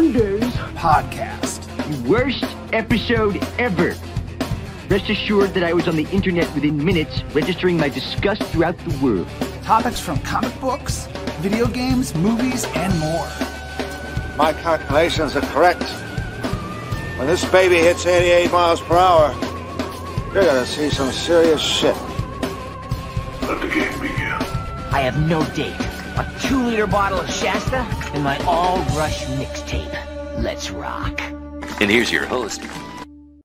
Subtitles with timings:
[0.00, 1.60] Mondays podcast.
[1.90, 3.94] The worst episode ever.
[4.88, 8.96] Rest assured that I was on the internet within minutes, registering my disgust throughout the
[9.04, 9.28] world.
[9.62, 11.06] Topics from comic books,
[11.40, 13.28] video games, movies, and more.
[14.38, 15.82] My calculations are correct.
[17.18, 19.34] When this baby hits 88 miles per hour,
[20.32, 21.94] you're gonna see some serious shit.
[23.42, 24.32] Let the game begin.
[24.96, 25.89] I have no date.
[26.20, 27.78] A two liter bottle of Shasta
[28.12, 30.42] and my all rush mixtape.
[30.42, 31.18] Let's rock.
[31.80, 32.60] And here's your host.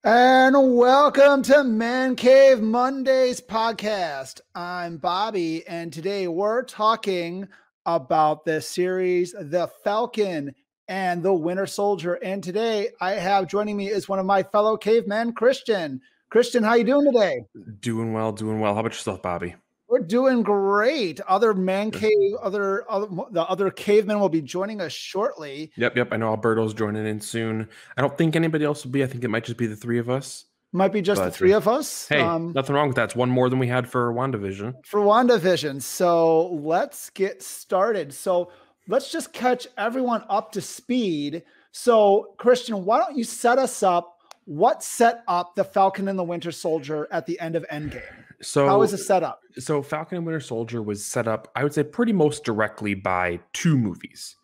[0.04, 4.42] And welcome to Man Cave Mondays podcast.
[4.56, 7.48] I'm Bobby, and today we're talking
[7.86, 10.54] about the series The Falcon
[10.90, 12.16] and the Winter Soldier.
[12.16, 16.02] And today I have joining me is one of my fellow cavemen, Christian.
[16.30, 17.46] Christian, how you doing today?
[17.80, 18.74] Doing well, doing well.
[18.74, 19.55] How about yourself, Bobby?
[19.88, 21.22] We're doing great.
[21.22, 25.72] Other man cave, other, other the other cavemen will be joining us shortly.
[25.78, 26.08] Yep, yep.
[26.12, 27.70] I know Alberto's joining in soon.
[27.96, 29.04] I don't think anybody else will be.
[29.04, 30.46] I think it might just be the three of us.
[30.72, 32.08] Might be just But, the three uh, of us.
[32.08, 33.05] Hey, um, nothing wrong with that.
[33.05, 34.74] It's one more than we had for WandaVision.
[34.86, 35.82] for WandaVision.
[35.82, 38.14] So let's get started.
[38.14, 38.52] So
[38.88, 41.44] let's just catch everyone up to speed.
[41.72, 44.18] So, Christian, why don't you set us up?
[44.46, 48.24] What set up the Falcon and the Winter Soldier at the end of Endgame?
[48.41, 49.41] So How is it set up?
[49.58, 53.40] so Falcon and Winter Soldier was set up, I would say, pretty most directly by
[53.54, 54.36] two movies.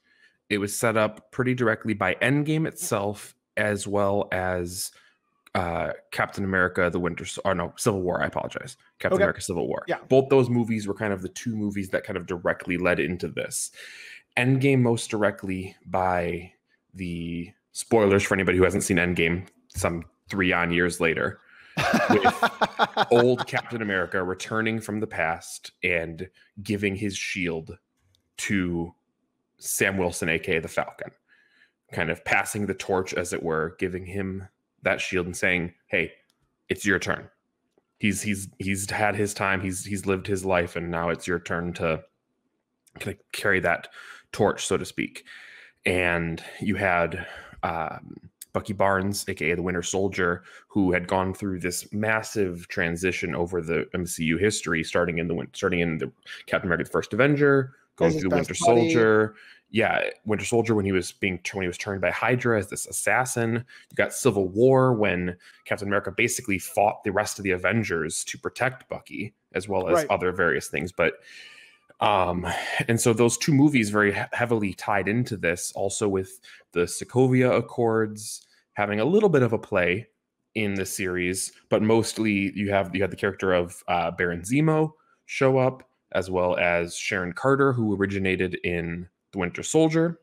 [0.50, 4.92] It was set up pretty directly by Endgame itself, as well as
[5.56, 8.22] uh, Captain America: The Winter, or no, Civil War.
[8.24, 9.24] I apologize, Captain Okay.
[9.24, 9.84] America: Civil War.
[9.88, 9.98] Yeah.
[10.08, 13.28] both those movies were kind of the two movies that kind of directly led into
[13.28, 13.72] this.
[14.38, 16.54] Endgame most directly by
[16.94, 21.41] the spoilers for anybody who hasn't seen Endgame, some three on years later
[22.10, 22.44] with
[23.12, 26.30] old Captain America returning from the past and
[26.64, 27.78] giving his shield
[28.38, 28.94] to
[29.58, 31.12] Sam Wilson, aka the Falcon,
[31.92, 34.48] kind of passing the torch, as it were, giving him
[34.84, 36.12] that shield and saying, "Hey,
[36.70, 37.30] it's your turn.
[38.00, 39.62] He's he's he's had his time.
[39.62, 42.04] He's he's lived his life, and now it's your turn to
[43.00, 43.90] kind of carry that
[44.32, 45.24] torch, so to speak."
[45.86, 47.26] And you had
[47.64, 53.62] um, Bucky Barnes, aka the Winter Soldier, who had gone through this massive transition over
[53.62, 56.12] the MCU history, starting in the starting in the
[56.48, 58.92] Captain America: The First Avenger, going through the Winter buddy.
[58.92, 59.36] Soldier.
[59.74, 62.86] Yeah, Winter Soldier when he was being when he was turned by Hydra as this
[62.88, 63.54] assassin.
[63.90, 68.38] You got Civil War when Captain America basically fought the rest of the Avengers to
[68.38, 70.08] protect Bucky, as well as Right.
[70.10, 70.92] other various things.
[70.92, 71.14] But
[72.02, 72.48] um,
[72.88, 76.40] and so those two movies very heavily tied into this, also with
[76.74, 80.08] the Sokovia Accords having a little bit of a play
[80.56, 84.92] in the series, but mostly you have you have the character of uh, Baron Zemo
[85.26, 90.20] show up, as well as Sharon Carter, who originated in the Winter Soldier,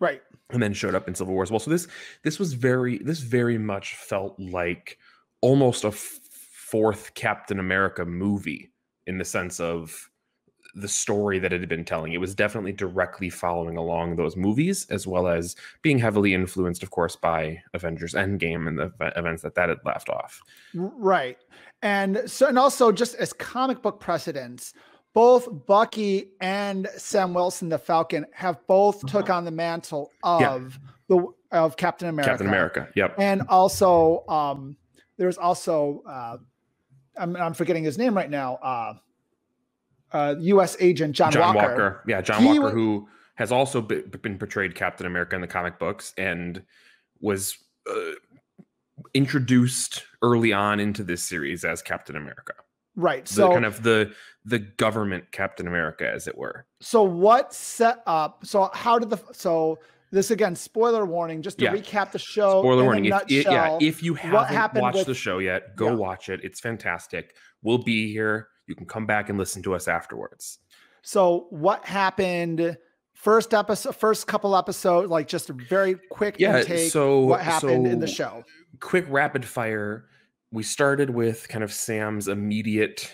[0.00, 0.20] right.
[0.50, 1.60] and then showed up in Civil War as well.
[1.60, 1.86] So this
[2.24, 4.98] this was very this very much felt like
[5.40, 8.72] almost a f- fourth Captain America movie
[9.06, 10.10] in the sense of
[10.78, 12.12] the story that it had been telling.
[12.12, 16.90] It was definitely directly following along those movies, as well as being heavily influenced, of
[16.90, 20.42] course, by Avengers Endgame and the events that that had left off.
[20.74, 21.38] Right.
[21.82, 24.74] And so, and also just as comic book precedents,
[25.14, 30.42] both Bucky and Sam Wilson, the Falcon, have both took on the mantle Mm-hmm.
[30.42, 30.54] Yeah.
[30.54, 32.30] of the of Captain America.
[32.30, 32.88] Captain America.
[32.96, 33.14] Yep.
[33.18, 34.76] And also, um,
[35.16, 36.36] there's also uh,
[37.16, 38.56] I'm, I'm forgetting his name right now.
[38.56, 38.94] Uh,
[40.12, 40.76] uh, U.S.
[40.80, 41.68] agent John, John Walker.
[41.68, 42.02] Walker.
[42.06, 45.78] Yeah, John He Walker, wa- who has also been portrayed Captain America in the comic
[45.78, 46.62] books and
[47.20, 47.56] was
[47.90, 48.12] uh,
[49.14, 52.54] introduced early on into this series as Captain America.
[52.94, 53.24] Right.
[53.26, 54.12] The So kind of the
[54.44, 56.66] the government Captain America, as it were.
[56.80, 58.46] So what set up?
[58.46, 59.78] So how did the so
[60.12, 60.54] this again?
[60.54, 61.42] Spoiler warning.
[61.42, 61.72] Just to Yeah.
[61.74, 62.62] recap the show.
[62.62, 63.06] Spoiler warning.
[63.06, 65.94] If, i- yeah, nutshell, if you haven't watched with- the show yet, go Yeah.
[65.94, 66.40] watch it.
[66.42, 67.34] It's fantastic.
[67.62, 68.48] We'll be here.
[68.66, 70.58] You can come back and listen to us afterwards.
[71.02, 72.76] So what happened?
[73.14, 76.90] First episode, first couple episodes, like just a very quick Yeah, intake.
[76.90, 78.44] so- what happened in the show?
[78.80, 80.04] quick rapid fire
[80.52, 83.10] we started with kind of sam's immediate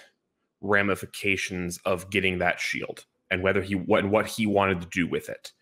[0.60, 5.28] ramifications of getting that shield and whether he what what he wanted to do with
[5.28, 5.52] it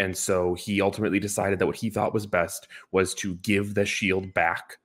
[0.00, 3.86] and so he ultimately decided that what he thought was best was to give the
[3.86, 4.78] shield back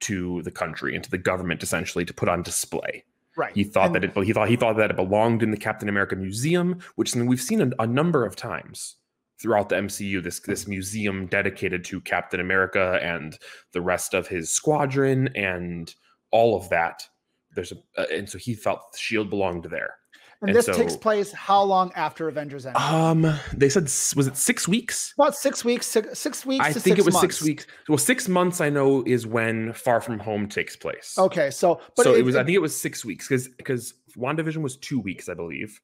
[0.00, 3.04] to the country and to the government essentially to put on display
[3.38, 3.54] Right.
[3.54, 5.88] he thought And- that it he thought he thought that it belonged in the captain
[5.88, 8.96] america museum which we've seen a, a number of times
[9.40, 13.38] throughout the MCU this this museum dedicated to Captain America and
[13.72, 15.94] the rest of his squadron and
[16.32, 17.06] all of that.
[17.54, 19.94] There's a uh, and so he felt the shield belonged there.
[20.40, 22.76] And, And this takes place how long after Avengers Endgame?
[22.92, 25.12] Um, they said was it six weeks?
[25.18, 25.84] About six weeks.
[25.86, 26.64] Six, six weeks.
[26.64, 27.36] I think six it was months.
[27.38, 27.66] six weeks.
[27.88, 31.16] Well, six months I know is when Far From Home takes place.
[31.18, 32.36] Okay, so but so it, was.
[32.36, 35.80] I think it was six weeks because because Wandavision was two weeks, I believe.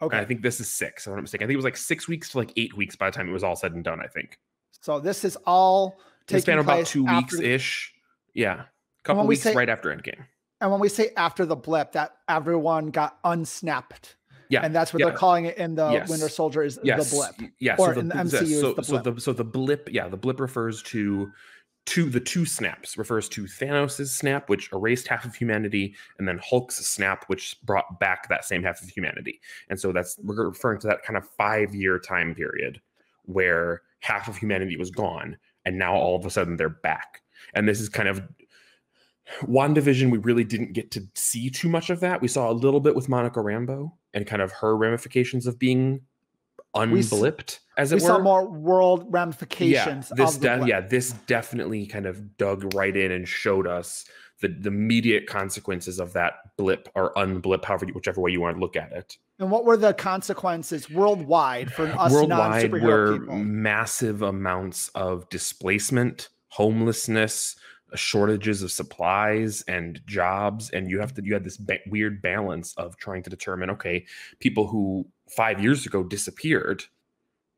[0.00, 0.16] okay.
[0.16, 1.04] And I think this is six.
[1.06, 1.44] If I'm not mistaken.
[1.44, 3.32] I think it was like six weeks to like eight weeks by the time it
[3.32, 4.00] was all said and done.
[4.00, 4.38] I think
[4.80, 7.92] So this is all it taking span about two weeks ish.
[8.32, 10.24] Yeah, a couple weeks say- right after Endgame.
[10.60, 14.16] And when we say after the blip, that everyone got unsnapped,
[14.48, 15.06] Yeah, and that's what yeah.
[15.06, 16.08] they're calling it in the Yes.
[16.08, 17.52] Winter Soldier is yes, the blip.
[17.60, 19.14] Yeah, Or so in the the, MCU so, the so blip.
[19.14, 21.30] the so the blip, yeah, the blip refers to
[21.86, 26.38] to the two snaps refers to Thanos' snap, which erased half of humanity, and then
[26.42, 29.40] Hulk's snap, which brought back that same half of humanity.
[29.70, 32.80] And so that's we're referring to that kind of five year time period
[33.24, 37.22] where half of humanity was gone, and now all of a sudden they're back.
[37.54, 38.22] And this is kind of
[39.42, 42.20] WandaVision, we really didn't get to see too much of that.
[42.20, 46.00] We saw a little bit with Monica Rambeau and kind of her ramifications of being
[46.74, 48.06] We unblipped, as it We were.
[48.08, 50.10] saw more world ramifications.
[50.10, 54.04] Yeah, this of de- yeah, this definitely kind of dug right in and showed us
[54.40, 58.60] the, the immediate consequences of that blip or unblip, however, whichever way you want to
[58.60, 59.16] look at it.
[59.40, 63.38] And what were the consequences worldwide for us Worldwide non-superhero were people?
[63.38, 67.56] massive amounts of displacement, homelessness,
[67.94, 72.74] shortages of supplies and jobs, and you have to you had this ba- weird balance
[72.74, 74.04] of trying to determine okay,
[74.40, 76.84] people who five years ago disappeared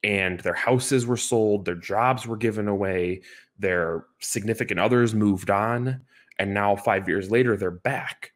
[0.03, 3.23] and their houses were sold, their jobs were given away,
[3.59, 6.01] their significant others moved on,
[6.39, 8.33] and now five years later they're back,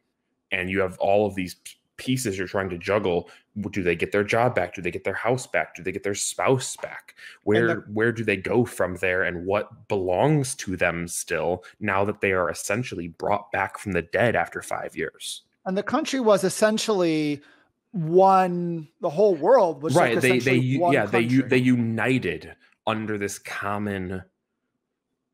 [0.51, 1.55] and you have all of these
[1.97, 3.29] pieces you're trying to juggle.
[3.71, 4.73] Do they get their job back?
[4.75, 5.75] Do they get their house back?
[5.75, 7.15] Do they get their spouse back?
[7.43, 12.03] Where the- where do they go from there, and what belongs to them still now
[12.05, 15.41] that they are essentially brought back from the dead after five years?
[15.67, 17.41] and the country was essentially
[17.91, 18.87] one.
[19.01, 22.55] The whole world was right Like they they essentially u- one yeah they they united
[22.85, 24.21] under this common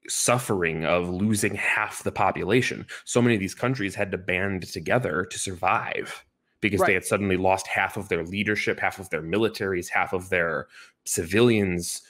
[0.07, 5.25] suffering of losing half the population so many of these countries had to band together
[5.25, 6.25] to survive
[6.62, 6.88] because Right.
[6.88, 10.68] they had suddenly lost half of their leadership half of their militaries half of their
[11.06, 12.02] civilians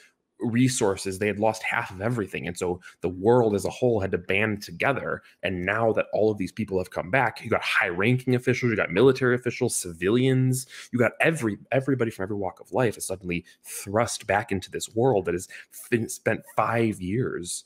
[0.44, 1.18] resources.
[1.18, 2.46] They had lost half of everything.
[2.48, 5.22] And so the world as a whole had to band together.
[5.42, 8.70] And now that all of these people have come back you got high ranking officials
[8.70, 13.06] you got military officials civilians you got every everybody from every walk of life is
[13.06, 15.48] suddenly thrust back into this world that has
[15.90, 17.64] been spent five years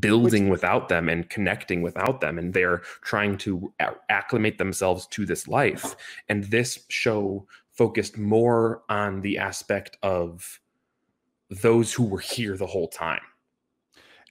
[0.00, 3.72] building without them and connecting without them and they're trying to
[4.08, 5.94] acclimate themselves to this life.
[6.28, 10.60] And this show focused more on the aspect of
[11.50, 13.20] those who were here the whole time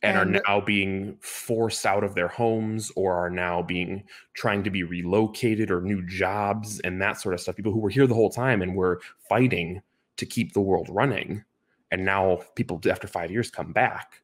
[0.04, 4.04] and, And- are now being forced out of their homes or are now being
[4.34, 7.56] trying to be relocated or new jobs and that sort of stuff.
[7.56, 9.00] People who were here the whole time and were
[9.30, 9.82] fighting
[10.18, 11.46] to keep the world running.
[11.92, 14.22] And now people after 5 years come back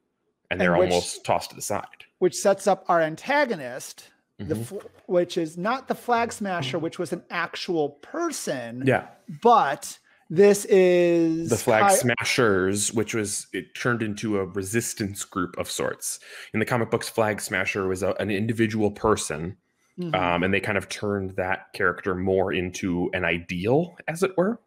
[0.52, 1.86] and And they're which- almost tossed to the side
[2.20, 4.66] which sets up our antagonist, the Mhm.
[4.66, 4.78] fl-
[5.08, 9.08] which is not the flag smasher, which was an actual person, yeah
[9.42, 9.98] but
[10.30, 16.20] this is the flag smashers which was it turned into a resistance group of sorts
[16.54, 19.58] in the comic books flag smasher was a, an individual person
[20.00, 20.16] Mhm.
[20.16, 24.60] um, and they kind of turned that character more into an ideal as it were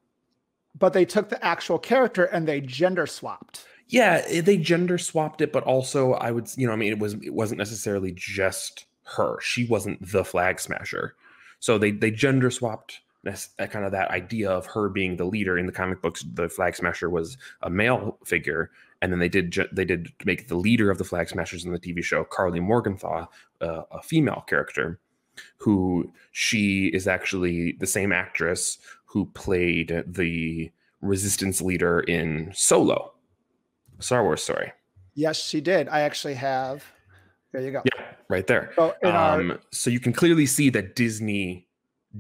[0.79, 3.65] but they took the actual character and they gender swapped.
[3.95, 6.99] Yeah eh, they gender swapped it but also i would you know i mean it
[6.99, 9.39] was it wasn't necessarily just her.
[9.41, 11.15] She wasn't the flag smasher.
[11.61, 15.57] So they they gender swapped that kind of that idea of her being the leader.
[15.57, 18.71] In the comic books the flag smasher was a male figure
[19.01, 21.79] and then they did they did make the leader of the flag smashers in the
[21.79, 23.29] tv show karli morgenthau
[23.61, 24.99] uh, a female character
[25.59, 30.71] who she is actually the same actress who played the
[31.03, 33.14] resistance leader in solo
[34.01, 34.73] Star Wars story.
[35.15, 35.89] Yes, she did.
[35.89, 36.85] I actually have.
[37.53, 37.83] There you go.
[37.85, 38.73] Yeah, right there.
[38.77, 41.69] So in our Um, so you can clearly see that Disney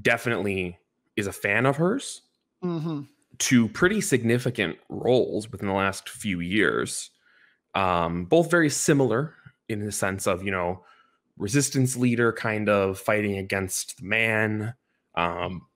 [0.00, 0.78] definitely
[1.16, 2.22] is a fan of hers
[2.62, 3.08] Mhm.
[3.38, 7.10] to pretty significant roles within the last few years.
[7.74, 9.34] Um, both very similar
[9.68, 10.84] in the sense of, you know,
[11.36, 14.74] resistance leader kind of fighting against the man.
[15.16, 15.66] Um,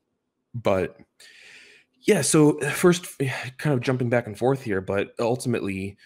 [0.55, 0.97] but
[2.09, 5.99] yeah, so eh, first eh, kind of jumping back and forth here, but ultimately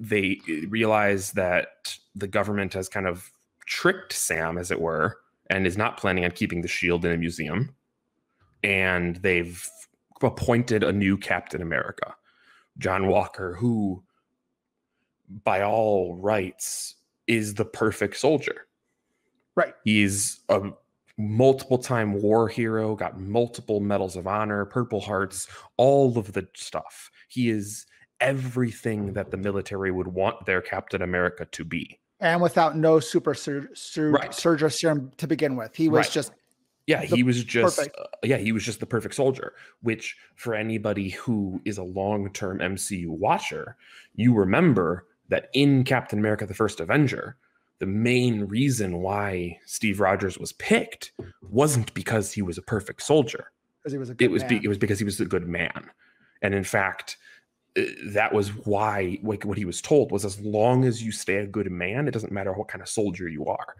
[0.00, 3.30] they eh, realize that the government has kind of
[3.64, 5.16] tricked Sam, as it were,
[5.48, 7.72] and is not planning on keeping the shield in a museum.
[8.64, 9.64] And they've
[10.20, 12.16] appointed a new Captain America,
[12.78, 14.02] John Walker, who,
[15.44, 16.96] by all rights,
[17.28, 18.66] is the perfect soldier.
[19.54, 19.74] Right.
[19.84, 20.72] He's a
[21.16, 27.10] multiple time war hero, got multiple medals of honor, Purple Hearts, all of the stuff.
[27.28, 27.86] He is
[28.20, 31.98] everything that the military would want their Captain America to be.
[32.20, 34.32] And without no super sur- sur- Right.
[34.34, 36.12] serum to begin with, he was Right.
[36.12, 36.32] just
[36.86, 37.84] Yeah, he was just uh,
[38.22, 43.08] yeah, he was just the perfect soldier, which for anybody who is a long-term MCU
[43.08, 43.76] watcher,
[44.14, 47.36] you remember that in Captain America the First Avenger,
[47.80, 51.12] the main reason why Steve Rogers was picked
[51.42, 53.50] wasn't because he was a perfect soldier.
[53.82, 55.46] because he was a good It was be, it was because he was a good
[55.46, 55.90] man.
[56.42, 57.16] And in fact,
[57.76, 61.36] uh, that was why like what he was told was as long as you stay
[61.36, 63.74] a good man, it doesn't matter what kind of soldier you are.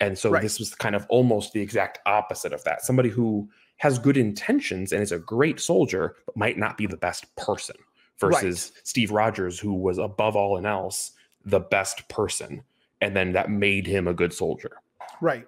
[0.00, 0.42] And so Right.
[0.42, 2.82] this was kind of almost the exact opposite of that.
[2.82, 6.96] Somebody who has good intentions and is a great soldier, but might not be the
[6.96, 7.76] best person,
[8.18, 11.12] versus Steve Rogers, who was above all and else
[11.44, 12.62] the best person.
[13.04, 14.78] And then that made him a good soldier.
[15.20, 15.46] right,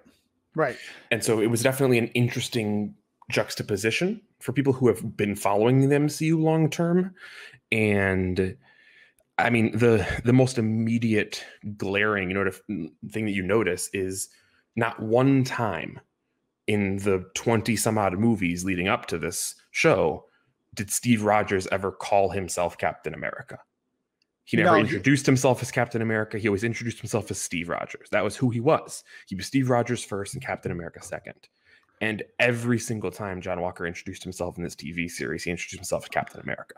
[0.55, 0.77] right.
[1.09, 2.93] And so it was definitely an interesting
[3.31, 7.15] juxtaposition for people who have been following the MCU long term.
[7.71, 8.55] And
[9.37, 11.43] I mean, the the most immediate
[11.77, 14.29] glaring you notif- thing that you notice is
[14.75, 15.99] not one time
[16.67, 20.25] in the 20 some odd movies leading up to this show
[20.75, 23.59] did Steve Rogers ever call himself Captain America.
[24.47, 26.37] He never No, he- introduced himself as Captain America.
[26.37, 28.07] He always introduced himself as Steve Rogers.
[28.11, 29.03] That was who he was.
[29.27, 31.49] He was Steve Rogers first and Captain America second.
[31.99, 36.03] And every single time John Walker introduced himself in this TV series, he introduced himself
[36.05, 36.75] as Captain America.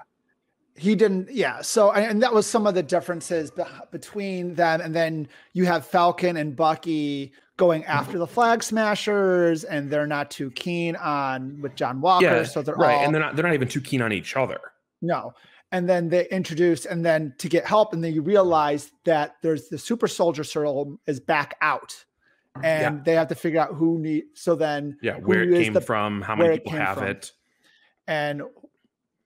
[0.76, 1.62] He didn't, yeah.
[1.62, 4.82] So, and that was some of the differences be- between them.
[4.82, 10.32] And then you have Falcon and Bucky going after the Flag Smashers, and they're not
[10.32, 12.46] too keen on with John Walker.
[12.46, 12.96] so they're right.
[12.96, 14.60] all and they're not they're not even too keen on each other.
[15.02, 15.34] no.
[15.72, 19.70] And then they introduce, and then to get help, and then you realize that there's
[19.70, 22.06] the super soldier serum is back out,
[22.64, 24.24] and they have to figure out who need.
[24.34, 27.08] So then, Yeah, where it came the- from, how many people came have from.
[27.08, 27.32] it.
[28.08, 28.42] and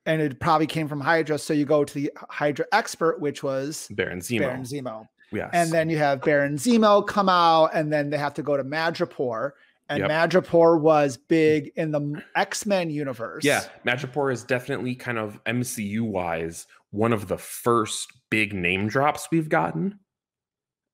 [0.06, 1.38] and it probably came from Hydra.
[1.38, 4.40] So you go to the Hydra expert, which was Baron Zemo.
[4.40, 5.08] Baron Zemo.
[5.32, 5.50] Yes.
[5.54, 8.66] And then you have Baron Zemo come out, and then they have to go to
[8.66, 9.52] Madripoor.
[9.94, 10.10] And Yep.
[10.10, 13.44] Madripoor was big in the X Men universe.
[13.44, 19.28] Yeah, Madripoor is definitely kind of MCU wise one of the first big name drops
[19.32, 20.00] we've gotten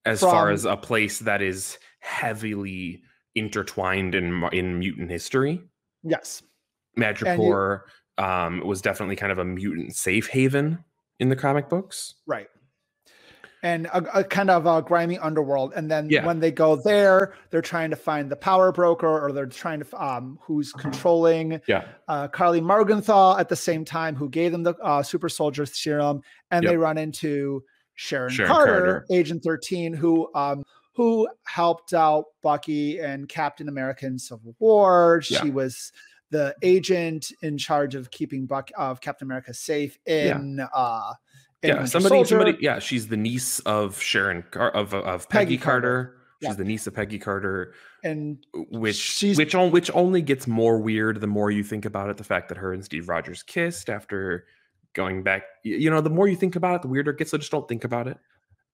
[0.06, 3.02] as far as a place that is heavily
[3.36, 5.62] intertwined in in mutant history.
[6.04, 6.42] Yes.
[6.98, 7.82] Madripoor
[8.18, 10.84] um, was definitely kind of a mutant safe haven
[11.20, 12.16] in the comic books.
[12.26, 12.48] Right.
[13.62, 15.74] And a, a kind of a grimy underworld.
[15.76, 16.26] And then Yeah.
[16.26, 20.04] when they go there, they're trying to find the power broker or they're trying to,
[20.04, 24.76] um, who's controlling Yeah, uh, Karli Morgenthau at the same time, who gave them the
[24.76, 26.22] uh, super soldier serum.
[26.52, 27.64] And they run into
[27.96, 29.06] Sharon, Sharon Carter, Carter.
[29.12, 30.64] Agent 13, who, um,
[30.94, 35.22] who helped out Bucky and Captain America in Civil War.
[35.30, 35.42] Yeah.
[35.42, 35.92] She was
[36.32, 41.86] the agent in charge of keeping Buck of Captain America safe in uh in yeah.
[41.86, 42.28] Somebody, Soldier.
[42.40, 42.58] somebody.
[42.62, 45.82] Yeah, she's the niece of Sharon Car- of of Peggy Peggy, Carter.
[46.04, 46.16] Carter.
[46.42, 46.54] She's Yeah.
[46.56, 47.74] the niece of Peggy Carter.
[48.02, 48.38] and
[48.70, 52.16] which She's- which on, which only gets more weird the more you think about it.
[52.16, 54.46] The fact that her and Steve Rogers kissed after
[54.94, 57.32] going back, you know, the more you think about it, the weirder it gets.
[57.32, 58.18] So just don't think about it.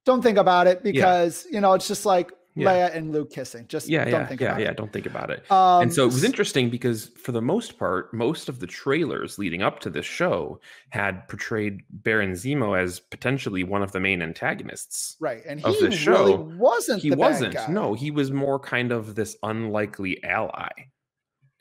[0.05, 2.71] don't think about it because you know it's just like Yeah.
[2.89, 3.65] Leia and Luke kissing.
[3.67, 4.69] Just Yeah, don't yeah, think yeah, yeah.
[4.71, 4.77] it.
[4.77, 5.43] Don't think about it.
[5.51, 9.37] Um, and so it was interesting because for the most part, most of the trailers
[9.37, 14.21] leading up to this show had portrayed Baron Zemo as potentially one of the main
[14.21, 15.17] antagonists.
[15.19, 17.01] right, and of he the really wasn't.
[17.01, 17.57] He wasn't.
[17.69, 20.69] No, he was more kind of this unlikely ally.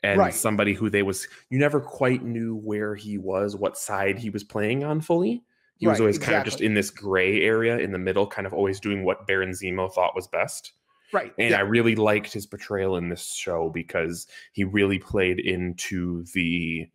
[0.01, 0.33] And Right.
[0.33, 4.43] somebody who they was you never quite knew where he was, what side he was
[4.43, 5.43] playing on fully.
[5.77, 8.47] He was Right, always kind of just in this gray area in the middle, kind
[8.47, 10.71] of always doing what Baron Zemo thought was best.
[11.15, 11.33] Right.
[11.37, 11.57] And yeah.
[11.57, 16.87] I really liked his portrayal in this show because he really played into the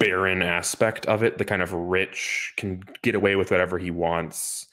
[0.00, 4.66] baron aspect of it, the kind of rich can get away with whatever he wants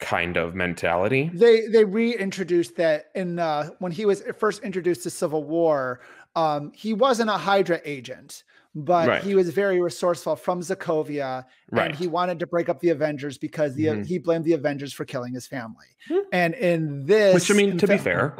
[0.00, 1.30] kind of mentality.
[1.32, 6.00] they they reintroduced that in uh when he was first introduced to Civil War.
[6.34, 8.42] Um, he wasn't a Hydra agent,
[8.74, 9.22] but Right.
[9.22, 11.90] he was very resourceful from Sokovia, Right.
[11.90, 14.06] and he wanted to break up the Avengers because the Mhm.
[14.06, 15.86] he blamed the Avengers for killing his family.
[16.08, 16.18] Hmm.
[16.32, 18.34] And in this, Which I mean, in to be fair,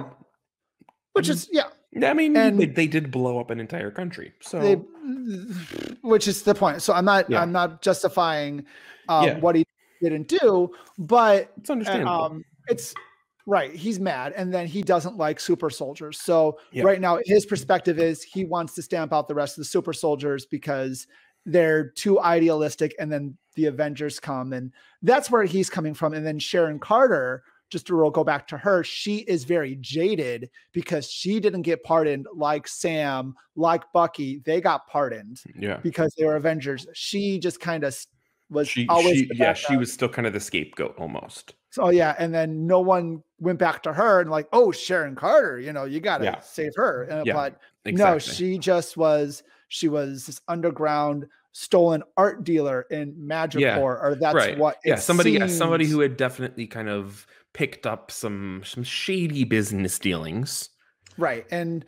[1.12, 1.64] which is yeah,
[2.02, 4.32] I mean, And- they, they did blow up an entire country.
[4.40, 4.74] So they,
[6.02, 6.80] which is the point.
[6.82, 7.42] So I'm not Yeah.
[7.42, 8.64] I'm not justifying
[9.08, 9.38] um, Yeah.
[9.40, 9.66] what he
[10.00, 12.12] didn't do, but it's understandable.
[12.22, 12.94] um, it's
[13.46, 13.75] right.
[13.75, 16.20] He's mad, and then he doesn't like super soldiers.
[16.20, 17.50] So right now, his mm-hmm.
[17.50, 21.06] perspective is he wants to stamp out the rest of the super soldiers because
[21.44, 24.72] they're too idealistic, and then the Avengers come, and
[25.02, 26.14] that's where he's coming from.
[26.14, 31.11] And then Sharon Carter just to go back to her, she is very jaded because
[31.11, 34.42] she didn't get pardoned like Sam, like Bucky.
[34.44, 35.78] They got pardoned mm, Yeah.
[35.78, 36.87] because they were Avengers.
[36.92, 37.96] She just kind of
[38.50, 41.54] was She, always she yeah, she was still kind of the scapegoat almost.
[41.73, 45.59] So yeah, and then no one went back to her and like, oh, Sharon Carter,
[45.59, 46.41] you know, you gotta Yeah.
[46.41, 47.09] save her.
[47.11, 48.12] Uh, Yeah, but Exactly.
[48.14, 49.43] no, she just was.
[49.69, 54.59] She was this underground stolen art dealer in Madripoor, or that's right.
[54.59, 54.76] what.
[54.85, 59.99] yeah, somebody yeah, somebody who had definitely kind of picked up some some shady business
[59.99, 60.69] dealings.
[61.17, 61.87] right and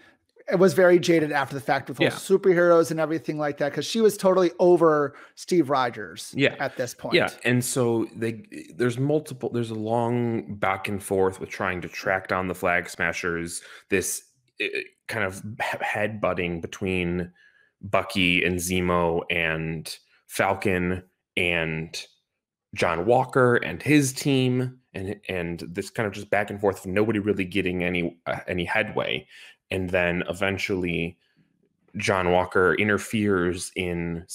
[0.58, 2.12] was very jaded after the fact with all Yeah.
[2.12, 6.32] superheroes and everything like that because she was totally over Steve Rogers.
[6.36, 6.54] Yeah.
[6.60, 7.14] at this point.
[7.14, 8.44] Yeah, and so they
[8.76, 12.88] there's multiple there's a long back and forth with trying to track down the flag
[12.90, 13.62] smashers.
[13.88, 14.22] This
[14.62, 14.66] uh,
[15.08, 17.32] kind of head butting between
[17.80, 19.96] Bucky and Zemo and
[20.28, 21.02] Falcon
[21.36, 22.06] and
[22.74, 26.90] John Walker and his team and and this kind of just back and forth of
[26.90, 29.26] nobody really getting any uh, any headway
[29.70, 31.16] and then eventually
[31.96, 34.26] John Walker interferes in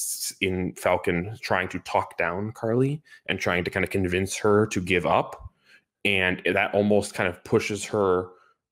[0.41, 4.81] in Falcon trying to talk down Karli and trying to kind of convince her to
[4.81, 5.49] give up.
[6.05, 8.27] And that almost kind of pushes her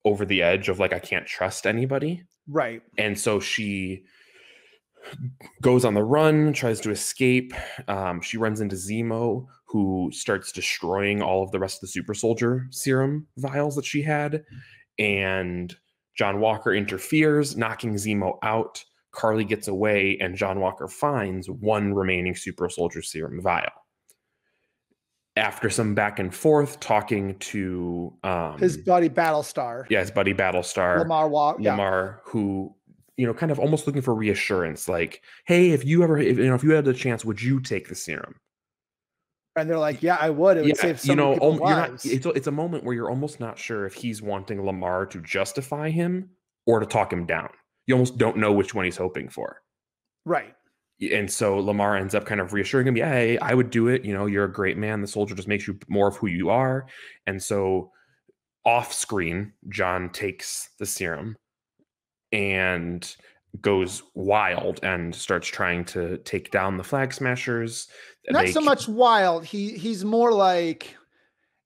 [0.05, 2.23] over the edge of like I can't trust anybody.
[2.49, 2.81] Right.
[2.97, 4.05] and so she
[5.61, 7.53] goes on the run tries to escape.
[7.87, 12.13] Um, she runs into zemo who starts destroying all of the rest of the super
[12.13, 14.45] soldier serum vials that she had.
[14.97, 15.75] And
[16.17, 18.83] john walker interferes knocking zemo out.
[19.13, 23.71] Karli gets away and john walker finds one remaining super soldier serum vial.
[25.35, 31.05] After some back and forth talking to um, His buddy Battlestar, yeah his buddy battlestar.
[31.05, 32.73] Lemar Walk, yeah, Lemar, who
[33.17, 36.45] you know, kind of almost looking for reassurance, like, "Hey, if you ever, if, you
[36.45, 38.35] know, if you had the chance, would you take the serum?"
[39.57, 40.57] And they're like, "Yeah, I would.
[40.57, 42.83] It would yeah, save so you know, oh, you're not, it's a, it's a moment
[42.83, 46.29] where you're almost not sure if he's wanting Lemar to justify him
[46.65, 47.49] or to talk him down.
[47.85, 49.61] You almost don't know which one he's hoping for.
[50.25, 50.53] right.
[51.11, 54.03] And so Lemar ends up kind of reassuring him, "Yeah, hey, I would do it.
[54.03, 55.01] You know, you're a great man.
[55.01, 56.87] The soldier just makes you more of who you are."
[57.27, 57.91] And so
[58.65, 61.37] off screen, John takes the serum
[62.31, 63.15] and
[63.61, 67.87] goes wild and starts trying to take down the flag smashers.
[68.29, 69.45] Not so much wild.
[69.45, 70.95] He he's more like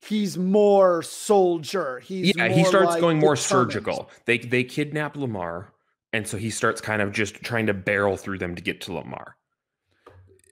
[0.06, 2.00] he's more soldier.
[2.00, 3.72] He's yeah, he starts like, going more determined.
[3.72, 4.12] surgical.
[4.26, 5.68] They they kidnap Lemar,
[6.14, 8.92] and so he starts kind of just trying to barrel through them to get to
[8.92, 9.34] Lemar.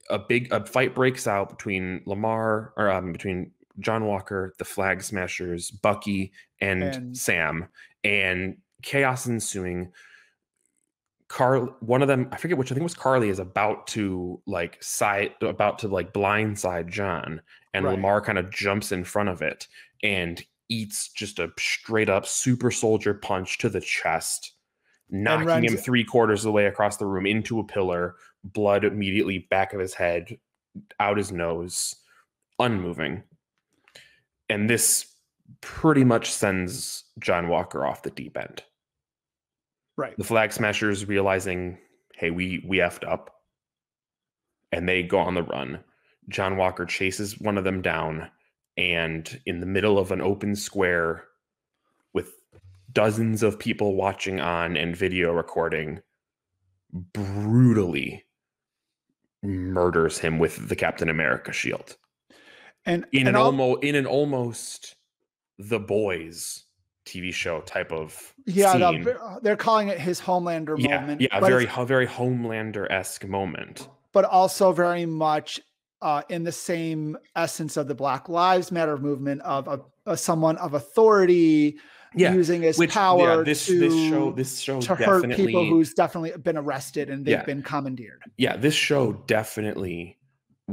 [0.10, 5.04] A big a fight breaks out between Lemar or um, between John Walker, the Flag
[5.04, 7.68] Smashers, Bucky, and, And- Sam,
[8.04, 9.92] and chaos ensuing.
[11.30, 12.72] Carl, one of them, I forget which.
[12.72, 17.42] I think was Karli, is about to like side, about to like blindside John,
[17.74, 17.98] and Right.
[17.98, 19.68] Lemar kind of jumps in front of it
[20.04, 24.54] and eats just a straight up super soldier punch to the chest,
[25.10, 29.48] knocking him three quarters of the way across the room into a pillar, blood immediately
[29.50, 30.38] back of his head,
[31.00, 31.96] out his nose,
[32.58, 33.24] unmoving.
[34.50, 35.06] And this
[35.62, 38.64] pretty much sends John Walker off the deep end.
[40.00, 40.16] Right.
[40.18, 41.78] The flag smashers realizing,
[42.16, 43.36] hey, we we effed up,
[44.72, 45.84] and they go on the run.
[46.30, 48.32] John Walker chases one of them down,
[48.78, 51.26] and in the middle of an open square
[52.14, 52.32] with
[52.94, 56.00] dozens of people watching on and video recording,
[56.94, 58.24] brutally
[59.44, 61.98] murders him with the Captain America shield
[62.86, 64.96] And in and an al- almost in an almost
[65.58, 66.64] the boys
[67.10, 71.22] TV show type of yeah, the- they're calling it his Homelander yeah, moment.
[71.22, 73.88] yeah, a very very Homelander esque moment.
[74.14, 75.60] but also very much
[76.02, 80.56] uh, in the same essence of the Black Lives Matter movement of a, a someone
[80.58, 81.78] of authority
[82.16, 85.66] Yeah, using his which power yeah, this to, this show this show to hurt people
[85.66, 87.44] who's definitely been arrested and they've Yeah.
[87.46, 88.22] been commandeered.
[88.38, 90.18] yeah this show definitely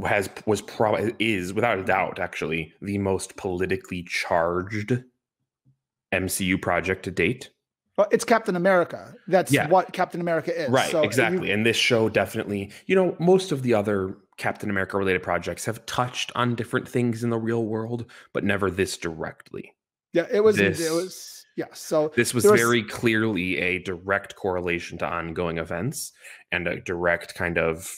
[0.05, 5.03] has was probably is without a doubt actually the most politically charged
[6.11, 7.49] MCU project to date.
[7.95, 9.15] But it's Captain America.
[9.27, 9.67] That's Yeah.
[9.69, 10.69] what Captain America is.
[10.69, 11.51] Right, So if you- exactly.
[11.51, 15.83] and this show definitely, you know, most of the other Captain America related projects have
[15.87, 19.73] touched on different things in the real world, but never this directly.
[20.13, 20.55] yeah, it was.
[20.57, 21.45] this- it was.
[21.55, 21.65] Yeah.
[21.73, 26.11] So This was was- very clearly a direct correlation to ongoing events
[26.51, 27.91] and a direct kind of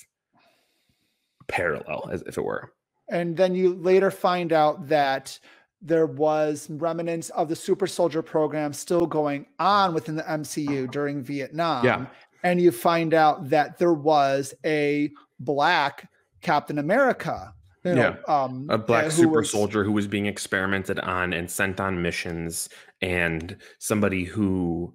[1.48, 2.74] parallel, as if it were.
[3.12, 5.40] and then you later find out that
[5.82, 11.22] there was remnants of the super soldier program still going on within the MCU during
[11.24, 11.86] Vietnam.
[11.86, 12.06] Yeah.
[12.44, 16.10] And you find out that there was a black
[16.42, 21.00] Captain America you know, um, a black uh, super was- soldier who was being experimented
[21.00, 22.70] on and sent on missions
[23.02, 24.94] and somebody who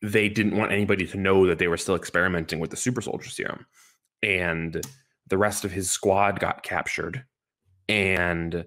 [0.00, 3.28] they didn't want anybody to know that they were still experimenting with the super soldier
[3.28, 3.66] serum
[4.22, 4.80] and
[5.28, 7.24] the rest of his squad got captured
[7.88, 8.64] and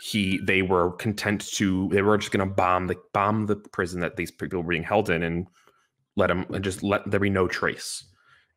[0.00, 4.00] he they were content to they were just going to bomb the bomb the prison
[4.00, 5.46] that these people were being held in and
[6.16, 8.04] let them and just let there be no trace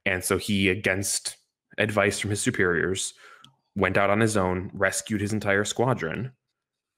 [0.05, 1.37] and so he against
[1.77, 3.13] advice from his superiors
[3.75, 6.31] went out on his own, rescued his entire squadron,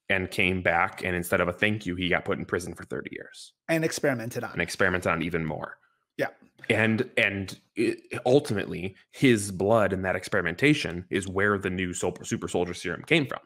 [0.10, 1.04] and came back.
[1.04, 3.84] And instead of a thank you, he got put in prison for 30 years and
[3.84, 4.52] experimented on.
[4.54, 5.78] and experimented on even more.
[6.18, 6.28] Yeah.
[6.70, 12.48] And and it, ultimately, his blood in that experimentation is where the new super, super
[12.48, 13.40] soldier serum came from.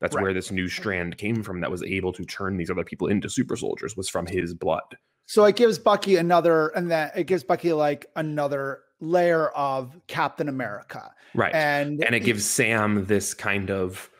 [0.00, 0.22] That's Right.
[0.22, 3.28] where this new strand came from that was able to turn these other people into
[3.28, 4.96] super soldiers was from his blood.
[5.26, 10.48] So it gives Bucky another, and that it gives Bucky like another layer of Captain
[10.48, 11.54] America, Right.
[11.54, 14.10] and and it gives Sam this kind of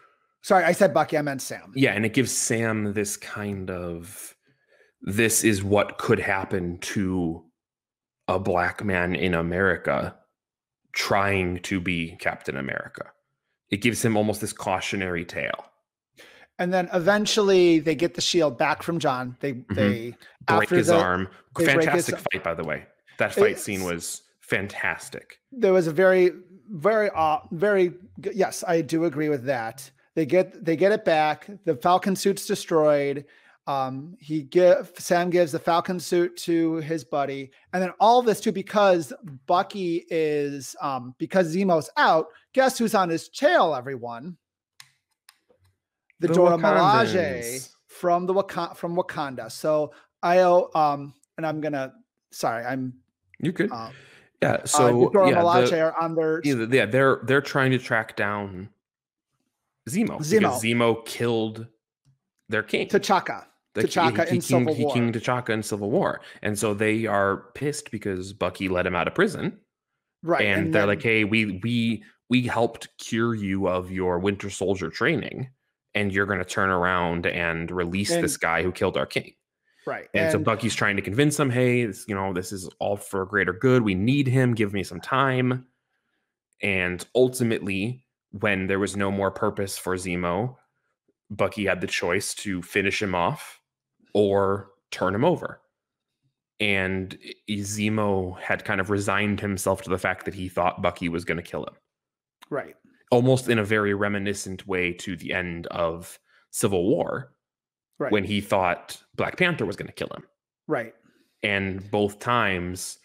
[0.42, 1.18] Sorry, I said Bucky.
[1.18, 1.70] I meant Sam.
[1.74, 4.34] yeah and it gives sam this kind of
[5.02, 7.44] this is what could happen to
[8.28, 10.14] a black man in america
[10.92, 13.06] trying to be captain america
[13.70, 15.64] it gives him almost this cautionary tale
[16.60, 19.36] And then eventually they get the shield back from John.
[19.40, 20.14] They they
[20.46, 21.28] break his the- arm.
[21.54, 22.84] break his- fantastic fight by the way.
[23.18, 25.40] That fight scene was fantastic.
[25.50, 26.30] There was a very
[26.70, 27.94] very uh very
[28.32, 29.90] yes i do agree with that.
[30.14, 31.48] They get they get it back.
[31.64, 33.24] The falcon suit's destroyed.
[33.66, 37.50] Um he give sam gives the falcon suit to his buddy.
[37.72, 39.12] And then all this too because
[39.46, 44.36] bucky is um because zemo's out guess who's on his tail everyone
[46.20, 51.60] the, The Dora Milaje from the Waka- from wakanda so i owe um and i'm
[51.60, 51.92] gonna
[52.30, 52.94] sorry i'm
[53.40, 53.90] you could uh,
[54.42, 57.70] yeah uh, so the Dora yeah, Milaje the- are on their yeah, they're they're trying
[57.72, 58.68] to track down
[59.88, 60.52] Zemo, Zemo.
[60.62, 61.66] Zemo killed
[62.48, 62.86] their king.
[62.86, 63.46] T'Chaka.
[63.74, 64.94] The T'Chaka he, in king, Civil he War.
[64.94, 69.08] King T'Chaka in Civil War, and so they are pissed because Bucky let him out
[69.08, 69.58] of prison,
[70.22, 70.44] Right.
[70.46, 74.90] and, they're then- like, "Hey, we we we helped cure you of your Winter Soldier
[74.90, 75.48] training,
[75.94, 79.34] and you're going to turn around and release this guy who killed our king."
[79.86, 80.08] right.
[80.14, 83.24] And, so Bucky's trying to convince him, "Hey, this, you know, this is all for
[83.26, 83.82] greater good.
[83.82, 84.54] We need him.
[84.54, 85.66] Give me some time."
[86.62, 90.56] And ultimately, when there was no more purpose for Zemo,
[91.30, 93.60] Bucky had the choice to finish him off
[94.14, 95.60] or turn him over.
[96.58, 97.16] And
[97.48, 101.38] Zemo had kind of resigned himself to the fact that he thought Bucky was going
[101.38, 101.74] to kill him,
[102.50, 102.76] right.
[103.10, 106.18] Almost in a very reminiscent way to the end of
[106.50, 107.32] Civil War
[107.98, 108.12] Right.
[108.12, 110.24] when he thought Black Panther was going to kill him
[110.66, 110.94] right.
[111.42, 112.98] and both times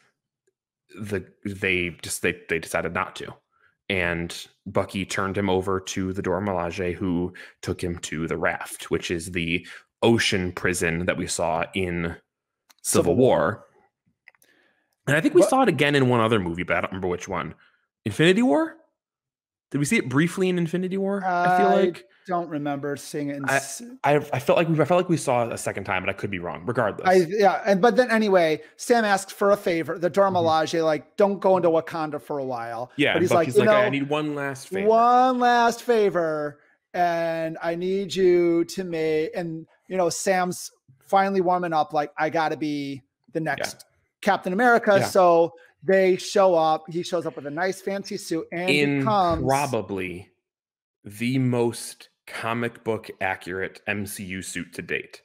[0.98, 3.34] the they just they they decided not to
[3.90, 8.90] and bucky turned him over to the Dora Milaje who took him to the raft
[8.90, 9.68] which is the
[10.02, 12.16] ocean prison that we saw in
[12.82, 13.38] civil, Civil war.
[13.38, 13.66] War.
[15.08, 16.92] and i think we But- saw it again in one other movie but i don't
[16.92, 17.54] remember which one
[18.06, 18.78] infinity war
[19.72, 23.30] did we see it briefly in infinity war i feel I like Don't remember seeing
[23.30, 23.38] it.
[23.38, 23.62] In, I-
[24.04, 26.10] I, I felt like we I felt like we saw it a second time, but
[26.10, 26.64] I could be wrong.
[26.66, 30.00] Regardless, I yeah, and but then anyway, Sam asks for a favor.
[30.00, 30.84] The Dora Mhm.
[30.84, 32.92] Like don't go into Wakanda for a while.
[32.98, 34.88] yeah, but he's Bucky's like, you know, I need one last favor.
[34.88, 36.60] one last favor,
[36.96, 39.30] and I need you to make.
[39.36, 40.72] And you know, Sam's
[41.06, 41.94] finally warming up.
[41.94, 43.86] Like I got to be the next
[44.22, 44.98] Captain America.
[45.00, 45.06] Yeah.
[45.06, 45.54] So
[45.86, 46.86] they show up.
[46.90, 50.30] He shows up with a nice fancy suit and in becomes probably
[51.04, 55.22] the most comic book accurate MCU suit to date.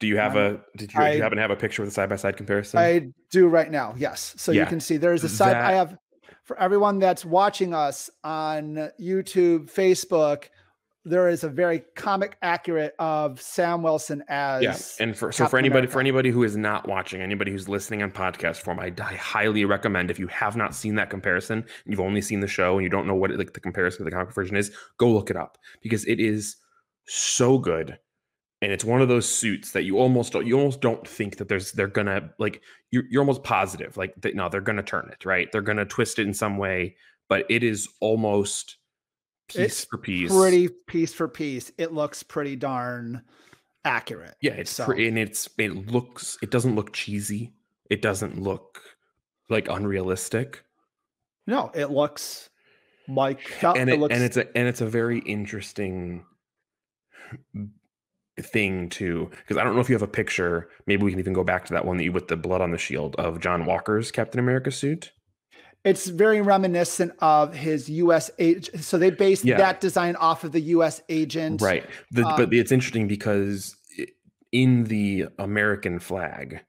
[0.00, 1.94] Do you have a did you, do you happen to have a picture with a
[1.94, 2.78] side by side comparison?
[2.78, 3.94] I do right now.
[3.96, 4.34] Yes.
[4.36, 5.96] So you can see there's a side I have
[6.42, 10.44] for everyone that's watching us on YouTube, Facebook,
[11.04, 15.56] there is a very comic accurate of Sam Wilson as yeah, and for so for
[15.56, 18.92] Captain anybody for anybody who is not watching, anybody who's listening on podcast form, I,
[18.98, 22.48] I highly recommend if you have not seen that comparison, and you've only seen the
[22.48, 24.72] show and you don't know what it, like the comparison to the comic version is,
[24.96, 25.58] go look it up.
[25.82, 26.56] Because it is
[27.06, 27.98] so good,
[28.62, 31.48] and it's one of those suits that you almost don't you almost don't think that
[31.48, 35.26] there's they're gonna like you're you're almost positive like that no they're gonna turn it
[35.26, 35.52] right?
[35.52, 36.96] They're gonna twist it in some way,
[37.28, 38.78] but it is almost
[39.48, 41.70] piece It's for piece pretty piece for piece.
[41.78, 43.22] It looks pretty darn
[43.84, 44.34] accurate.
[44.40, 47.52] Yeah, it's So- pretty, and it's it looks it doesn't look cheesy.
[47.90, 48.80] It doesn't look
[49.50, 50.64] like unrealistic,
[51.46, 52.48] No, it looks
[53.06, 56.24] like and it, it, looks and it's a and it's a very interesting
[58.40, 59.30] thing too.
[59.30, 60.70] Because I don't know if you have a picture.
[60.86, 62.70] Maybe we can even go back to that one that you with the blood on
[62.70, 65.12] the shield of John Walker's Captain America suit.
[65.84, 68.30] It's very reminiscent of his U.S.
[68.38, 68.82] agent.
[68.84, 69.58] So they based Yeah.
[69.58, 71.02] that design off of the U.S.
[71.10, 71.60] agent.
[71.60, 71.84] Right.
[72.10, 73.76] The, Um, but it's interesting because
[74.50, 76.64] in the American flag,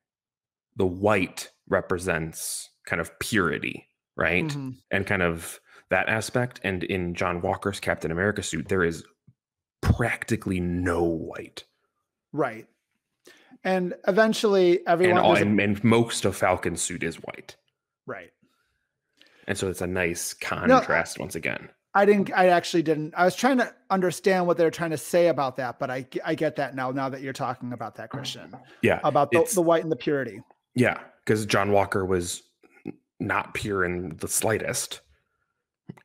[0.76, 4.46] the white represents kind of purity, right?
[4.48, 4.76] Mhm.
[4.92, 6.60] And kind of that aspect.
[6.64, 9.06] And in John Walker's Captain America suit, there is
[9.82, 11.64] practically no white.
[12.34, 12.68] Right.
[13.64, 15.18] And eventually, everyone.
[15.18, 17.56] And, all, a- and, and most of Falcon's suit is white.
[18.06, 18.32] right.
[19.48, 21.70] And so it's a nice contrast once again.
[21.94, 22.32] I didn't.
[22.36, 23.14] I actually didn't.
[23.16, 26.36] I was trying to understand what they're trying to say about that, but I I
[26.36, 26.92] get that now.
[26.92, 29.00] Now that you're talking about that, Christian, Yeah.
[29.04, 30.42] about the, the white and the purity.
[30.76, 32.44] Yeah, because John Walker was
[33.20, 35.00] not pure in the slightest.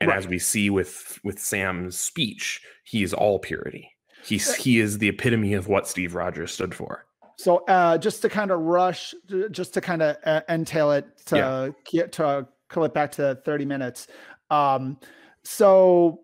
[0.00, 3.90] And as we see with with Sam's speech, he is all purity.
[4.22, 7.06] He's Uh, he is the epitome of what Steve Rogers stood for.
[7.36, 9.14] So uh, just to kind of rush,
[9.50, 11.68] just to kind of uh, entail it to Yeah.
[11.90, 12.46] get to
[12.78, 14.06] it back to 30 minutes.
[14.50, 14.98] Um,
[15.42, 16.20] so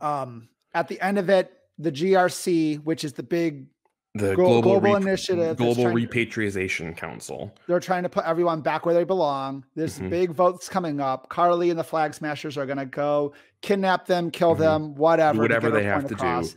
[0.00, 3.66] um, at the end of it, the GRC, which is the big,
[4.14, 7.52] The Glo- global, global rep- initiative global to- repatriation council.
[7.66, 9.64] they're trying to put everyone back where they belong.
[9.74, 10.10] There's Mhm.
[10.10, 11.28] big votes coming up.
[11.30, 14.58] Karli and the Flag Smashers are going to go kidnap them, kill Mhm.
[14.58, 15.40] them, whatever.
[15.40, 16.48] Whatever they have to do.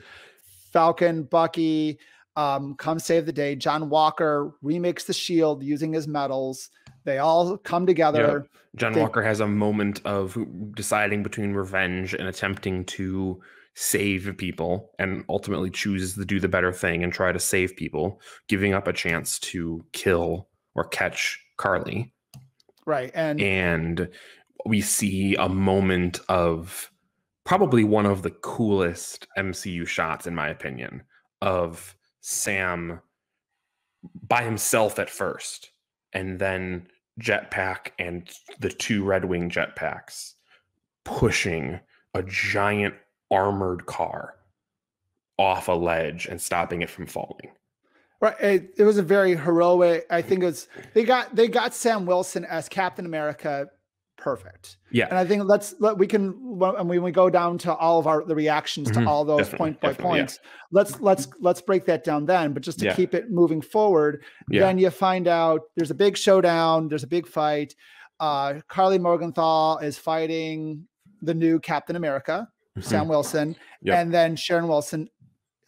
[0.73, 1.97] Falcon, Bucky,
[2.35, 3.55] um, come save the day.
[3.55, 6.69] John Walker remakes the shield using his medals.
[7.05, 8.45] They all come together.
[8.75, 10.37] John They- Walker has a moment of
[10.75, 13.41] deciding between revenge and attempting to
[13.75, 18.21] save people and ultimately chooses to do the better thing and try to save people,
[18.47, 22.13] giving up a chance to kill or catch Karli.
[22.85, 23.11] Right.
[23.13, 24.09] And and
[24.65, 26.89] we see a moment of
[27.43, 31.03] probably one of the coolest MCU shots, in my opinion,
[31.41, 33.01] of Sam
[34.27, 35.71] by himself at first,
[36.13, 36.87] and then
[37.21, 40.33] Jetpack and the two Red Wing jetpacks
[41.03, 41.79] pushing
[42.13, 42.95] a giant
[43.31, 44.35] armored car
[45.37, 47.51] off a ledge and stopping it from falling.
[48.21, 48.39] right.
[48.39, 50.05] It, it was a very heroic.
[50.09, 53.69] I think it was they got they got Sam Wilson as Captain America
[54.17, 54.77] perfect.
[54.91, 55.07] Yeah.
[55.09, 58.07] And I think let's let we can when when we go down to all of
[58.07, 60.21] our the reactions to all those definitely, point by definitely, yeah.
[60.23, 60.39] points.
[60.71, 62.53] Let's let's let's break that down then.
[62.53, 62.95] But just to Yeah.
[62.95, 64.61] keep it moving forward, Yeah.
[64.61, 67.75] then you find out there's a big showdown, there's a big fight.
[68.19, 70.87] Uh Karli Morgenthau is fighting
[71.21, 72.47] the new Captain America,
[72.77, 72.83] Mhm.
[72.83, 73.97] Sam Wilson, Yep.
[73.97, 75.09] and then Sharon Wilson,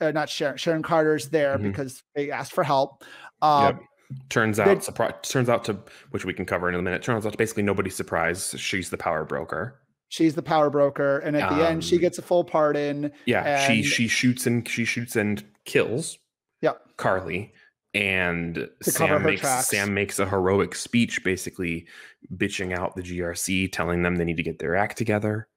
[0.02, 1.64] uh, not Sharon, Sharon Carter's there Mhm.
[1.64, 3.04] because they asked for help.
[3.42, 3.82] Uh, Yep.
[4.30, 5.78] Turns out, surpri- turns out to
[6.12, 7.02] which we can cover in a minute.
[7.04, 8.58] Turns out to basically nobody's surprised.
[8.60, 9.80] She's the power broker.
[10.10, 13.12] She's the power broker, and at the end, she Um, gets a full pardon.
[13.26, 16.18] Yeah, she And- she shoots and she shoots and kills
[16.62, 16.82] Yep.
[16.96, 17.54] Karli,
[17.94, 19.68] and Sam makes tracks.
[19.68, 21.88] Sam makes a heroic speech, basically
[22.34, 25.50] bitching out the GRC, telling them they need to get their act together,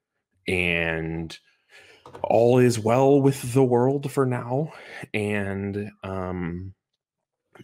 [0.49, 1.39] and
[2.23, 4.73] all is well with the world for now.
[5.15, 6.75] And um,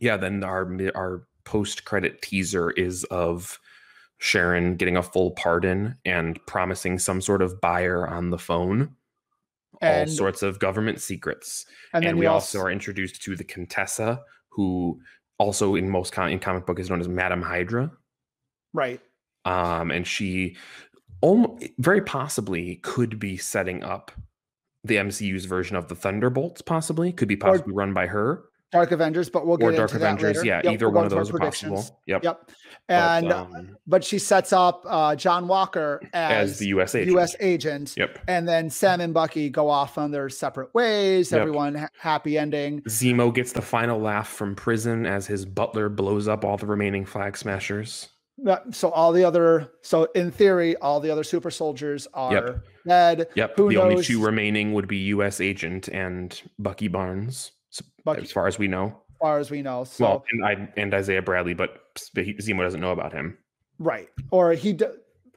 [0.01, 3.59] yeah, then our our post credit teaser is of
[4.19, 8.95] Sharon getting a full pardon and promising some sort of buyer on the phone
[9.83, 11.67] all sorts of government secrets.
[11.93, 15.01] And And, then we you also also- are introduced to the Contessa, who
[15.39, 17.93] also in most com- in comic book is known as Madame Hydra.
[18.73, 19.01] Right.
[19.45, 20.57] Um, and she
[21.21, 24.13] almost, very possibly could be setting up
[24.83, 29.31] the MCU's version of the Thunderbolts, possibly could be possibly run by her Dark Avengers,
[29.31, 30.45] but we'll get or Dark Avengers.
[30.45, 31.85] Yeah, Yep, either one of those are possible.
[32.07, 32.25] Yep.
[32.25, 32.41] Yep.
[32.47, 32.55] But,
[32.95, 36.95] And um, but she sets up uh, John Walker as, as the U.S.
[36.95, 37.13] agent.
[37.13, 37.37] U.S.
[37.41, 38.19] agent, Yep.
[38.29, 41.33] and then Sam and Bucky go off on their separate ways.
[41.33, 41.41] Yep.
[41.41, 42.83] Everyone ha- happy ending.
[42.83, 47.05] Zemo gets the final laugh from prison as his butler blows up all the remaining
[47.05, 48.09] flag smashers.
[48.73, 53.29] So all the other, so in theory, all the other super soldiers are dead.
[53.35, 53.57] Yep.
[53.57, 55.41] Who the only two remaining would be U.S.
[55.41, 57.53] Agent and Bucky Barnes,
[58.05, 58.87] Bucky, as far as we know.
[59.11, 59.85] as far as we know.
[59.85, 63.39] So well, and, I, and Isaiah Bradley, but s- Zemo doesn't know about him.
[63.79, 64.73] right, or he.
[64.73, 64.87] d-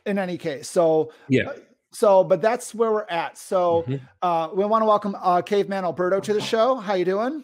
[0.05, 1.51] In any case, so Yeah.
[1.91, 3.37] so, but that's where we're at.
[3.37, 4.01] So Mhm.
[4.21, 6.75] uh, we want to welcome uh, Caveman Alberto to the show.
[6.75, 7.43] How you doing?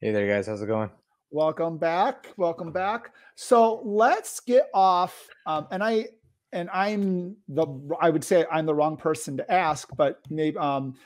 [0.00, 0.46] Hey there, guys.
[0.46, 0.90] How's it going?
[1.30, 2.28] Welcome back.
[2.38, 3.12] Welcome back.
[3.36, 5.28] So let's get off.
[5.46, 6.08] Um, and I
[6.52, 7.66] and I'm the
[8.00, 10.96] I would say I'm the wrong person to ask, but maybe um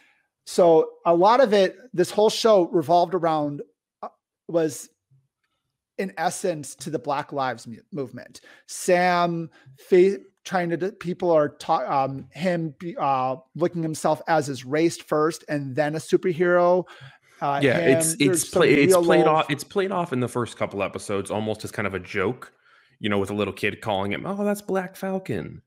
[0.47, 3.63] so a lot of it, this whole show revolved around
[4.03, 4.09] uh,
[4.49, 4.89] was
[5.99, 8.41] in essence to the Black Lives movement.
[8.67, 14.65] Sam fa- trying to people are ta- um him be- uh looking himself as his
[14.65, 16.85] race first and then a superhero.
[17.41, 19.47] Uh, Yeah, it's him- it's play, it's played off.
[19.51, 22.53] It's played off in the first couple episodes almost as kind of a joke.
[23.01, 25.63] you know, with a little kid calling him, "Oh, that's Black Falcon."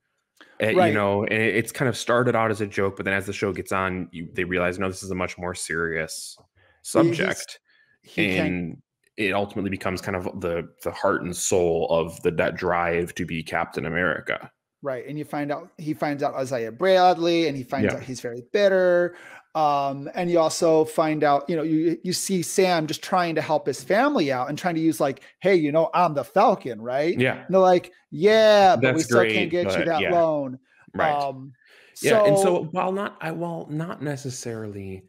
[0.62, 0.88] Uh, Right.
[0.88, 3.26] You know, and it- it's kind of started out as a joke, but then as
[3.26, 6.38] the show gets on, you, they realize no, this is a much more serious
[6.82, 7.60] subject,
[8.02, 8.82] He can't and
[9.17, 13.26] it ultimately becomes kind of the the heart and soul of the that drive to
[13.26, 14.52] be Captain America.
[14.84, 15.06] Right.
[15.08, 17.98] And you find out he finds out Isaiah Bradley and he finds Yeah.
[17.98, 19.15] out he's very bitter.
[19.56, 23.42] Um, and you also find out, you know, you you see Sam just trying to
[23.42, 26.80] help his family out and trying to use like, hey, you know, I'm the Falcon,
[26.82, 27.18] right?
[27.18, 30.12] Yeah, And they're like, yeah, but we still great, can't get you that yeah.
[30.12, 30.60] loan.
[30.94, 31.12] right.
[31.12, 31.54] Um
[32.02, 35.04] yeah and so while not i while not necessarily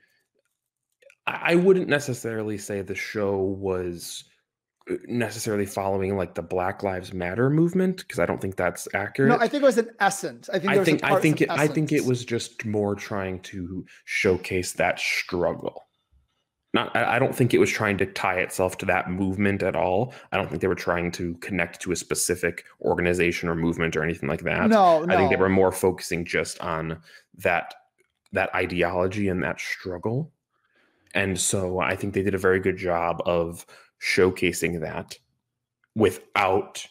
[1.27, 4.25] i I wouldn't necessarily say the show was
[5.07, 9.37] necessarily following like the black lives matter movement because i don't think that's accurate no,
[9.37, 10.49] I think it was an essence.
[10.51, 13.85] I think I think I think it I think it was just more trying to
[14.05, 15.87] showcase that struggle.
[16.75, 19.77] Not I I don't think it was trying to tie itself to that movement at
[19.77, 20.15] all.
[20.33, 24.03] I don't think they were trying to connect to a specific organization or movement or
[24.03, 24.69] anything like that.
[24.69, 25.15] no, no.
[25.15, 27.01] I think they were more focusing just on
[27.39, 27.75] that
[28.33, 30.33] that ideology and that struggle.
[31.15, 33.65] And so I think they did a very good job of
[34.01, 35.19] showcasing that
[35.95, 36.87] without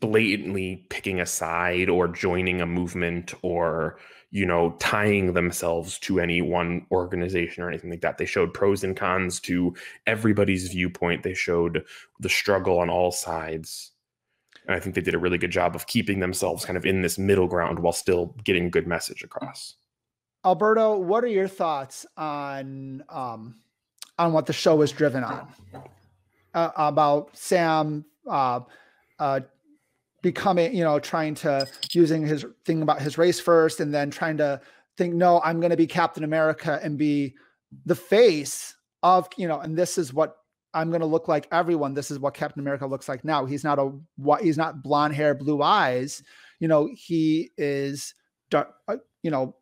[0.00, 3.98] blatantly picking a side or joining a movement or
[4.30, 8.18] you know tying themselves to any one organization or anything like that.
[8.18, 9.74] They showed pros and cons to
[10.06, 11.22] everybody's viewpoint.
[11.22, 11.84] They showed
[12.20, 13.90] the struggle on all sides.
[14.66, 17.02] And i think they did a really good job of keeping themselves kind of in
[17.02, 19.74] this middle ground while still getting a good message across.
[20.44, 23.56] Alberto, what are your thoughts on um,
[24.18, 25.48] on what the show is driven on?
[26.54, 28.60] Uh, about Sam uh,
[29.18, 29.40] uh,
[30.22, 34.36] becoming, you know, trying to using his thing about his race first, and then trying
[34.36, 34.60] to
[34.96, 37.34] think, no, I'm going to be Captain America and be
[37.86, 40.36] the face of, you know, and this is what
[40.72, 41.48] I'm going to look like.
[41.50, 43.44] Everyone, this is what Captain America looks like now.
[43.44, 46.22] He's not a what he's not blonde hair, blue eyes.
[46.60, 48.14] You know, he is
[48.48, 48.72] dark.
[48.86, 49.56] Uh, you know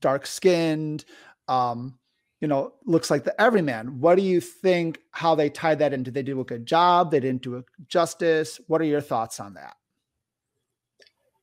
[0.00, 1.04] dark skinned
[1.48, 1.97] um
[2.40, 6.02] you know looks like the everyman what do you think how they tied that in
[6.02, 9.40] did they do a good job they didn't do it justice what are your thoughts
[9.40, 9.76] on that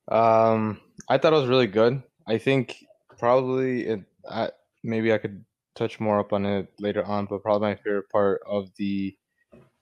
[0.07, 0.79] Um,
[1.09, 2.01] I thought it was really good.
[2.27, 2.85] I think
[3.17, 4.01] probably it.
[4.29, 4.51] I,
[4.83, 8.41] maybe I could touch more up on it later on, but probably my favorite part
[8.45, 9.17] of the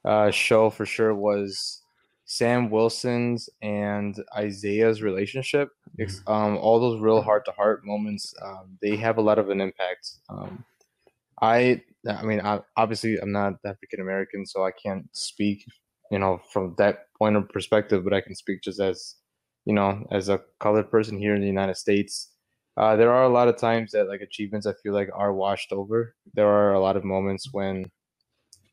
[0.05, 1.81] uh, show for sure was
[2.25, 5.69] Sam Wilson's and Isaiah's relationship.
[5.97, 8.33] It's, Um, all those real heart to heart moments.
[8.41, 10.11] Um, they have a lot of an impact.
[10.29, 10.63] Um,
[11.43, 15.65] I, I mean, I, obviously, I'm not African American, so I can't speak,
[16.11, 18.03] you know, from that point of perspective.
[18.03, 19.15] But I can speak just as
[19.65, 22.31] you know, as a colored person here in the United States,
[22.77, 25.71] uh, there are a lot of times that like achievements I feel like are washed
[25.71, 26.15] over.
[26.33, 27.85] There are a lot of moments when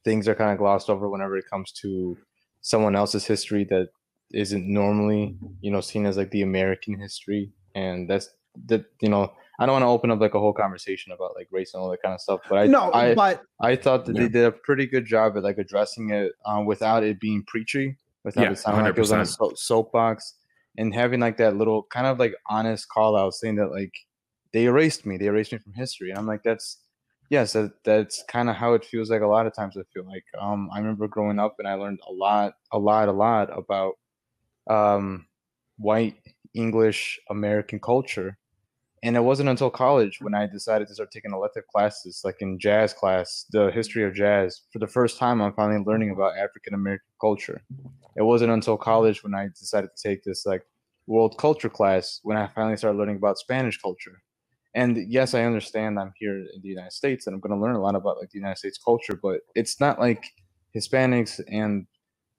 [0.05, 2.17] things are kind of glossed over whenever it comes to
[2.63, 3.89] someone else's history that
[4.33, 7.53] isn't normally, you know, seen as like the American history.
[7.75, 8.31] And that's
[8.67, 11.49] that, you know, I don't want to open up like a whole conversation about like
[11.53, 14.17] race and all that kind of stuff, but I no I, but I thought that
[14.17, 14.23] Yeah.
[14.23, 17.97] they did a pretty good job at like addressing it um, without it being preachy,
[18.25, 20.35] without Yeah, it sounding like it was on a so- soapbox,
[20.79, 23.93] and having like that little kind of like honest call out saying that like
[24.53, 26.79] they erased me, they erased me from history, and I'm like that's
[27.29, 29.77] yes, that, that's kind of how it feels like a lot of times.
[29.77, 33.09] I feel like um, I remember growing up and I learned a lot, a lot,
[33.09, 33.93] a lot about
[34.69, 35.27] um,
[35.79, 36.17] white
[36.55, 38.37] English American culture.
[39.03, 42.59] And it wasn't until college when I decided to start taking elective classes, like in
[42.59, 44.63] jazz class, the history of jazz.
[44.73, 47.63] For the first time, I'm finally learning about African American culture.
[48.17, 50.63] It wasn't until college when I decided to take this like
[51.07, 54.23] world culture class when I finally started learning about Spanish culture.
[54.75, 57.75] And yes, I understand I'm here in the United States and I'm going to learn
[57.75, 60.25] a lot about like the United States culture, but it's not like
[60.77, 61.87] Hispanics and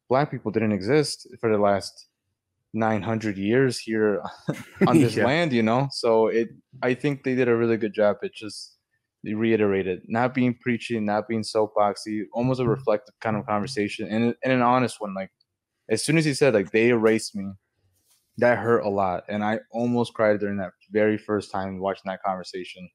[0.10, 2.08] black people didn't exist for the last
[2.74, 4.22] 900 years here
[4.88, 5.26] on this Yeah.
[5.26, 5.88] land, you know?
[5.92, 6.50] So it,
[6.82, 8.18] I think they did a really good job.
[8.22, 8.78] It just
[9.24, 14.36] they reiterated not being preachy, not being soapboxy, almost a reflective kind of conversation and,
[14.44, 15.14] and an honest one.
[15.14, 15.32] Like
[15.90, 17.52] as soon as he said like they erased me,
[18.38, 19.24] that hurt a lot.
[19.30, 22.90] And I almost cried during that very first time watching that conversation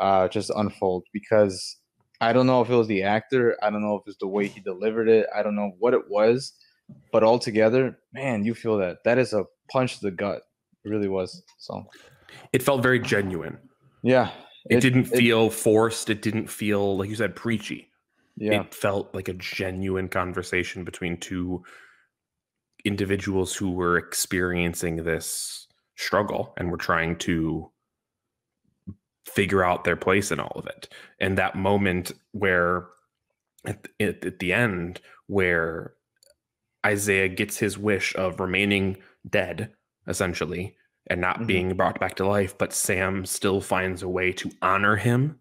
[0.00, 1.76] uh, just unfold because
[2.20, 4.48] I don't know if it was the actor, I don't know if it's the way
[4.48, 6.52] he delivered it, I don't know what it was,
[7.12, 8.98] but altogether, man, you feel that.
[9.04, 10.42] That is a punch to the gut.
[10.84, 11.42] It really was.
[11.58, 11.84] So
[12.52, 13.58] it felt very genuine
[14.02, 14.30] yeah.
[14.68, 17.90] it, didn't feel forced it didn't feel like you said preachy
[18.36, 18.62] yeah.
[18.62, 21.62] it felt like a genuine conversation between two
[22.84, 25.66] individuals who were experiencing this
[25.96, 27.70] struggle and were trying to
[29.26, 30.88] figure out their place in all of it
[31.20, 32.86] and that moment where
[33.66, 35.92] at, at, at the end where
[36.86, 38.98] Isaiah gets his wish of remaining
[39.28, 39.72] dead,
[40.06, 40.76] essentially,
[41.08, 41.46] and not Mhm.
[41.46, 45.38] being brought back to life, but Sam still finds a way to honor him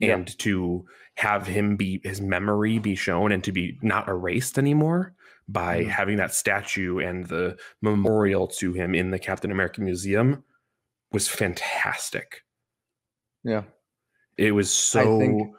[0.00, 0.14] Yeah.
[0.16, 5.14] and to have him be his memory be shown and to be not erased anymore
[5.48, 5.88] by Mhm.
[5.88, 10.44] having that statue and the memorial to him in the Captain America Museum
[11.10, 12.44] was fantastic.
[13.42, 13.64] Yeah.
[14.36, 15.56] It was so think-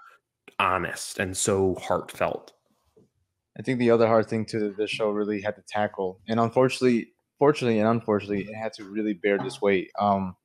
[0.59, 2.53] honest and so heartfelt.
[3.59, 7.09] I think the other hard thing to the show really had to tackle, and unfortunately,
[7.37, 9.91] fortunately and unfortunately, it had to really bear this weight.
[9.99, 10.37] Um,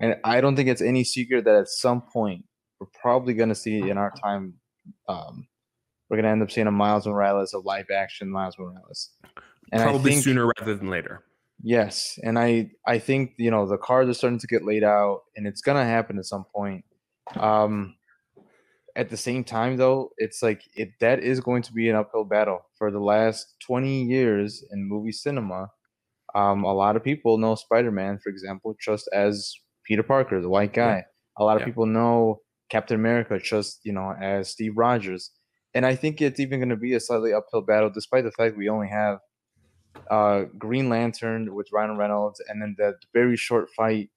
[0.00, 2.44] and I don't think it's any secret that at some point
[2.80, 4.54] we're probably going to see in our time,
[5.08, 5.46] um,
[6.10, 9.10] we're going to end up seeing a Miles Morales, a live action Miles Morales.
[9.72, 11.24] And Probably think, sooner rather than later.
[11.62, 15.22] Yes, and I I think you know the cards are starting to get laid out,
[15.36, 16.84] and it's gonna happen at some point.
[17.34, 17.96] Um,
[18.96, 22.24] at the same time, though, it's like it that is going to be an uphill
[22.24, 25.70] battle for the last twenty years in movie cinema.
[26.34, 30.72] Um, a lot of people know Spider-Man, for example, just as Peter Parker, the white
[30.74, 31.04] guy.
[31.38, 31.66] A lot of Yeah.
[31.66, 32.40] people know
[32.70, 35.30] Captain America just you know as Steve Rogers,
[35.74, 38.56] and I think it's even going to be a slightly uphill battle, despite the fact
[38.56, 39.18] we only have
[40.10, 44.10] uh, Green Lantern with Ryan Reynolds, and then the very short fight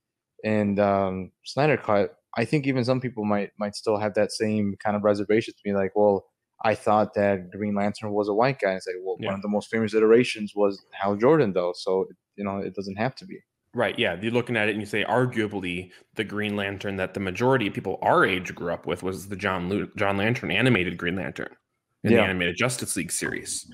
[0.44, 2.16] and um, Snyder Cut.
[2.38, 5.60] I think even some people might might still have that same kind of reservation to
[5.64, 6.26] be like, well,
[6.64, 8.74] I thought that Green Lantern was a white guy.
[8.74, 9.28] It's like, well, Yeah.
[9.28, 12.06] one of the most famous iterations was Hal Jordan, though, so
[12.36, 13.38] you know it doesn't have to be.
[13.74, 13.98] Right.
[14.00, 14.18] Yeah.
[14.20, 17.74] You're looking at it and you say, arguably, the Green Lantern that the majority of
[17.74, 21.56] people our age grew up with was the John Lu- John Lantern animated Green Lantern
[22.04, 23.72] in the animated Justice League series.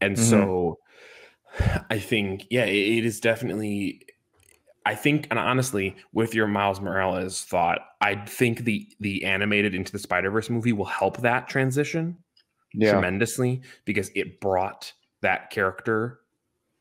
[0.00, 0.20] And Mhm.
[0.30, 0.78] so
[1.90, 4.02] I think, yeah, it, it is definitely.
[4.86, 9.90] I think, and honestly, with your Miles Morales thought, I think the the animated into
[9.90, 12.16] the Spider Verse movie will help that transition
[12.72, 16.20] Yeah, tremendously because it brought that character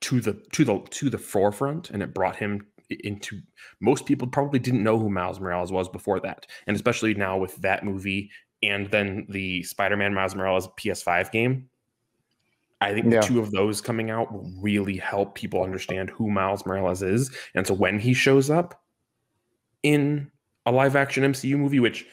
[0.02, 3.42] to the to the to the forefront and it brought him into
[3.82, 6.46] most people probably didn't know who Miles Morales was before that.
[6.68, 8.30] And especially now with that movie
[8.62, 11.70] and then the Spider-Man Miles Morales PS5 game
[12.86, 13.20] I think Yeah.
[13.22, 17.36] the two of those coming out will really help people understand who Miles Morales is
[17.56, 18.82] and so when he shows up
[19.84, 20.32] in
[20.66, 22.06] a live action MCU movie which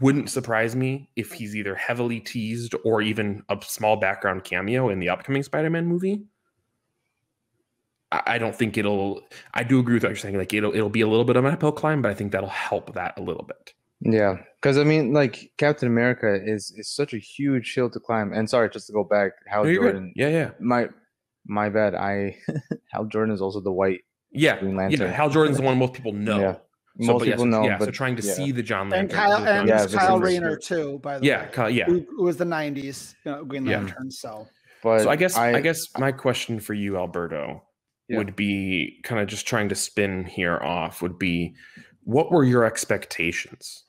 [0.00, 5.00] wouldn't surprise me if he's either heavily teased or even a small background cameo in
[5.00, 6.22] the upcoming Spider-Man movie.
[8.12, 9.22] I I don't think it'll.
[9.54, 10.36] I do agree with what you're saying.
[10.38, 12.48] Like it'll it'll be a little bit of an uphill climb, but I think that'll
[12.48, 13.74] help that a little bit.
[14.00, 18.32] Yeah, because I mean, like Captain America is is such a huge hill to climb.
[18.32, 19.92] And sorry, just to go back, Hal No, you're good.
[19.92, 20.12] Jordan.
[20.16, 20.88] Yeah, yeah, My
[21.46, 21.94] my bad.
[21.94, 22.36] I
[22.92, 24.00] Hal Jordan is also the white.
[24.30, 24.58] yeah.
[24.58, 25.10] Green Yeah, Lantern.
[25.12, 26.38] Hal Jordan's the one most people know.
[26.40, 26.56] Yeah.
[27.02, 28.34] So, Most people so- know, Yeah, so trying to yeah.
[28.34, 31.48] see the John And Kyle and Yeah, Kyle is- Rayner too, by the Yeah, way.
[31.52, 31.84] Kyle, yeah.
[31.86, 33.78] Who, who was the '90s you know, Green Yeah.
[33.78, 34.10] Lantern?
[34.10, 34.48] So
[34.82, 37.62] But So I guess I, I guess my question for you, Alberto,
[38.08, 38.18] Yeah.
[38.18, 41.54] would be kind of just trying to spin here off would be
[42.02, 43.84] what were your expectations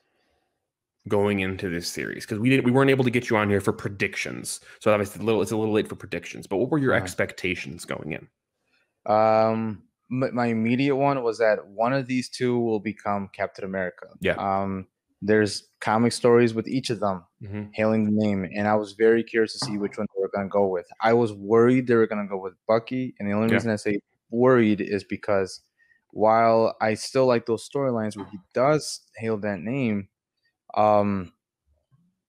[1.08, 2.26] going into this series?
[2.26, 4.60] Because we didn't we weren't able to get you on here for predictions.
[4.80, 7.12] So obviously a little it's a little late for predictions, but what were your Uh-huh.
[7.12, 8.30] expectations going in?
[9.06, 14.08] Um, my, my immediate one was that one of these two will become Captain America.
[14.20, 14.38] Yeah.
[14.38, 14.88] Um,
[15.22, 17.72] there's comic stories with each of them Mhm.
[17.74, 20.46] hailing the name, and I was very curious to see which one they were going
[20.48, 20.88] to go with.
[21.00, 23.50] I was worried they were going to go with Bucky, and the only Yeah.
[23.50, 24.00] reason I say
[24.30, 25.62] worried is because
[26.12, 30.10] while I still like those storylines where he does hail that name,
[30.76, 31.32] um,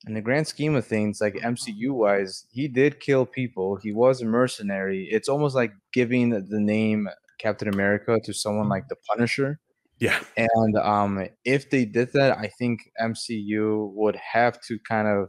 [0.07, 3.77] in the grand scheme of things, like MCU wise, he did kill people.
[3.77, 5.09] He was a mercenary.
[5.11, 9.61] It's almost like giving the name Captain America to someone like the Punisher.
[9.99, 10.19] Yeah.
[10.37, 15.29] And um, if they did that, I think MCU would have to kind of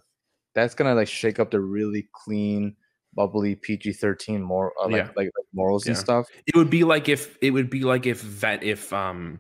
[0.55, 2.75] that's gonna like shake up the really clean,
[3.15, 5.07] bubbly PG thirteen more uh, like, Yeah.
[5.15, 6.27] like like morals and stuff.
[6.47, 9.39] It would be like if it would be like if that if um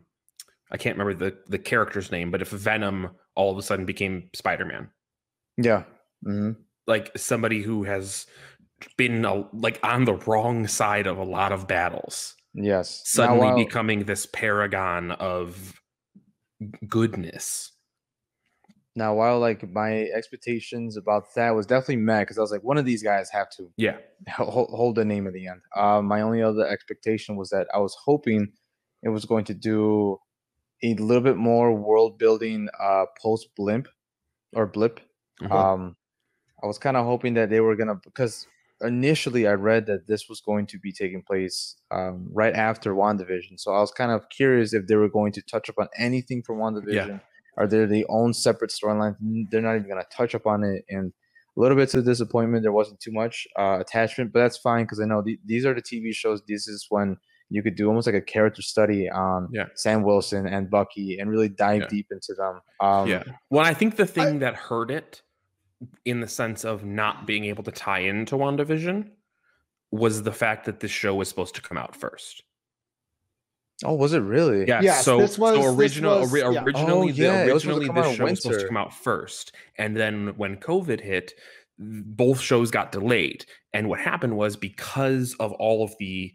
[0.73, 4.29] I can't remember the the character's name, but if Venom all of a sudden became
[4.33, 4.89] Spider-Man.
[5.57, 5.83] Yeah.
[6.25, 6.51] hmm
[6.87, 8.25] like somebody who has
[8.97, 13.01] been a, like on the wrong side of a lot of battles Yes.
[13.05, 15.73] Suddenly becoming this paragon of
[16.87, 17.71] goodness
[18.95, 22.77] Now, while like my expectations about that was definitely met, because I was like, one
[22.77, 23.97] of these guys have to yeah
[24.29, 25.61] hold, hold the name at the end.
[25.75, 28.51] Uh, my only other expectation was that I was hoping
[29.01, 30.19] it was going to do
[30.83, 33.87] a little bit more world building uh, post blimp
[34.53, 34.99] or blip.
[35.41, 35.51] Mhm.
[35.51, 35.95] Um,
[36.63, 38.47] I was kind of hoping that they were gonna because
[38.81, 43.57] initially I read that this was going to be taking place um, right after WandaVision.
[43.59, 46.57] So I was kind of curious if they were going to touch upon anything from
[46.57, 47.07] WandaVision.
[47.07, 47.19] Yeah.
[47.57, 49.15] Are they their own separate storyline?
[49.49, 50.83] They're not even gonna touch upon it.
[50.89, 51.13] And
[51.55, 52.63] A little bit to disappointment.
[52.63, 55.73] There wasn't too much uh, attachment, but that's fine because I know th- these are
[55.75, 56.41] the TV shows.
[56.47, 57.17] This is when
[57.49, 59.65] you could do almost like a character study on Yeah.
[59.75, 61.87] Sam Wilson and Bucky and really dive Yeah.
[61.87, 62.61] deep into them.
[62.79, 63.23] Um, yeah.
[63.49, 65.21] Well, I think the thing that hurt it
[66.05, 69.09] in the sense of not being able to tie into WandaVision
[69.91, 72.43] was the fact that this show was supposed to come out first.
[73.85, 74.65] Oh, was it really?
[74.67, 74.81] Yeah.
[74.81, 76.63] Yes, so, this was- so this was- yeah.
[76.63, 78.77] originally, Oh, the, yeah, it was supposed to originally this show was supposed to come
[78.77, 81.33] out first, and then when COVID hit,
[81.77, 83.45] both shows got delayed.
[83.73, 86.33] And what happened was because of all of the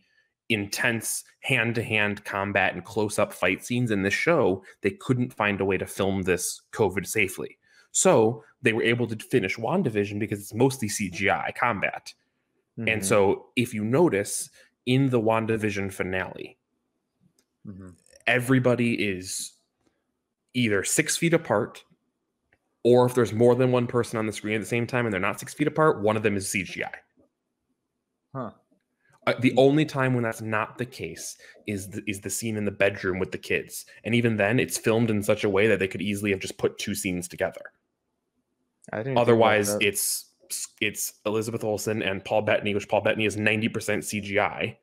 [0.49, 5.77] intense hand-to-hand combat and close-up fight scenes in this show, they couldn't find a way
[5.79, 7.59] to film this COVID safely.
[7.93, 12.13] So they were able to finish WandaVision because it's mostly CGI combat.
[12.77, 14.51] And Mhm, so if you notice
[14.87, 16.59] in the WandaVision finale,
[17.67, 17.95] mhm.
[18.27, 19.53] everybody is
[20.55, 21.85] either six feet apart,
[22.85, 25.13] or if there's more than one person on the screen at the same time and
[25.13, 26.95] they're not six feet apart, one of them is CGI.
[28.35, 28.53] Huh.
[29.35, 32.71] The only time when that's not the case is the, is the scene in the
[32.71, 35.89] bedroom with the kids, and even then, it's filmed in such a way that they
[35.89, 37.73] could easily have just put two scenes together.
[39.19, 40.27] Otherwise, it's
[40.81, 44.77] it's Elizabeth Olsen and Paul Bettany, which Paul Bettany is ninety percent CGI,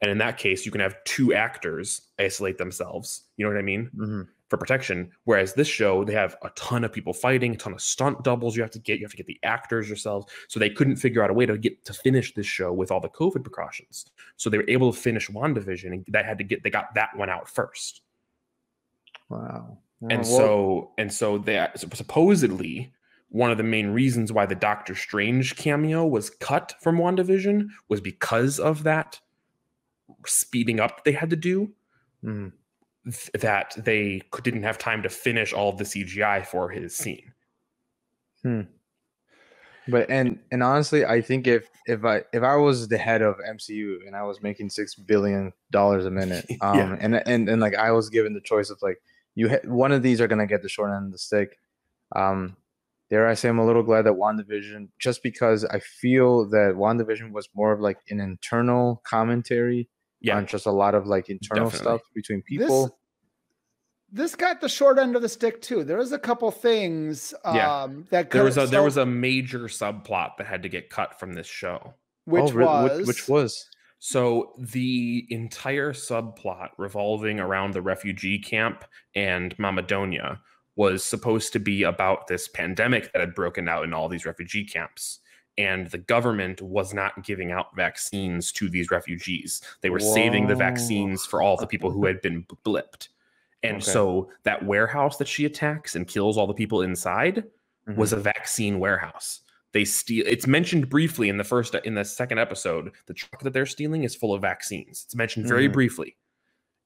[0.00, 3.24] and in that case, you can have two actors isolate themselves.
[3.36, 3.90] You know what I mean?
[3.96, 4.28] Mhm.
[4.48, 5.10] For protection.
[5.24, 8.56] Whereas this show, they have a ton of people fighting, a ton of stunt doubles
[8.56, 8.98] you have to get.
[8.98, 10.26] You have to get the actors yourselves.
[10.48, 13.00] So they couldn't figure out a way to get to finish this show with all
[13.00, 14.06] the COVID precautions.
[14.36, 17.16] So they were able to finish WandaVision and that had to get they got that
[17.16, 18.02] one out first.
[19.28, 19.78] wow.
[20.02, 22.92] And Well, so and so they supposedly
[23.30, 28.00] one of the main reasons why the Doctor Strange cameo was cut from WandaVision was
[28.00, 29.20] because of that
[30.24, 31.70] speeding up they had to do
[32.24, 32.52] mhm.
[33.10, 37.32] Th- that they didn't have time to finish all of the CGI for his scene.
[39.90, 43.36] But and and honestly, I think if if I if I was the head of
[43.36, 46.96] MCU and I was making six billion dollars a minute, um, Yeah.
[47.00, 48.98] and and and like I was given the choice of like
[49.34, 51.56] you ha- one of these are gonna get the short end of the stick,
[52.14, 52.56] um,
[53.08, 57.32] dare I say I'm a little glad that WandaVision just because I feel that WandaVision
[57.32, 59.88] was more of like an internal commentary
[60.20, 61.84] Yeah, on just a lot of like internal Definitely.
[61.98, 62.82] stuff between people.
[62.88, 62.92] This
[64.36, 65.84] got the short end of the stick too.
[65.84, 67.86] There was a couple things um, Yeah.
[68.10, 71.18] that there was a could- there was a major subplot that had to get cut
[71.18, 71.94] from this show.
[72.24, 73.66] which Oh, was which, which was
[74.00, 78.84] So the entire subplot revolving around the refugee camp
[79.14, 80.38] and Mama Donya
[80.76, 84.64] was supposed to be about this pandemic that had broken out in all these refugee
[84.64, 85.18] camps.
[85.56, 89.60] And the government was not giving out vaccines to these refugees.
[89.80, 93.08] They were saving the vaccines for all the people who had been blipped.
[93.62, 93.84] And Okay.
[93.90, 97.44] so that warehouse that she attacks and kills all the people inside
[97.96, 98.18] was Mhm.
[98.18, 99.40] a vaccine warehouse.
[99.72, 100.24] They steal.
[100.26, 102.92] It's mentioned briefly in the first in the second episode.
[103.06, 105.02] The truck that they're stealing is full of vaccines.
[105.04, 105.72] It's mentioned very Mhm.
[105.72, 106.16] briefly,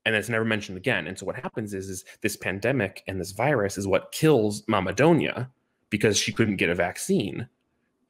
[0.05, 1.07] and it's never mentioned again.
[1.07, 4.93] And so what happens is, is this pandemic and this virus is what kills Mama
[4.93, 5.49] Donya
[5.91, 7.49] because she couldn't get a vaccine,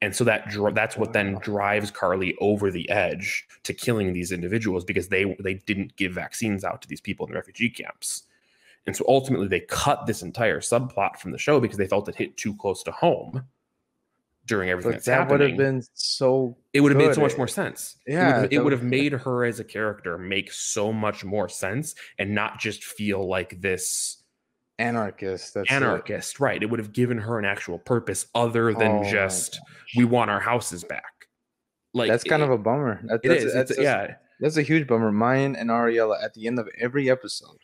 [0.01, 4.31] and so that dr- that's what then drives Karli over the edge to killing these
[4.31, 8.23] individuals because they they didn't give vaccines out to these people in the refugee camps.
[8.85, 12.15] And so ultimately, they cut this entire subplot from the show because they felt it
[12.15, 13.43] hit too close to home
[14.45, 17.37] during everything but that's that would have been so it would have made so much
[17.37, 17.95] more sense.
[18.05, 21.23] It would Yeah, have- it would have made her as a character make so much
[21.23, 24.21] more sense and not just feel like this
[24.79, 25.53] anarchist.
[25.53, 25.73] That's it.
[25.73, 26.41] anarchist.
[26.41, 26.61] Right.
[26.61, 29.61] It would have given her an actual purpose other than Oh just
[29.95, 31.05] we want our houses back.
[31.93, 32.99] Like that's kind it- of a bummer.
[33.05, 33.53] That, it that's, is.
[33.53, 34.15] That's, that's- yeah.
[34.41, 35.13] that's a huge bummer.
[35.13, 37.59] Mine and Ariella at the end of every episode,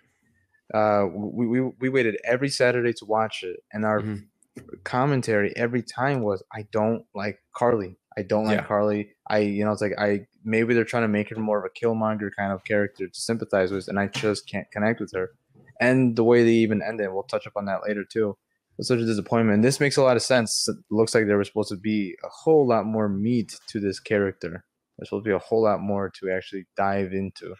[0.73, 4.25] uh, we we, we waited every Saturday to watch it, and our Mhm.
[4.83, 7.97] commentary every time was, "I don't like Karli.
[8.17, 8.65] I don't like Yeah.
[8.65, 9.13] Karli.
[9.29, 11.69] I, you know, it's like I maybe they're trying to make her more of a
[11.85, 15.31] Killmonger kind of character to sympathize with, and I just can't connect with her."
[15.79, 18.37] And the way they even ended, we'll touch up on that later too.
[18.77, 19.55] was such a disappointment.
[19.55, 20.65] And this makes a lot of sense.
[20.69, 23.99] It looks like there was supposed to be a whole lot more meat to this
[23.99, 24.63] character.
[24.97, 27.55] There's supposed to be a whole lot more to actually dive into.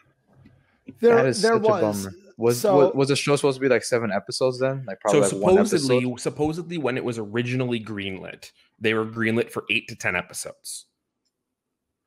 [1.01, 2.07] there, that is there such a was.
[2.39, 4.85] Was, so- was was the show supposed to be like seven episodes then?
[4.87, 9.51] Like So probably like one supposedly, supposedly, when it was originally greenlit, they were greenlit
[9.51, 10.85] for eight to ten episodes,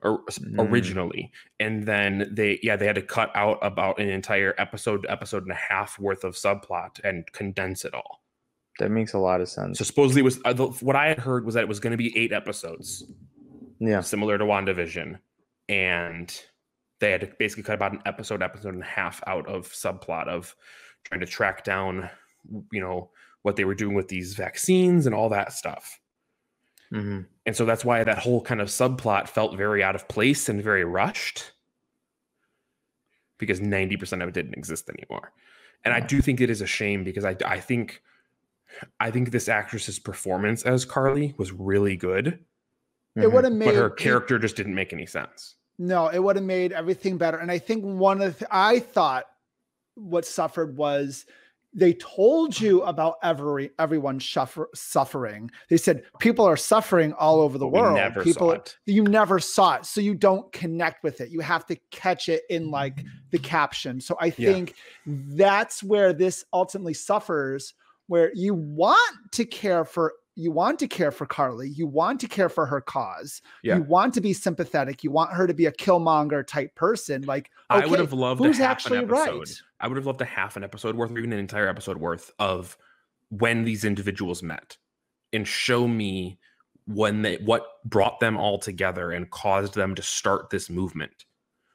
[0.01, 0.71] or Mm.
[0.71, 1.31] originally,
[1.61, 5.53] and then they, yeah, they had to cut out about an entire episode, episode and
[5.53, 8.23] a half worth of subplot and condense it all.
[8.79, 9.79] That makes a lot of sense.
[9.79, 11.91] So supposedly, it was uh, the, what I had heard was that it was going
[11.91, 13.05] to be eight episodes,
[13.81, 14.01] yeah.
[14.01, 15.19] similar to WandaVision,
[15.69, 16.43] and
[17.03, 20.29] they had to basically cut about an episode, episode and a half out of subplot
[20.29, 20.57] of
[21.05, 22.09] trying to track down,
[22.73, 23.11] you know,
[23.43, 26.01] what they were doing with these vaccines and all that stuff.
[26.91, 30.49] hmm And so that's why that whole kind of subplot felt very out of place
[30.49, 31.53] and very rushed
[33.39, 35.33] because 90% of it didn't exist anymore.
[35.85, 38.01] And I do think it is a shame because I, I think
[39.01, 42.39] I think this actress's performance as Karli was really good,
[43.17, 45.57] It would have made but her it- character just didn't make any sense.
[45.79, 47.39] No, it would have made everything better.
[47.39, 49.25] And I think one of the, I thought
[49.95, 51.27] what suffered was
[51.75, 55.51] they told you about every everyone suffer, suffering.
[55.71, 57.97] They said people are suffering all over the we world.
[57.97, 58.77] never people saw it.
[58.85, 61.31] you never saw it, so you don't connect with it.
[61.31, 64.01] You have to catch it in like the caption.
[64.03, 64.53] So I Yeah.
[64.53, 64.75] think
[65.07, 67.73] that's where this ultimately suffers
[68.07, 72.29] where you want to care for you want to care for Karli, you want to
[72.29, 73.43] care for her cause.
[73.63, 73.77] Yeah.
[73.77, 75.05] You want to be sympathetic.
[75.05, 77.23] You want her to be a Killmonger type person.
[77.23, 79.39] Like I would have loved who's a half actually an episode.
[79.39, 79.63] right?
[79.81, 82.31] I would have loved a half an episode worth, or even an entire episode worth
[82.39, 82.77] of
[83.29, 84.77] when these individuals met,
[85.33, 86.39] and show me
[86.87, 91.27] when they what brought them all together and caused them to start this movement.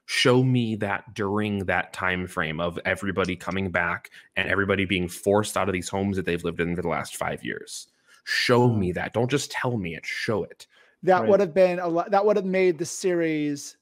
[0.05, 5.57] Show me that during that time frame of everybody coming back and everybody being forced
[5.57, 7.87] out of these homes that they've lived in for the last five years.
[8.29, 9.13] Show me that.
[9.13, 10.05] Don't just tell me it.
[10.05, 10.67] Show it.
[11.03, 11.29] That Right.
[11.29, 12.11] would have been a lot.
[12.11, 13.77] That would have made the series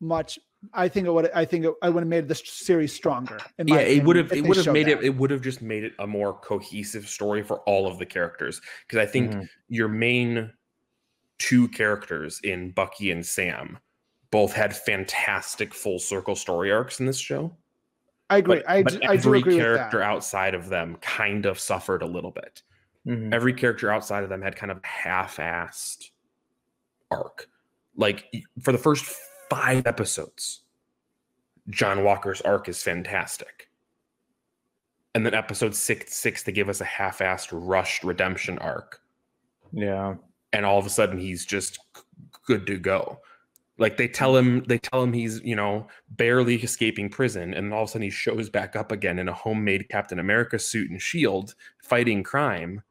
[0.00, 0.38] much.
[0.74, 1.30] I think it would.
[1.34, 3.38] I think it, I would have made the series stronger.
[3.64, 5.06] yeah it would have it would have made it that.
[5.06, 8.60] it would have just made it a more cohesive story for all of the characters
[8.86, 9.48] because i think Mhm.
[9.68, 10.52] your main
[11.38, 13.78] two characters in bucky and sam
[14.30, 17.54] both had fantastic full circle story arcs in this show
[18.30, 18.56] I agree.
[18.56, 22.06] but, I, but I do every agree character outside of them kind of suffered a
[22.06, 22.62] little bit
[23.06, 23.34] Mhm.
[23.34, 26.10] every character outside of them had kind of a half-assed
[27.10, 27.48] arc.
[27.96, 28.32] Like
[28.62, 29.04] for the first
[29.50, 30.62] five episodes
[31.70, 33.68] john walker's arc is fantastic.
[35.14, 39.00] And then episode six six they give us a half-assed rushed redemption arc.
[39.72, 40.14] Yeah.
[40.52, 41.78] and all of a sudden he's just
[42.46, 43.20] good to go.
[43.76, 47.82] Like they tell him they tell him he's you know barely escaping prison and all
[47.82, 51.02] of a sudden he shows back up again in a homemade captain america suit and
[51.02, 52.82] shield fighting crime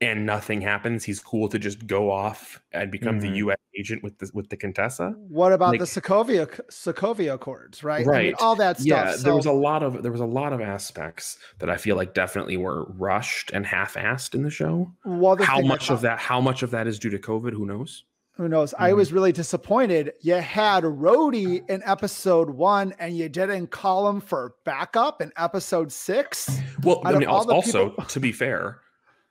[0.00, 3.22] and nothing happens he's cool to just go off and become Mhm.
[3.22, 7.82] the us agent with the with the contessa What about the Sokovia Sokovia Accords?
[7.84, 7.96] Right.
[7.96, 8.34] I mean, Right.
[8.38, 8.86] all that stuff.
[8.86, 11.96] yeah there was a lot of there was a lot of aspects that i feel
[11.96, 16.00] like definitely were rushed and half-assed in the show well, the how I much of
[16.02, 18.04] that how much of that is due to covid who knows
[18.38, 18.72] Who knows?
[18.78, 18.96] I Mhm.
[18.98, 20.12] was really disappointed.
[20.20, 25.90] You had Rhodey in episode one, and you didn't call him for backup in episode
[25.90, 26.48] six.
[26.84, 28.78] well I mean, also, also people- to be fair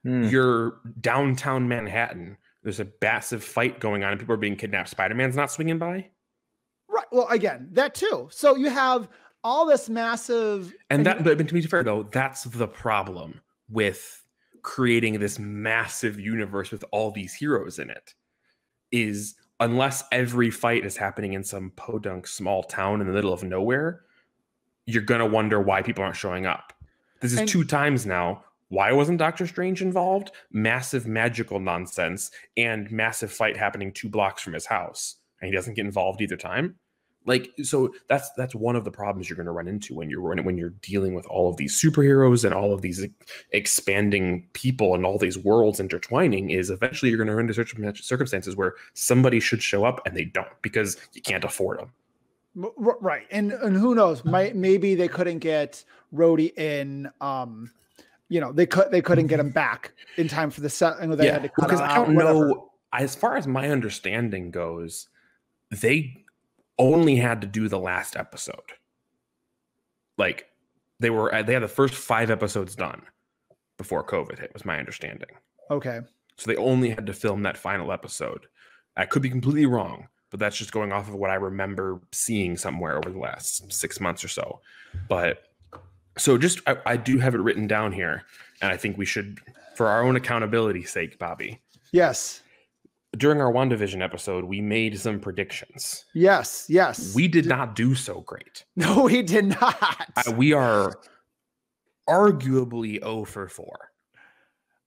[0.08, 0.32] Mm.
[0.32, 2.38] you're downtown Manhattan.
[2.64, 4.90] There's a massive fight going on, and people are being kidnapped.
[4.90, 6.08] Spider Man's not swinging by,
[6.90, 7.06] Right.
[7.12, 8.28] Well, again, that too.
[8.32, 9.10] So you have
[9.44, 11.24] all this massive, and that.
[11.24, 14.24] But to be fair, though, that's the problem with
[14.64, 18.14] creating this massive universe with all these heroes in it.
[18.92, 23.44] Is unless every fight is happening in some podunk small town in the middle of
[23.44, 24.02] nowhere,
[24.86, 26.74] you're gonna wonder why people aren't showing up.
[27.20, 28.44] This is And- two times now.
[28.70, 30.32] Why wasn't Doctor Strange involved?
[30.52, 35.76] Massive magical nonsense and massive fight happening two blocks from his house, and he doesn't
[35.76, 36.76] get involved either time.
[37.26, 40.22] Like so, that's that's one of the problems you're going to run into when you're
[40.22, 43.06] when, you're dealing with all of these superheroes and all of these
[43.52, 46.52] expanding people and all these worlds intertwining.
[46.52, 50.16] Is eventually you're going to run into circum- circumstances where somebody should show up and
[50.16, 51.92] they don't because you can't afford them.
[52.78, 55.84] Right and and who knows might maybe they couldn't get
[56.16, 57.72] Rhodey in um
[58.30, 61.00] you know they could they couldn't get him back in time for the set
[61.34, 62.48] had to cut because I don't whatever.
[62.48, 62.72] know.
[62.94, 65.10] As far as my understanding goes,
[65.72, 66.26] they
[66.80, 68.60] only had to do the last episode.
[70.18, 70.48] Like
[71.00, 73.02] they were, uh, they had the first five episodes done
[73.78, 74.54] before COVID hit.
[74.54, 75.30] Was my understanding.
[75.70, 76.00] okay
[76.38, 78.48] So they only had to film that final episode.
[78.96, 82.58] I could be completely wrong, but that's just going off of what I remember seeing
[82.58, 84.62] somewhere over the last six months or so.
[85.08, 85.44] But
[86.18, 88.24] so just I, I do have it written down here,
[88.62, 89.40] and I think we should,
[89.76, 91.60] for our own accountability sake, Bobby,
[91.92, 92.42] yes
[93.18, 96.06] during our WandaVision episode, we made some predictions.
[96.14, 98.66] yes yes We did not do so great.
[98.76, 100.94] no we did not Uh, we are
[102.08, 103.92] arguably 0 for 4.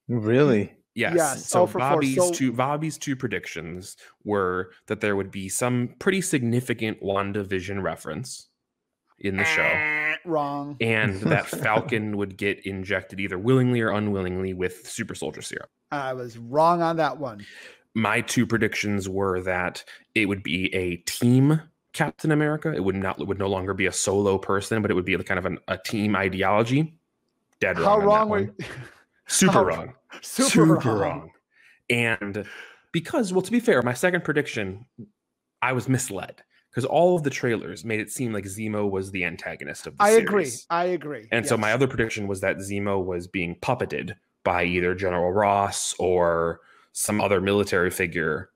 [0.09, 0.75] Really?
[0.95, 1.15] Yes.
[1.17, 1.91] Yes, So 0 for 4.
[1.91, 7.83] Bobby's So- two Bobby's two predictions were that there would be some pretty significant WandaVision
[7.83, 8.49] reference
[9.19, 9.63] in the show.
[10.25, 15.69] Wrong And that Falcon would get injected either willingly or unwillingly with super soldier serum.
[15.91, 17.45] I was wrong on that one
[17.95, 21.61] My two predictions were that it would be a team
[21.93, 22.73] Captain America.
[22.73, 25.17] It would not it would no longer be a solo person, but it would be
[25.19, 26.95] kind of an, a team ideology.
[27.61, 28.01] Dead wrong.
[28.01, 28.57] how wrong were one.
[29.27, 29.95] Super how- wrong.
[30.23, 30.99] super, Super, wrong.
[31.01, 31.31] wrong.
[31.89, 32.45] And
[32.93, 34.87] because well, to be fair, my second prediction,
[35.63, 39.25] I was misled because all of the trailers made it seem like Zemo was the
[39.25, 40.15] antagonist of the series.
[40.15, 40.29] I series.
[40.29, 40.67] agree.
[40.71, 41.29] I agree.
[41.33, 44.15] And so my other prediction was that Zemo was being puppeted
[44.45, 46.61] by either General Ross or
[46.93, 48.51] some other military figure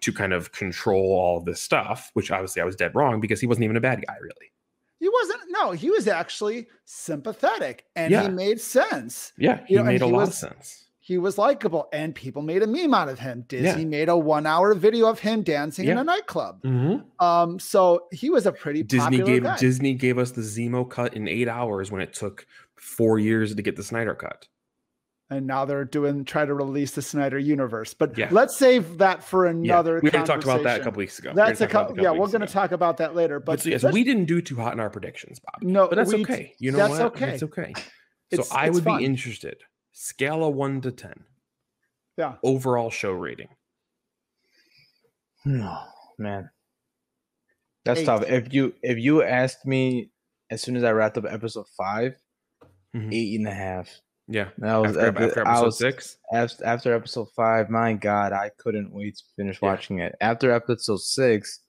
[0.00, 3.40] to kind of control all of this stuff, which obviously I was dead wrong because
[3.40, 4.52] he wasn't even a bad guy, really.
[5.00, 5.40] he wasn't.
[5.50, 8.22] No, he was actually sympathetic, and Yeah.
[8.24, 9.32] he made sense.
[9.38, 10.87] Yeah, he You know, made a he lot was- of sense.
[11.08, 13.38] He was likable, and people made a meme out of him.
[13.50, 13.62] Yeah.
[13.62, 16.60] Disney made a one-hour video of him dancing in a nightclub.
[16.62, 17.24] Mm-hmm.
[17.24, 19.56] Um, so he was a pretty Disney popular gave guy.
[19.56, 22.46] Disney gave us the Zemo cut in eight hours when it took
[22.76, 24.48] four years to get the Snyder cut.
[25.30, 27.92] and now they're doing try to release the Snyder universe.
[27.94, 28.28] But Yeah.
[28.30, 30.00] let's save that for Yeah, another.
[30.02, 31.32] we already talked about that a couple weeks ago.
[31.34, 31.98] That's a couple.
[31.98, 33.38] Yeah, we're going to talk about that later.
[33.40, 35.62] But But so, yes, we didn't do too hot in our predictions, Bob.
[35.62, 36.54] No, but that's okay.
[36.58, 37.02] You know that's what?
[37.16, 37.30] okay.
[37.34, 37.72] It's okay.
[37.76, 37.82] So
[38.30, 38.98] It's- I would fun.
[38.98, 39.56] be interested.
[40.00, 41.24] Scale of one to ten.
[42.16, 42.36] Yeah.
[42.44, 43.48] Overall show rating.
[45.44, 45.82] No,
[46.18, 46.50] man.
[47.84, 48.06] That's Eight.
[48.06, 48.22] tough.
[48.28, 50.10] If you if you asked me
[50.50, 52.14] as soon as I wrapped up episode 5
[52.94, 53.12] Mhm.
[53.12, 53.90] eight and a half.
[54.28, 54.50] Yeah.
[54.58, 56.16] That was After, after, after I episode was, six.
[56.32, 59.68] After, after episode five, my God, I couldn't wait to finish Yeah.
[59.70, 60.14] watching it.
[60.20, 61.60] After episode six,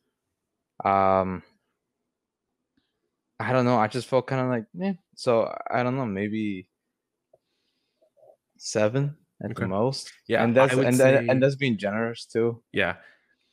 [0.86, 1.42] um,
[3.40, 3.78] I don't know.
[3.78, 4.94] I just felt kind of like, yeah.
[5.16, 6.70] So I don't know, maybe
[8.62, 9.64] seven at Okay.
[9.64, 10.12] the most.
[10.28, 12.62] Yeah, and that's and say- and that's being generous too.
[12.72, 12.96] Yeah.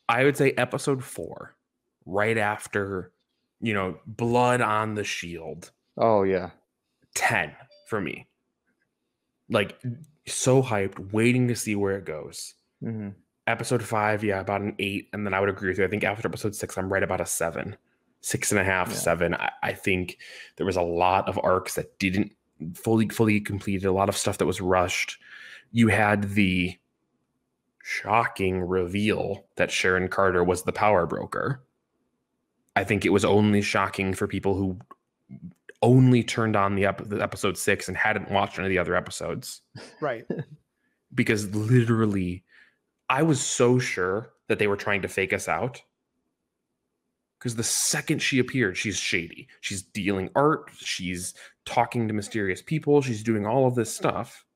[0.09, 1.57] I would say episode four,
[2.05, 3.13] right after,
[3.61, 5.73] you know, blood on the shield.
[5.97, 6.51] Oh yeah,
[7.15, 7.53] 10
[7.89, 8.29] for me.
[9.49, 9.81] Like
[10.27, 12.55] so hyped, waiting to see where it goes.
[12.81, 13.11] hmm
[13.49, 15.09] Episode five, yeah, about an eight.
[15.13, 15.85] And then I would agree with you.
[15.85, 17.77] I think after episode six, I'm right about a seven,
[18.21, 18.95] six and a half, Yeah.
[18.97, 19.35] seven.
[19.35, 20.19] I, I think
[20.57, 22.33] there was a lot of arcs that didn't
[22.75, 25.19] fully, fully completed, a lot of stuff that was rushed.
[25.73, 26.77] You had the
[27.83, 31.63] shocking reveal that Sharon Carter was the power broker.
[32.75, 34.79] I think it was only shocking for people who
[35.83, 38.97] only turned on the, ep- the episode six and hadn't watched any of the other
[38.97, 39.63] episodes
[40.01, 40.27] right.
[41.15, 42.45] because literally
[43.09, 45.83] I was so sure that they were trying to fake us out.
[47.39, 49.49] Because the second she appeared, she's shady.
[49.61, 50.71] She's dealing art.
[50.77, 51.35] She's
[51.67, 53.03] talking to mysterious people.
[53.03, 54.47] She's doing all of this stuff.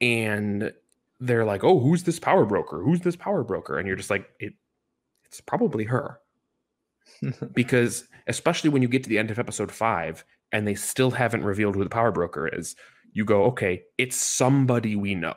[0.00, 0.72] And
[1.18, 2.82] they're like, oh, who's this power broker?
[2.82, 3.78] Who's this power broker?
[3.78, 4.54] And you're just like, it,
[5.26, 6.18] it's probably her.
[7.52, 11.44] because especially when you get to the end of episode five and they still haven't
[11.44, 12.76] revealed who the power broker is,
[13.12, 15.34] you go, okay, it's somebody we know.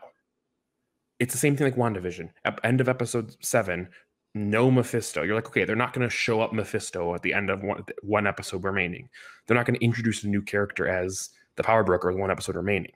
[1.20, 2.30] It's the same thing like WandaVision.
[2.46, 3.90] At end of episode seven,
[4.36, 5.22] no Mephisto.
[5.24, 7.84] You're like, okay, they're not going to show up Mephisto at the end of one,
[8.02, 9.10] one episode remaining.
[9.46, 12.56] They're not going to introduce a new character as the power broker with one episode
[12.56, 12.94] remaining.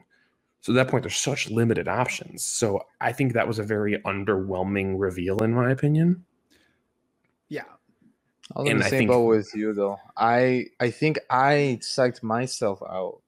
[0.61, 2.43] So at that point, there's such limited options.
[2.43, 6.25] So I think that was a very underwhelming reveal, in my opinion.
[7.49, 7.63] Yeah.
[8.55, 9.99] I was in And the I same think- boat with you though.
[10.17, 13.21] I I think I psyched myself out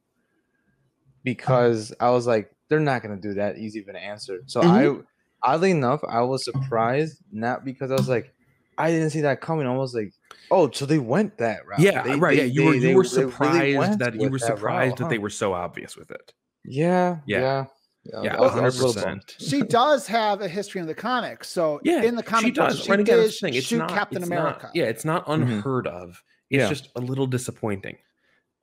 [1.23, 4.39] because I was like, they're not gonna do that easy of an answer.
[4.45, 4.99] So Mhm.
[5.01, 5.03] I
[5.43, 8.33] oddly enough, I was surprised, not because I was like,
[8.77, 9.67] I didn't see that coming.
[9.67, 10.13] I was like,
[10.51, 11.79] oh, so they went that route.
[11.79, 12.37] Yeah, They- right.
[12.37, 14.45] they- yeah, you were they- you they- were they really surprised that you were that
[14.45, 16.33] surprised route, that they were so obvious with it.
[16.63, 17.39] Yeah, Yeah.
[17.39, 17.65] yeah,
[18.05, 18.21] yeah.
[18.23, 19.35] Yeah, I was- I was a 100%.
[19.39, 21.49] She does have a history in the comics.
[21.49, 22.83] So Yeah, in the comic she books, does.
[22.85, 23.53] she right again, did thing.
[23.53, 24.67] It's shoot not Captain it's America.
[24.67, 25.33] Not, yeah, it's not Mhm.
[25.33, 26.21] unheard of.
[26.49, 26.69] It's Yeah.
[26.69, 27.97] just a little disappointing.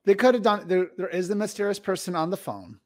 [0.06, 0.90] They could have done there.
[0.96, 2.78] There is the mysterious person on the phone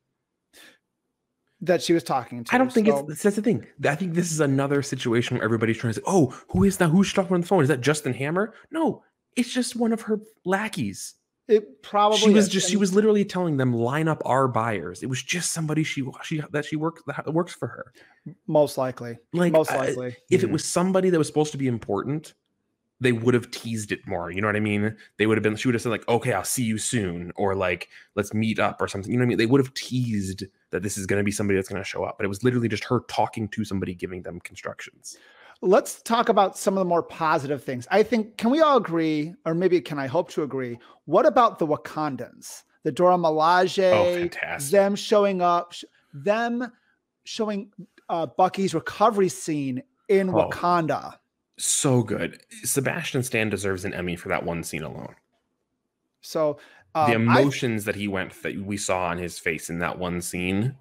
[1.63, 2.55] that she was talking to.
[2.55, 3.67] I don't think so- it's that's the thing.
[3.85, 6.89] I think this is another situation where everybody's trying to say, "Oh, who is that?
[6.89, 7.63] Who's she talking on the phone?
[7.63, 9.03] Is that Justin Hammer?" No,
[9.37, 11.15] it's just one of her lackeys.
[11.49, 15.03] it probably she was is, just she was literally telling them line up our buyers.
[15.03, 17.93] It was just somebody she she that she works that works for her.
[18.47, 19.19] most likely.
[19.33, 20.17] Like most I- likely.
[20.31, 20.53] if it Mhm.
[20.53, 22.35] was somebody that was supposed to be important,
[23.01, 24.31] they would have teased it more.
[24.31, 24.95] You know what I mean?
[25.19, 27.55] They would have been, she would have said, like, okay, I'll see you soon, or
[27.55, 29.11] like, let's meet up or something.
[29.11, 29.39] You know what I mean?
[29.39, 32.05] They would have teased that this is going to be somebody that's going to show
[32.05, 32.19] up.
[32.19, 35.17] But it was literally just her talking to somebody, giving them constructions.
[35.63, 37.87] Let's talk about some of the more positive things.
[37.91, 40.79] I think, can we all agree, or maybe can I hope to agree?
[41.07, 42.63] What about the Wakandans?
[42.83, 44.73] The Dora Oh, Milaje, fantastic.
[44.73, 45.75] them showing up,
[46.15, 46.73] them
[47.25, 47.71] showing
[48.09, 50.49] uh, Bucky's recovery scene in Oh.
[50.49, 51.17] Wakanda.
[51.61, 52.41] So good.
[52.65, 55.15] Sebastian Stan deserves an Emmy for that one scene alone.
[56.23, 56.59] So
[56.95, 59.99] the um, I- emotions that he went that we saw on his face in that
[59.99, 60.75] one scene.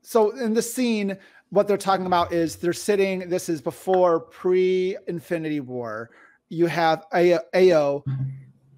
[0.00, 1.18] so in the scene,
[1.50, 3.28] what they're talking about is they're sitting.
[3.28, 6.10] This is before pre-Infinity War.
[6.50, 7.40] You have Ao.
[7.54, 8.04] Ao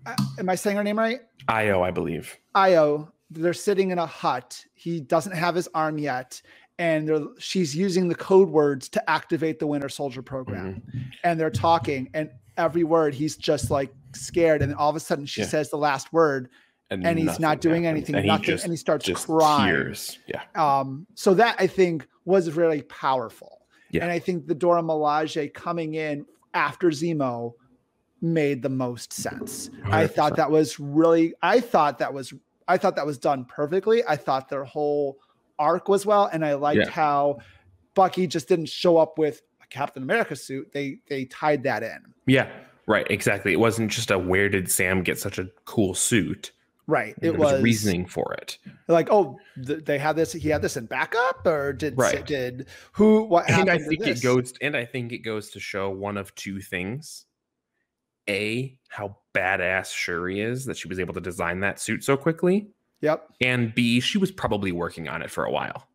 [0.07, 1.20] uh, am I saying her name right?
[1.49, 2.39] Ayo, I believe.
[2.55, 3.11] Ayo.
[3.33, 4.64] They're sitting in a hut.
[4.74, 6.43] He doesn't have his arm yet,
[6.81, 10.99] and they're, she's using the code words to activate the Winter Soldier program, Mm-hmm.
[11.24, 15.26] and they're talking, and every word he's just like scared, and all of a sudden
[15.26, 15.47] she Yeah.
[15.47, 16.49] says the last word,
[16.91, 17.99] and he's not doing happens.
[17.99, 19.72] anything, and nothing, he just, and he starts crying.
[19.72, 20.18] tears.
[20.26, 23.59] Yeah, Um, so that I think was really powerful.
[23.93, 24.03] Yeah.
[24.03, 26.24] And I think the Dora Milaje coming in
[26.55, 27.53] after Zemo
[28.20, 29.70] made the most sense.
[29.85, 32.33] I thought that was really I thought that was
[32.68, 34.03] I thought that was done perfectly.
[34.07, 35.18] I thought their whole
[35.61, 36.90] arc was well, and I liked Yeah.
[36.90, 37.38] how
[37.94, 40.72] Bucky just didn't show up with a Captain America suit.
[40.72, 41.98] They they tied that in.
[42.26, 42.48] yeah,
[42.86, 43.52] right, exactly.
[43.52, 46.50] It wasn't just a where did Sam get such a cool suit.
[46.86, 47.14] Right.
[47.22, 48.58] It was, was reasoning for it.
[48.88, 50.32] like, oh, th- they had this.
[50.32, 52.26] He had this in backup, or did Right.
[52.26, 53.22] did who?
[53.24, 53.70] What and?
[53.70, 57.26] I think it goes and I think it goes to show one of two things.
[58.28, 62.68] A, how badass Shuri is that she was able to design that suit so quickly.
[63.01, 63.28] Yep.
[63.40, 65.86] And B, she was probably working on it for a while.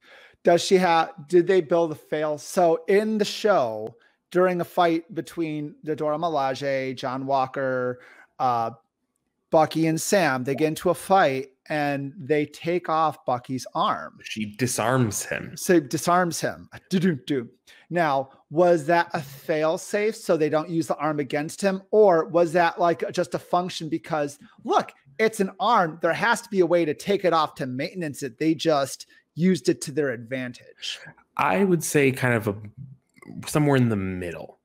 [0.43, 1.11] Does she have?
[1.27, 2.37] Did they build a fail?
[2.37, 3.95] So in the show,
[4.31, 7.99] during a fight between the Dora Milaje, John Walker,
[8.39, 8.71] uh,
[9.49, 14.19] Bucky, and Sam, they get into a fight and they take off Bucky's arm.
[14.23, 15.53] She disarms him.
[15.55, 16.69] So disarms him.
[16.89, 17.49] Do-do-do.
[17.89, 21.81] Now, was that a fail safe so they don't use the arm against him?
[21.91, 25.99] Or was that like just a function because look, it's an arm.
[26.01, 28.37] There has to be a way to take it off to maintenance it.
[28.37, 30.99] They just used it to their advantage.
[31.37, 32.55] I would say kind of a
[33.47, 34.59] somewhere in the middle.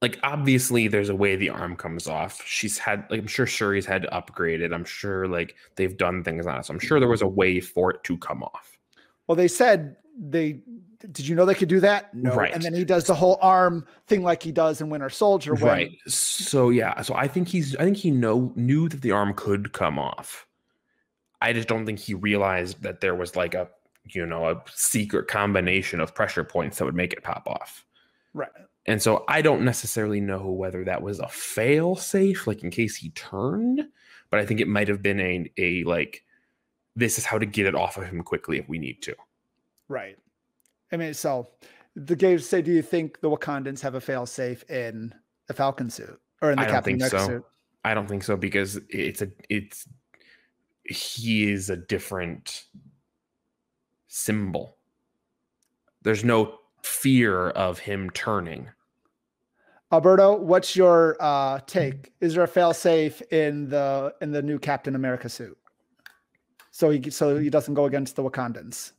[0.00, 2.42] Like obviously there's a way the arm comes off.
[2.46, 4.72] She's had like I'm sure Shuri's had to upgrade it.
[4.72, 6.66] I'm sure like they've done things on it.
[6.66, 8.78] So I'm sure there was a way for it to come off.
[9.26, 10.62] Well, they said they
[11.12, 12.14] did you know they could do that?
[12.14, 12.34] No.
[12.34, 12.52] Right.
[12.52, 15.54] And then he does the whole arm thing like he does in Winter Soldier.
[15.54, 15.90] When, Right.
[16.06, 19.72] So yeah, so I think he's I think he know knew that the arm could
[19.72, 20.46] come off.
[21.40, 23.68] I just don't think he realized that there was like a
[24.04, 27.86] you know a secret combination of pressure points that would make it pop off.
[28.34, 28.50] Right.
[28.86, 32.96] And so I don't necessarily know whether that was a fail safe, like in case
[32.96, 33.86] he turned,
[34.30, 36.24] but I think it might have been a a like
[36.96, 39.14] this is how to get it off of him quickly if we need to.
[39.88, 40.18] Right.
[40.92, 41.48] I mean, so
[41.96, 45.14] the games say, do you think the Wakandans have a fail safe in
[45.46, 47.26] the Falcon suit or in the I don't Captain think America so.
[47.26, 47.44] suit?
[47.84, 49.88] I don't think so because it's a it's
[50.84, 52.64] he is a different
[54.08, 54.76] symbol.
[56.02, 58.68] There's no fear of him turning.
[59.92, 62.12] Alberto, what's your uh, take?
[62.20, 65.56] Is there a fail safe in the in the new Captain America suit?
[66.70, 68.92] So he so he doesn't go against the Wakandans.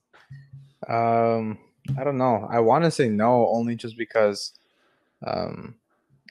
[0.88, 1.60] Um,
[1.98, 2.48] I don't know.
[2.50, 4.54] I want to say no, only just because,
[5.26, 5.76] um,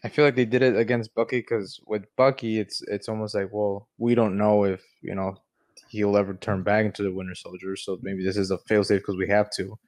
[0.03, 1.41] I feel like they did it against Bucky.
[1.41, 5.37] Because with Bucky, it's it's almost like, well, we don't know if you know
[5.91, 7.77] he'll ever turn back into the Winter Soldier.
[7.77, 9.79] So maybe this is a failsafe because we have to.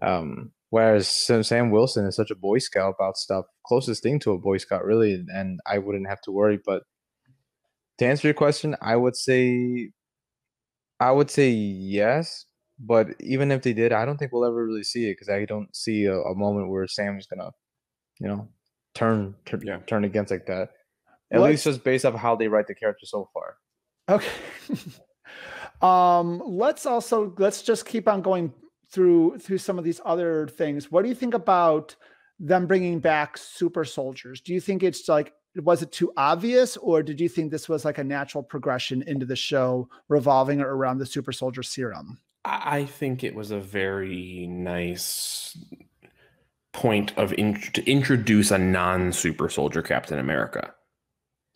[0.00, 4.38] Um, whereas Sam, Wilson is such a Boy Scout about stuff, closest thing to a
[4.38, 6.58] Boy Scout, really, and I wouldn't have to worry.
[6.64, 6.84] But
[7.98, 9.90] to answer your question, I would say,
[11.00, 12.46] I would say yes.
[12.84, 15.44] But even if they did, I don't think we'll ever really see it because I
[15.44, 17.52] don't see a, a moment where Sam's gonna,
[18.18, 18.48] you know,
[18.94, 19.78] turn turn, Yeah.
[19.86, 20.70] turn against like that.
[21.30, 23.56] At Let's- least just based off how they write the character so far.
[24.08, 24.28] Okay.
[25.80, 28.52] um, let's also let's just keep on going
[28.90, 30.90] through through some of these other things.
[30.90, 31.94] What do you think about
[32.40, 34.40] them bringing back super soldiers?
[34.40, 37.84] Do you think it's like was it too obvious, or did you think this was
[37.84, 42.18] like a natural progression into the show revolving around the super soldier serum?
[42.44, 45.56] I I think it was a very nice
[46.72, 50.74] point of in, to introduce a non-super soldier Captain America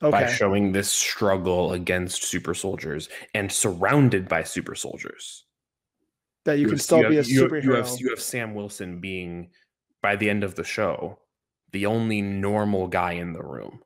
[0.00, 5.44] by showing this struggle against super soldiers and surrounded by super soldiers.
[6.44, 7.64] that you can have- still have- be a you have- superhero.
[7.64, 9.50] You have, you have Sam Wilson being,
[10.00, 11.18] by the end of the show,
[11.72, 13.80] the only normal guy in the room.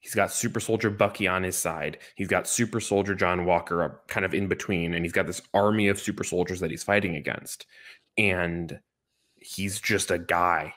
[0.00, 1.98] He's got Super Soldier Bucky on his side.
[2.14, 5.88] He's got Super Soldier John Walker kind of in between, and he's got this army
[5.88, 7.66] of super soldiers that he's fighting against.
[8.16, 8.78] And
[9.36, 10.74] he's just a guy,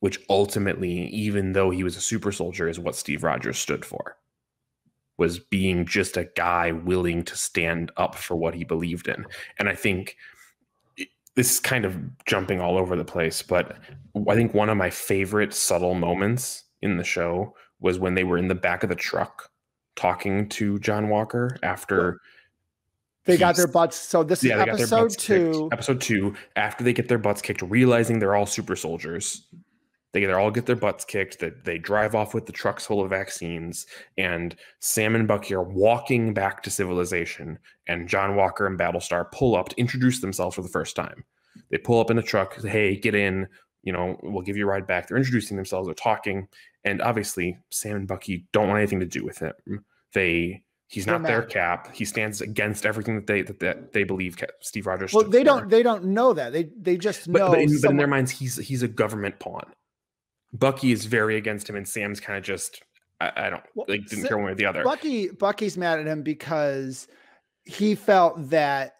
[0.00, 4.16] which ultimately, even though he was a super soldier, is what Steve Rogers stood for.
[5.16, 9.24] Was being just a guy willing to stand up for what he believed in.
[9.58, 10.16] And I think
[11.36, 11.96] this is kind of
[12.26, 13.76] jumping all over the place, but
[14.28, 18.38] I think one of my favorite subtle moments in the show was when they were
[18.38, 19.50] in the back of the truck
[19.94, 22.20] talking to John Walker after
[23.26, 23.96] they got their butts.
[23.96, 25.26] So this is yeah, their episode butts kicked.
[25.26, 25.68] two.
[25.70, 29.46] Episode two, after they get their butts kicked, realizing they're all super soldiers,
[30.14, 33.10] They all get their butts kicked, that they drive off with the trucks full of
[33.10, 37.58] vaccines, and Sam and Bucky are walking back to civilization,
[37.88, 41.24] and John Walker and Battlestar pull up to introduce themselves for the first time.
[41.68, 43.48] They pull up in the truck, hey, get in,
[43.82, 45.08] you know, we'll give you a ride back.
[45.08, 46.46] They're introducing themselves, they're talking,
[46.84, 49.84] and obviously Sam and Bucky don't want anything to do with him.
[50.12, 51.94] They he's not their cap.
[51.94, 55.12] He stands against everything that they that, that they believe Steve Rogers.
[55.12, 55.44] Well, they for.
[55.44, 55.68] don't.
[55.70, 56.52] They don't know that.
[56.52, 57.50] They they just know.
[57.50, 59.66] but, in, but in their minds, he's he's a government pawn.
[60.52, 62.82] Bucky is very against him, and Sam's kind of just
[63.20, 64.84] I, I don't Well, like didn't care one way or the other.
[64.84, 67.08] Bucky Bucky's mad at him because
[67.64, 68.93] he felt that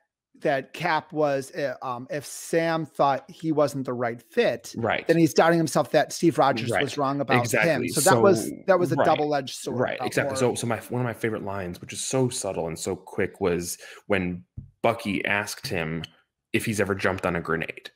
[0.44, 5.06] that Cap was uh, um if Sam thought he wasn't the right fit, right.
[5.06, 6.82] then he's doubting himself that Steve Rogers Right.
[6.82, 7.42] was wrong about him.
[7.42, 7.88] Exactly.
[7.88, 9.04] So that was that was a right.
[9.04, 9.80] double-edged sword.
[9.80, 10.34] Right, exactly.
[10.34, 12.94] or- So, so my one of my favorite lines, which is so subtle and so
[12.96, 13.76] quick, was
[14.06, 14.44] when
[14.82, 16.04] Bucky asked him
[16.52, 17.90] if he's ever jumped on a grenade,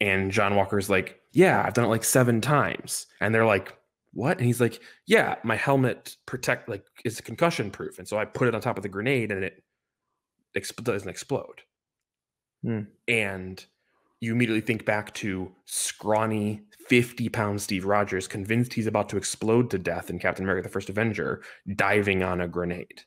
[0.00, 3.76] and John Walker's like, "Yeah, I've done it like seven times," and they're like,
[4.12, 8.24] "What?" And he's like, "Yeah, my helmet protect like is concussion proof, and so I
[8.24, 9.62] put it on top of the grenade, and it
[10.56, 11.62] exp- doesn't explode."
[12.62, 12.82] Hmm.
[13.06, 13.64] And
[14.20, 19.70] you immediately think back to scrawny 50 pound Steve Rogers, convinced he's about to explode
[19.70, 21.42] to death in Captain America the First Avenger,
[21.76, 23.02] diving on a grenade.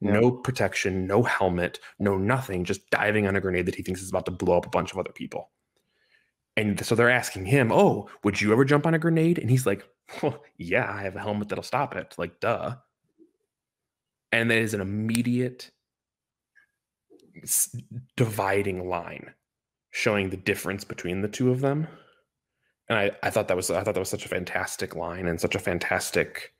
[0.00, 0.12] Yeah.
[0.12, 4.10] No protection, no helmet, no nothing, just diving on a grenade that he thinks is
[4.10, 5.50] about to blow up a bunch of other people.
[6.56, 9.38] And so they're asking him, Oh, would you ever jump on a grenade?
[9.38, 9.84] And he's like,
[10.22, 12.14] well, Yeah, I have a helmet that'll stop it.
[12.18, 12.76] Like, duh.
[14.32, 15.70] And that is an immediate
[18.16, 19.32] dividing line
[19.90, 21.86] showing the difference between the two of them
[22.88, 25.40] and I, I thought that was i thought that was such a fantastic line and
[25.40, 26.52] such a fantastic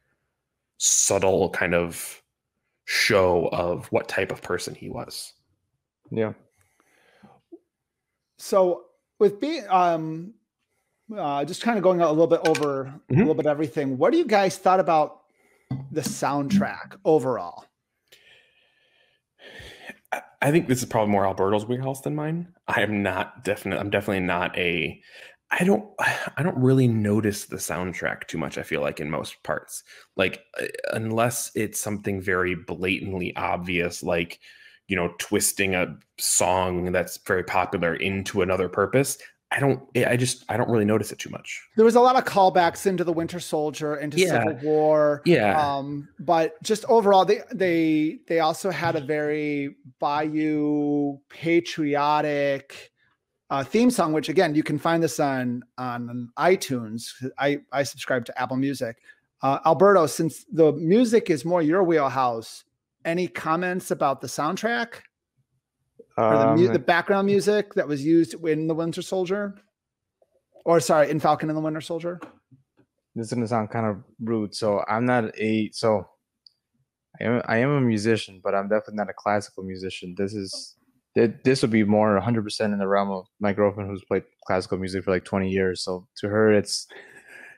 [0.78, 2.22] subtle kind of
[2.84, 5.32] show of what type of person he was
[6.10, 6.32] Yeah.
[8.38, 8.84] So
[9.18, 10.34] with being um
[11.16, 13.18] uh just kind of going a little bit over a Mhm.
[13.18, 15.22] little bit everything, what do you guys thought about
[15.90, 17.64] the soundtrack overall?
[20.12, 22.54] I- think this is probably more Alberto's wheelhouse than mine.
[22.66, 23.78] I am not definite.
[23.78, 25.00] I'm definitely not a.
[25.50, 25.90] I don't.
[26.36, 28.58] I don't really notice the soundtrack too much.
[28.58, 29.82] I feel like in most parts,
[30.16, 34.40] like uh, unless it's something very blatantly obvious, like
[34.88, 39.18] you know, twisting a song that's very popular into another purpose.
[39.50, 39.82] I don't.
[39.96, 40.44] I just.
[40.50, 41.62] I don't really notice it too much.
[41.76, 44.44] There was a lot of callbacks into the Winter Soldier, into Yeah.
[44.44, 45.22] Civil War.
[45.24, 45.58] Yeah.
[45.58, 52.90] Um, but just overall, they they they also had a very Bayou patriotic
[53.50, 57.08] uh, theme song, which again you can find this on on iTunes.
[57.38, 58.98] I I subscribe to Apple Music.
[59.40, 62.64] Uh, Alberto, since the music is more your wheelhouse,
[63.04, 65.02] any comments about the soundtrack
[66.18, 69.54] or the, mu- Um, the background music that was used in the Winter Soldier,
[70.64, 72.20] or sorry, in Falcon and the Winter Soldier?
[73.14, 74.54] this is gonna sound kind of rude.
[74.54, 76.06] So I'm not a so
[77.20, 80.14] I am I am a musician, but I'm definitely not a classical musician.
[80.16, 80.76] This is
[81.14, 84.24] thi- this would be more 100 percent in the realm of my girlfriend who's played
[84.46, 85.82] classical music for like 20 years.
[85.82, 86.86] So to her, it's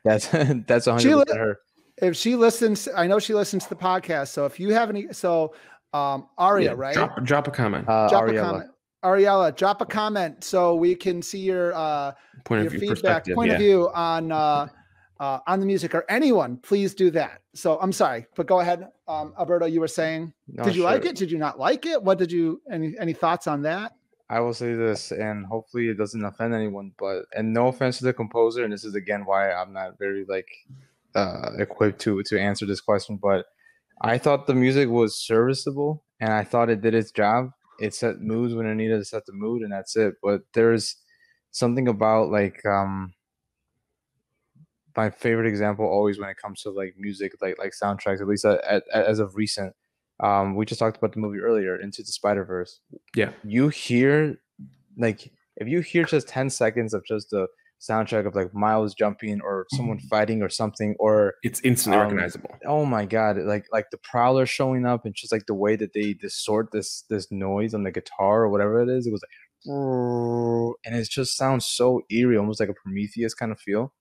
[0.03, 0.27] that's
[0.67, 1.59] that's 100 li- percent her.
[2.01, 4.29] if she listens, I know she listens to the podcast.
[4.29, 5.53] So if you have any, so
[5.93, 6.93] um, Aria, Yeah, right?
[6.93, 7.87] Drop, drop a comment.
[7.87, 8.41] Uh, Drop a Ariella.
[8.41, 8.71] comment.
[9.03, 12.13] Ariella, drop a comment so we can see your uh,
[12.45, 13.55] Point your of view feedback, point yeah.
[13.55, 14.67] of view on uh,
[15.19, 16.57] uh, on the music, or anyone.
[16.57, 17.41] Please do that.
[17.55, 19.65] So I'm sorry, but go ahead, um, Alberto.
[19.65, 21.15] You were saying, No, did you like it?
[21.15, 22.01] Did you not like it?
[22.01, 22.61] What did you?
[22.71, 23.93] Any any thoughts on that?
[24.29, 28.05] I will say this, and hopefully it doesn't offend anyone, but and no offense to
[28.05, 30.47] the composer, and this is again why I'm not very like
[31.15, 33.47] uh equipped to to answer this question, but
[34.01, 37.51] I thought the music was serviceable and I thought it did its job.
[37.79, 40.15] It set moods when it needed to set the mood, and that's it.
[40.21, 40.97] But there's
[41.51, 43.13] something about like um
[44.95, 48.45] my favorite example always when it comes to like music, like like soundtracks, at least
[48.45, 49.73] at, at, as of recent.
[50.19, 52.79] Um, we just talked about the movie earlier, Into the Spider Verse
[53.15, 53.31] Yeah.
[53.43, 54.37] you hear
[54.97, 57.47] like if you hear just 10 seconds of just the
[57.89, 62.51] soundtrack of like miles jumping or someone fighting or something or It's instantly Um, recognizable.
[62.67, 65.93] oh my god like like the prowler showing up and just like the way that
[65.93, 69.37] they distort this this noise on the guitar or whatever it is it was like
[70.85, 73.93] and it just sounds so eerie almost like a prometheus kind of feel.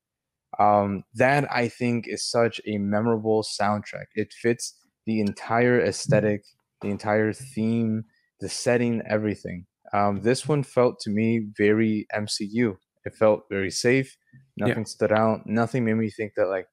[0.59, 4.07] Um that i think is such a memorable soundtrack.
[4.15, 4.75] It fits
[5.07, 6.43] the entire aesthetic
[6.83, 8.05] the entire theme
[8.41, 9.67] the setting everything.
[9.93, 14.17] Um this one felt to me very mcu it felt very safe
[14.57, 14.67] Yeah.
[14.67, 16.67] nothing stood out nothing made me think that like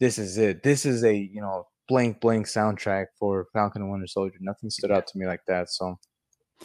[0.00, 4.06] this is it this is a you know blank blank soundtrack for falcon and winter
[4.06, 5.98] soldier nothing stood out to me like that so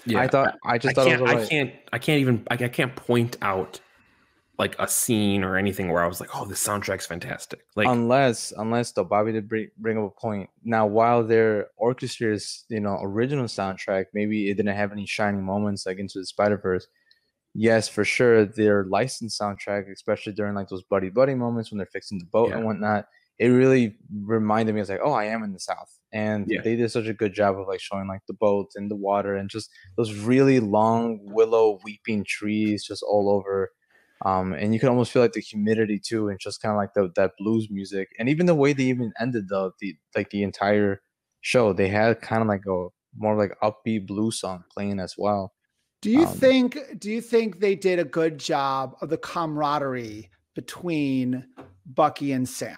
[0.06, 0.20] Yeah.
[0.22, 2.68] i thought i just I thought can't, was I can't I can't even I, I
[2.68, 3.80] can't point out
[4.60, 8.54] like a scene or anything where I was like, "Oh, this soundtrack's fantastic." Like, unless
[8.56, 10.48] unless though Bobby did bring, bring up a point.
[10.64, 15.88] Now, while their orchestra's you know original soundtrack, maybe it didn't have any shining moments
[15.88, 16.86] like Into the Spider Verse.
[17.56, 21.86] Yes, for sure, their licensed soundtrack, especially during like those buddy buddy moments when they're
[21.86, 22.56] fixing the boat Yeah.
[22.56, 23.06] and whatnot,
[23.38, 24.82] it really reminded me.
[24.82, 26.64] I was like, oh, I am in the South, and Yeah.
[26.64, 29.36] they did such a good job of like showing like the boat and the water
[29.36, 33.72] and just those really long willow weeping trees just all over
[34.26, 36.94] um, and you can almost feel like the humidity too, and just kind of like
[36.94, 40.44] the that blues music, and even the way they even ended the the like the
[40.44, 41.02] entire
[41.42, 45.54] show, they had kind of like a more like upbeat blues song playing as well.
[46.04, 50.30] Do you Um, think do you think they did a good job of the camaraderie
[50.54, 51.46] between
[51.86, 52.78] Bucky and Sam?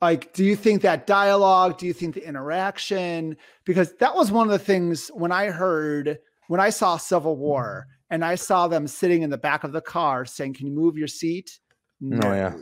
[0.00, 3.36] Like, do you think that dialogue, do you think the interaction?
[3.66, 7.86] Because that was one of the things when I heard when I saw Civil War
[8.08, 10.96] and I saw them sitting in the back of the car saying, Can you move
[10.96, 11.60] your seat?
[12.02, 12.54] Oh yeah,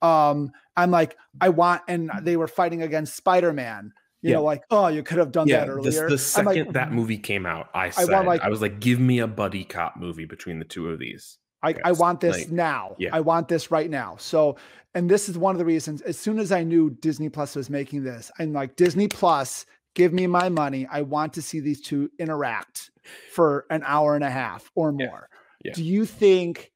[0.00, 4.36] um i'm like i want and they were fighting against spider-man you Yeah.
[4.36, 6.72] know like oh you could have done yeah, that the, earlier the I'm second like,
[6.72, 6.96] that mm-hmm.
[6.96, 9.96] movie came out, I I said, want, I, was like, "Give me a buddy cop
[9.96, 12.94] movie between the two of these." I, I want this like, now.
[12.98, 13.10] yeah.
[13.12, 14.16] I want this right now.
[14.18, 14.56] So,
[14.94, 16.00] and this is one of the reasons.
[16.02, 20.12] As soon as I knew Disney Plus was making this, I'm like, Disney Plus, give
[20.12, 20.86] me my money.
[20.90, 22.90] I want to see these two interact
[23.32, 25.28] for an hour and a half or more.
[25.64, 25.72] yeah.
[25.72, 26.70] Do you think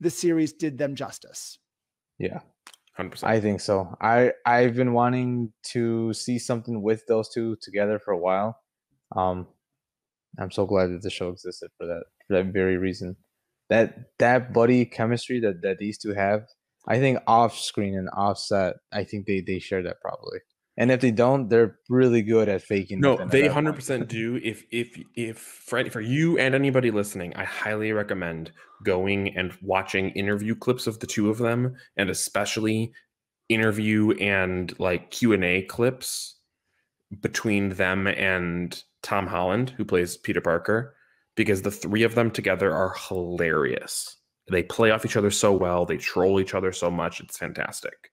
[0.00, 1.58] the series did them justice?
[2.18, 2.40] yeah.
[2.96, 3.32] Hundred percent.
[3.32, 3.94] I think so.
[4.00, 8.58] I I've been wanting to see something with those two together for a while.
[9.14, 9.46] Um,
[10.38, 13.16] I'm so glad that the show existed for that for that very reason.
[13.68, 16.46] That that buddy chemistry that that these two have,
[16.88, 20.38] I think off screen and offset, I think they they share that probably.
[20.78, 23.00] And if they don't, they're really good at faking.
[23.00, 24.36] No, they hundred percent do.
[24.42, 28.52] If if if for for you and anybody listening, I highly recommend
[28.84, 32.92] going and watching interview clips of the two of them, and especially
[33.48, 36.36] interview and like Q and A clips
[37.22, 40.94] between them and Tom Holland, who plays Peter Parker,
[41.36, 44.16] because the three of them together are hilarious.
[44.50, 45.86] They play off each other so well.
[45.86, 47.20] They troll each other so much.
[47.20, 48.10] It's fantastic.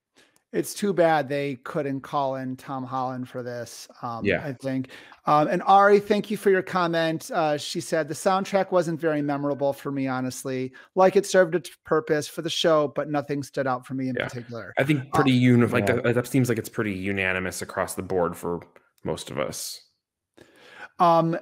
[0.54, 3.88] It's too bad they couldn't call in Tom Holland for this.
[4.04, 4.46] Um, Yeah.
[4.46, 4.90] I think.
[5.26, 7.32] Um, and Ari, thank you for your comment.
[7.34, 10.72] Uh, she said the soundtrack wasn't very memorable for me, honestly.
[10.96, 14.16] Like it served its purpose for the show, but nothing stood out for me in
[14.16, 14.26] Yeah.
[14.28, 14.74] particular.
[14.78, 15.96] I think pretty uni- like yeah.
[16.02, 18.62] that, that seems like it's pretty unanimous across the board for
[19.04, 19.82] most of us.
[21.00, 21.38] Um,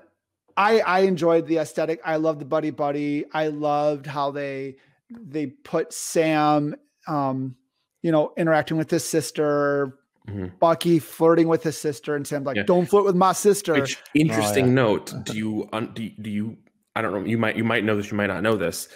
[0.55, 1.99] I I enjoyed the aesthetic.
[2.05, 3.25] I loved the buddy buddy.
[3.33, 4.77] I loved how they
[5.09, 6.75] they put Sam,
[7.07, 7.55] um,
[8.01, 9.97] you know, interacting with his sister.
[10.27, 10.59] Mhm.
[10.59, 12.63] Bucky flirting with his sister, and Sam's like, Yeah.
[12.63, 14.73] "Don't flirt with my sister." Which interesting yeah.
[14.73, 15.13] note.
[15.25, 16.57] Do you do, you- do you
[16.95, 18.87] I don't know, you might you might know this, you might not know this.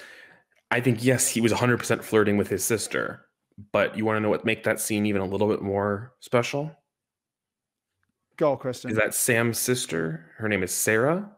[0.70, 3.26] I think yes, he was 100% flirting with his sister,
[3.72, 6.72] but you want to know what make that scene even a little bit more special?
[8.38, 8.91] Go, Kristen.
[8.91, 10.26] Is that Sam's sister?
[10.38, 11.32] Her name is Sarah,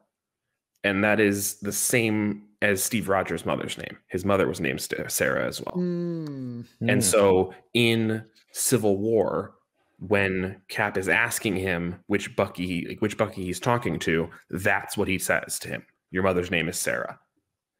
[0.83, 3.97] and that is the same as Steve Rogers' mother's name.
[4.07, 5.75] His mother was named Sarah as well.
[5.77, 7.03] Mm, And Mm.
[7.03, 9.53] so in Civil War,
[9.99, 15.07] when Cap is asking him which Bucky, like which Bucky he's talking to, that's what
[15.07, 15.85] he says to him.
[16.11, 17.19] Your mother's name is Sarah.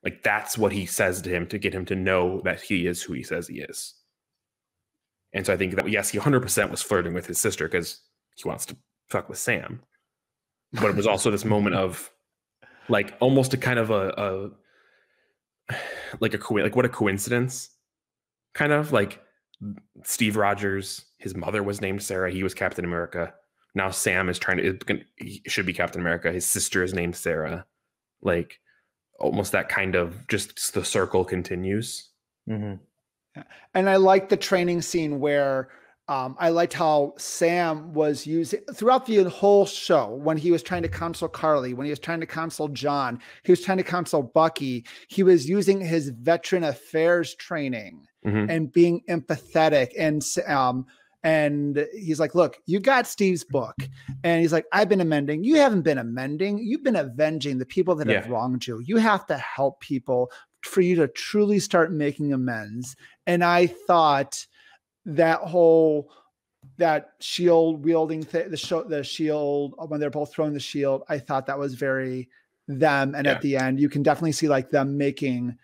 [0.04, 3.02] Like that's what he says to him to get him to know that he is
[3.02, 3.96] who he says he is.
[5.34, 8.00] And so I think that yes, he 100% was flirting with his sister because
[8.36, 8.78] he wants to
[9.10, 9.82] fuck with Sam.
[10.74, 12.10] But it was also this moment of
[12.90, 14.50] like almost a kind of a, a
[16.20, 17.70] like a like what a coincidence
[18.54, 19.22] kind of like
[20.04, 22.32] Steve Rogers, his mother was named Sarah.
[22.32, 23.34] He was Captain America.
[23.76, 24.80] Now Sam is trying to
[25.18, 26.32] he should be Captain America.
[26.32, 27.66] His sister is named Sarah.
[28.22, 28.60] Like
[29.20, 32.10] almost that kind of just the circle continues.
[32.50, 32.80] Mhm.
[33.74, 35.70] and I like the training scene where
[36.10, 40.84] um, I liked how Sam was using throughout the whole show when he was trying
[40.84, 44.24] to counsel Karli, when he was trying to counsel John, he was trying to counsel
[44.24, 44.86] Bucky.
[45.10, 48.50] He was using his veteran affairs training Mhm.
[48.50, 50.86] and being empathetic and um
[51.24, 53.76] and he's like look you got steve's book.
[54.24, 55.44] And he's like i've been amending.
[55.44, 56.60] You haven't been amending.
[56.60, 58.80] You've been avenging the people that have wronged you.
[58.86, 60.32] You have to help people
[60.62, 62.96] for you to truly start making amends.
[63.26, 64.46] And i thought
[65.08, 66.12] that whole
[66.78, 71.18] that shield wielding thing the show the shield when they're both throwing the shield i
[71.18, 72.28] thought that was very
[72.68, 73.32] them and Yeah.
[73.34, 75.58] at the end you can definitely see like them making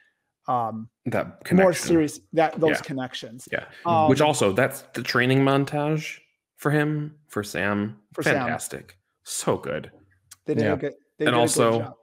[0.48, 1.58] um That connection.
[1.58, 2.82] more serious that those Yeah.
[2.82, 3.66] connections Yeah.
[3.86, 6.20] um, Which also that's the training montage
[6.56, 8.00] for him, for Sam.
[8.14, 8.36] For Sam.
[8.36, 8.98] Fantastic.
[9.24, 9.92] So good.
[10.46, 10.74] they did Yeah.
[10.74, 11.96] a good they And did a good also- job.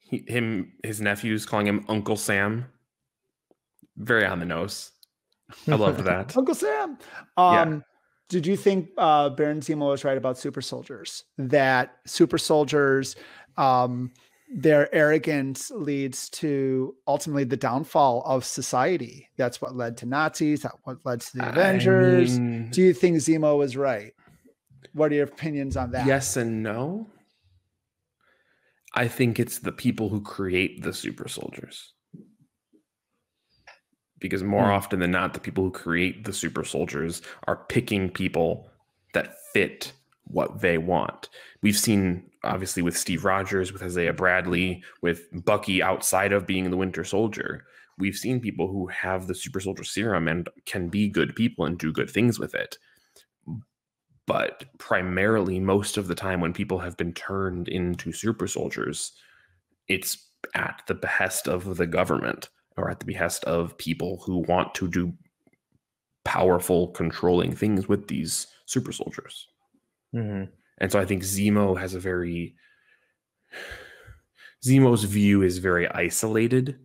[0.00, 2.66] He, him, his nephews calling him Uncle Sam.
[3.96, 4.90] very on the nose.
[5.68, 6.36] I loved that.
[6.36, 6.98] Uncle Sam.
[7.38, 7.60] Yeah.
[7.62, 7.84] Um,
[8.28, 11.24] Did you think uh, Baron Zemo was right about super soldiers?
[11.38, 13.16] That super soldiers,
[13.56, 14.12] um,
[14.54, 19.28] their arrogance leads to ultimately the downfall of society.
[19.36, 20.62] That's what led to Nazis.
[20.62, 22.36] That what led to the Avengers.
[22.36, 24.12] I mean, Do you think Zemo was right?
[24.92, 26.06] What are your opinions on that?
[26.06, 27.06] yes and no.
[28.94, 31.94] I think it's the people who create the super soldiers.
[34.22, 34.72] Because more Hmm.
[34.72, 38.70] often than not, the people who create the super soldiers are picking people
[39.12, 39.92] that fit
[40.24, 41.28] what they want.
[41.60, 46.76] We've seen, obviously, with Steve Rogers, with Isaiah Bradley, with Bucky outside of being the
[46.76, 47.66] Winter Soldier.
[47.98, 51.76] We've seen people who have the super soldier serum and can be good people and
[51.76, 52.78] do good things with it.
[54.26, 59.12] But primarily, most of the time, when people have been turned into super soldiers,
[59.88, 64.74] it's at the behest of the government or at the behest of people who want
[64.74, 65.12] to do
[66.24, 69.48] powerful, controlling things with these super soldiers.
[70.14, 70.50] Mhm.
[70.78, 72.56] And so I think Zemo has a very
[74.64, 76.78] Zemo's view is very isolated.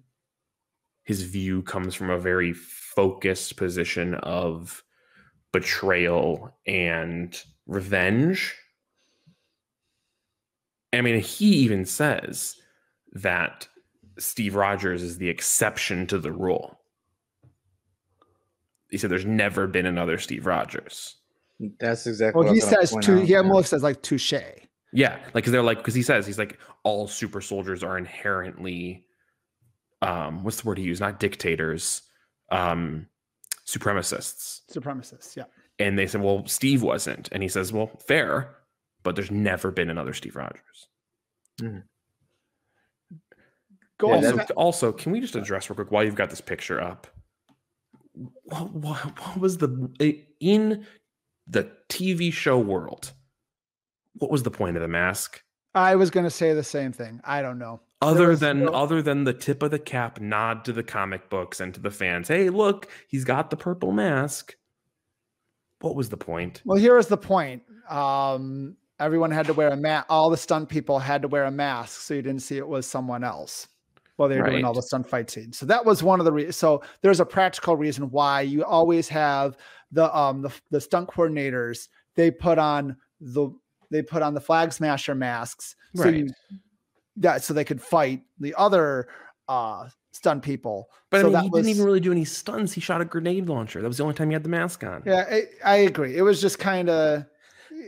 [1.04, 4.84] His view comes from a very focused position of
[5.54, 8.56] betrayal and revenge.
[10.92, 12.56] I mean, he even says
[13.14, 13.68] that
[14.20, 16.80] Steve Rogers is the exception to the rule.
[18.90, 21.16] He said there's never been another Steve Rogers.
[21.80, 22.40] That's exactly.
[22.40, 24.34] Well, what he I was gonna says point to he almost says like touche.
[24.94, 29.04] Yeah, like because they're like because he says he's like all super soldiers are inherently,
[30.02, 31.02] um, what's the word he used?
[31.02, 32.04] Not dictators,
[32.50, 33.08] um,
[33.66, 34.62] supremacists.
[34.72, 35.36] Supremacists.
[35.36, 35.44] Yeah.
[35.80, 38.56] And they said, well, Steve wasn't, and he says, well, fair,
[39.04, 40.88] but there's never been another Steve Rogers.
[43.98, 46.82] Go Yeah, also, also, can we just address real quick while you've got this picture
[46.82, 47.08] up?
[48.14, 49.90] What, what, what was the
[50.40, 50.86] in
[51.48, 53.14] the TV show world?
[54.14, 55.44] What was the point of the mask?
[55.76, 57.22] I was going to say the same thing.
[57.24, 57.82] I don't know.
[58.02, 61.60] other than no- other than the tip of the cap nod to the comic books
[61.60, 64.56] and to the fans hey look he's got the purple mask
[65.82, 67.64] what was the point Well, here is the point.
[67.90, 70.08] Um, everyone had to wear a mask.
[70.10, 72.86] All the stunt people had to wear a mask, so you didn't see it was
[72.88, 73.68] someone else
[74.18, 75.58] while they were doing all the stunt fight scenes.
[75.58, 76.58] So that was one of the reasons.
[76.58, 79.58] So there's a practical reason why you always have
[79.92, 81.88] the um the, the stunt coordinators.
[82.16, 83.50] They put on the
[83.90, 86.16] they put on the flag smasher masks, so Right.
[86.16, 86.28] you,
[87.18, 89.08] that so they could fight the other
[89.48, 90.90] uh stunt people.
[91.12, 93.06] but so i mean he was, didn't even really do any stunts he shot a
[93.06, 95.76] grenade launcher that was the only time he had the mask on Yeah, I, I
[95.78, 96.18] agree.
[96.18, 97.24] It was just kind of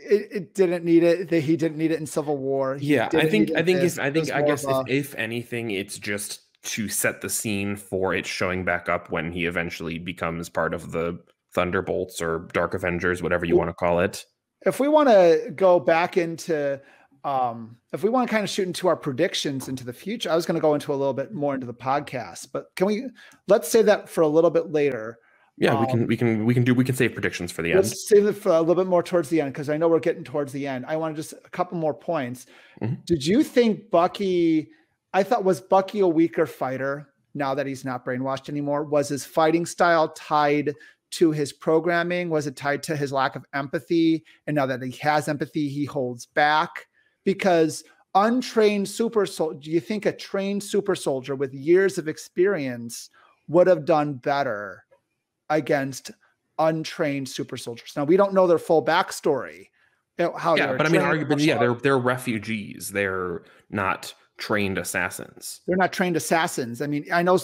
[0.03, 1.29] it, it didn't need it.
[1.29, 2.75] That he didn't need it in Civil War.
[2.75, 6.41] He yeah i think i think i think i guess if, if anything it's just
[6.63, 10.91] to set the scene for it showing back up when he eventually becomes part of
[10.91, 11.17] the
[11.53, 14.25] thunderbolts or dark avengers whatever you want to call it
[14.65, 16.79] if we want to go back into
[17.23, 20.35] um if we want to kind of shoot into our predictions into the future i
[20.35, 23.05] was going to go into a little bit more into the podcast but can we
[23.47, 25.17] let's say that for a little bit later
[25.59, 27.71] yeah we Um, can we can we can do we can save predictions for the
[27.71, 27.79] end.
[27.81, 29.99] let's save it for a little bit more towards the end because i know we're
[29.99, 30.85] getting towards the end.
[30.87, 32.45] I want to just a couple more points.
[32.81, 33.05] Mhm.
[33.05, 34.69] did you think bucky
[35.13, 38.83] i thought was bucky a weaker fighter now that he's not brainwashed anymore?
[38.83, 40.73] Was his fighting style tied
[41.11, 42.29] to his programming?
[42.29, 44.23] Was it tied to his lack of empathy?
[44.47, 46.87] And now that he has empathy he holds back?
[47.23, 47.83] Because
[48.15, 53.09] untrained super soldier do you think a trained super soldier with years of experience
[53.47, 54.83] would have done better
[55.49, 56.11] against
[56.57, 57.93] untrained super soldiers.
[57.95, 59.67] Now we don't know their full backstory
[60.17, 62.89] you know, how yeah but i mean arguably yeah they're they're refugees.
[62.89, 65.61] They're not trained assassins.
[65.67, 66.81] They're not trained assassins.
[66.81, 67.39] I mean i know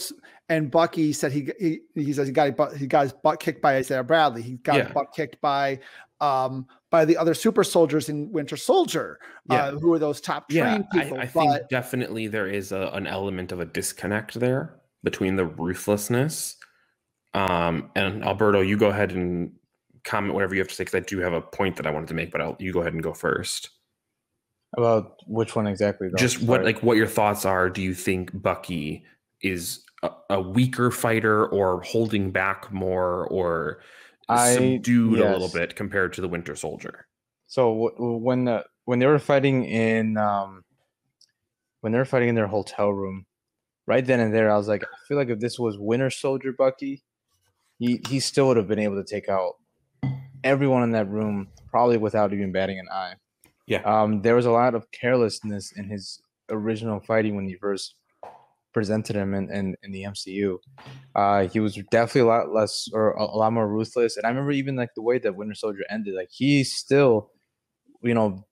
[0.50, 3.40] and bucky said he he, he says he got his butt, he got his butt
[3.40, 4.42] kicked by isaiah bradley.
[4.42, 5.80] He got his butt kicked by
[6.22, 9.20] um by the other super soldiers in winter soldier
[9.50, 9.66] Yeah.
[9.66, 12.90] uh, who are those top trained I, people I think but definitely there is a,
[12.94, 16.58] an element of a disconnect there between the ruthlessness
[17.36, 19.52] um and alberto you go ahead and
[20.04, 22.08] comment whatever you have to say because i do have a point that i wanted
[22.08, 23.70] to make but I'll, you go ahead and go first
[24.78, 26.10] About which one exactly?
[26.10, 26.18] Though?
[26.18, 26.66] just what Sorry.
[26.74, 29.04] like what your thoughts are do you think bucky
[29.42, 33.80] is a, a weaker fighter or holding back more or
[34.30, 37.08] I- subdued a little bit compared to the winter soldier
[37.48, 40.64] So w- when the when they were fighting in um
[41.82, 43.26] when they were fighting in their hotel room,
[43.86, 46.52] right then and there, I was like, I feel like if this was Winter Soldier
[46.52, 47.04] Bucky,
[47.80, 49.54] he he still would have been able to take out
[50.44, 53.16] everyone in that room, probably without even batting an eye.
[53.68, 53.82] Yeah.
[53.82, 57.96] Um, there was a lot of carelessness in his original fighting when he first
[58.74, 60.60] presented him in, in, in the MCU.
[61.16, 64.18] Uh, he was definitely a lot less or a, a lot more ruthless.
[64.18, 67.32] And I remember even like the way that Winter Soldier ended, like he still,
[68.04, 68.46] you know,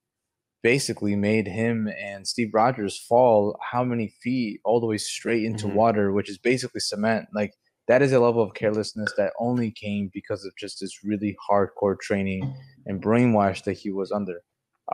[0.63, 5.67] basically made him and Steve Rogers fall how many feet all the way straight into
[5.67, 5.73] Mhm.
[5.73, 7.27] water, which is basically cement.
[7.35, 7.53] Like
[7.87, 11.99] that is a level of carelessness that only came because of just this really hardcore
[11.99, 12.55] training
[12.85, 14.41] and brainwash that he was under.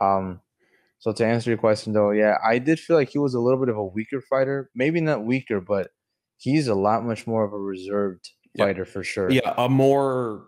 [0.00, 0.40] Um,
[0.98, 3.60] so to answer your question though, yeah, I did feel like he was a little
[3.60, 4.70] bit of a weaker fighter.
[4.74, 5.90] Maybe not weaker, but
[6.36, 8.64] he's a lot much more of a reserved Yeah.
[8.66, 9.30] fighter for sure.
[9.30, 10.46] Yeah, a more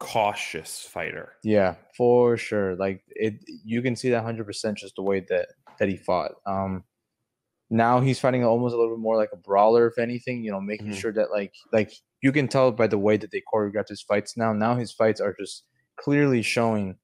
[0.00, 1.32] cautious fighter.
[1.42, 2.76] Yeah, for sure.
[2.76, 3.34] Like it,
[3.64, 5.48] you can see that hundred percent just the way that
[5.78, 6.32] that he fought.
[6.46, 6.84] Um,
[7.70, 10.42] now he's fighting almost a little bit more like a brawler, if anything.
[10.42, 10.94] You know, making Mhm.
[10.94, 11.92] sure that like like
[12.22, 14.36] you can tell by the way that they choreographed his fights.
[14.36, 15.64] Now, now his fights are just
[15.96, 16.96] clearly showing.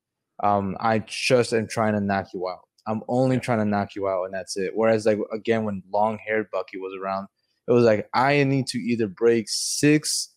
[0.43, 2.61] Um, I just am trying to knock you out.
[2.87, 4.73] I'm only trying to knock you out, and that's it.
[4.75, 7.29] Whereas like again, when long haired Bucky was around,
[7.69, 10.31] it was like I need to either break six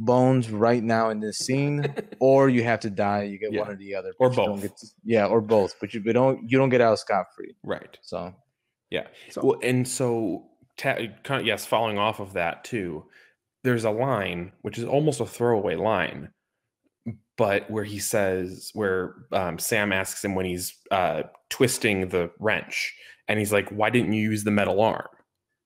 [0.00, 1.84] bones right now in this scene
[2.20, 3.24] or you have to die.
[3.24, 3.60] You get Yeah.
[3.62, 4.62] one or the other, Or both.
[4.62, 5.74] get to- yeah, or both.
[5.80, 7.54] But you but don't you don't get out scot free.
[7.64, 7.98] Right.
[8.02, 8.32] So
[8.90, 9.06] Yeah.
[9.30, 10.46] So- well, and so
[10.76, 13.04] ta- kind of, yes, following off of that too,
[13.64, 16.30] there's a line which is almost a throwaway line,
[17.36, 22.94] but where he says where um, Sam asks him when he's uh, twisting the wrench,
[23.28, 25.06] and he's like, "Why didn't you use the metal arm?"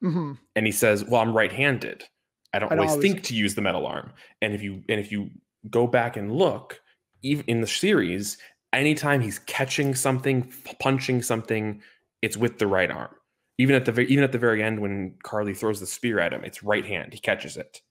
[0.00, 2.04] hmm And he says, "Well, I'm right-handed.
[2.52, 4.82] I don't I don't always always- think to use the metal arm." And if you
[4.88, 5.30] and if you
[5.70, 6.80] go back and look,
[7.22, 8.36] even in the series,
[8.72, 11.82] anytime he's catching something, punching something,
[12.22, 13.10] it's with the right arm.
[13.58, 16.42] Even at the even at the very end when Karli throws the spear at him,
[16.44, 17.12] it's right hand.
[17.12, 17.82] He catches it.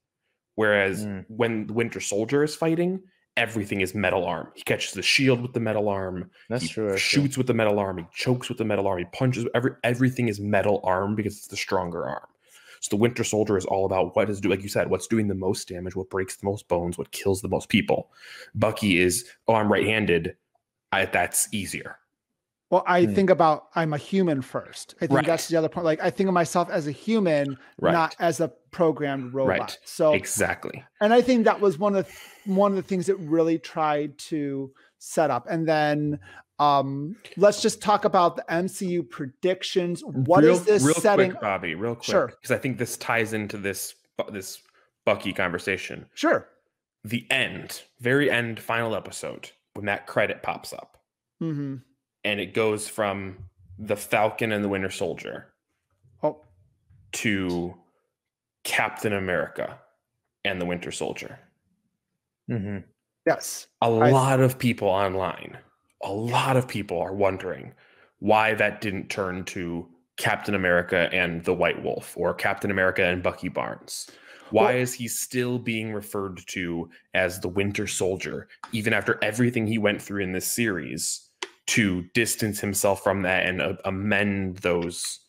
[0.55, 1.25] Whereas Mm.
[1.29, 3.01] when the Winter Soldier is fighting,
[3.37, 4.51] everything is metal arm.
[4.55, 6.29] He catches the shield with the metal arm.
[6.49, 6.97] that's he true.
[6.97, 7.99] shoots with the metal arm.
[7.99, 8.99] He chokes with the metal arm.
[8.99, 9.45] He punches.
[9.53, 12.27] Every everything is metal arm because it's the stronger arm.
[12.81, 15.27] So the Winter Soldier is all about what is do like you said, what's doing
[15.27, 18.11] the most damage, what breaks the most bones, what kills the most people.
[18.55, 20.35] Bucky is oh I'm right-handed.
[20.91, 21.97] That's easier.
[22.71, 23.13] Well, I Hmm.
[23.13, 24.95] think about I'm a human first.
[24.97, 25.25] I think Right.
[25.25, 25.85] that's the other point.
[25.85, 27.91] Like I think of myself as a human, Right.
[27.91, 29.59] not as a programmed robot.
[29.59, 29.79] Right.
[29.83, 30.83] So exactly.
[31.01, 34.17] and I think that was one of the, one of the things that really tried
[34.29, 35.45] to set up.
[35.49, 36.19] And then
[36.59, 40.01] um let's just talk about the MCU predictions.
[40.05, 41.31] What is real, this real setting?
[41.31, 41.75] quick, Bobby?
[41.75, 42.27] Real quick, Sure.
[42.27, 43.95] because I think this ties into this
[44.31, 44.61] this
[45.03, 46.05] Bucky conversation.
[46.13, 46.47] Sure.
[47.03, 50.97] The end, very end, final episode when that credit pops up.
[51.39, 51.77] hmm
[52.23, 53.37] and it goes from
[53.79, 55.53] the Falcon and the Winter Soldier
[56.23, 56.45] Oh,
[57.13, 57.75] to
[58.63, 59.79] Captain America
[60.45, 61.39] and the Winter Soldier.
[62.49, 62.83] Mhm.
[63.25, 63.67] yes.
[63.81, 65.57] A I- lot of people online,
[66.03, 67.73] a lot of people are wondering
[68.19, 69.87] why that didn't turn to
[70.17, 74.09] Captain America and the White Wolf or Captain America and Bucky Barnes.
[74.51, 79.65] Why Well- is he still being referred to as the Winter Soldier, even after everything
[79.65, 81.29] he went through in this series
[81.67, 85.19] to distance himself from that and uh, amend those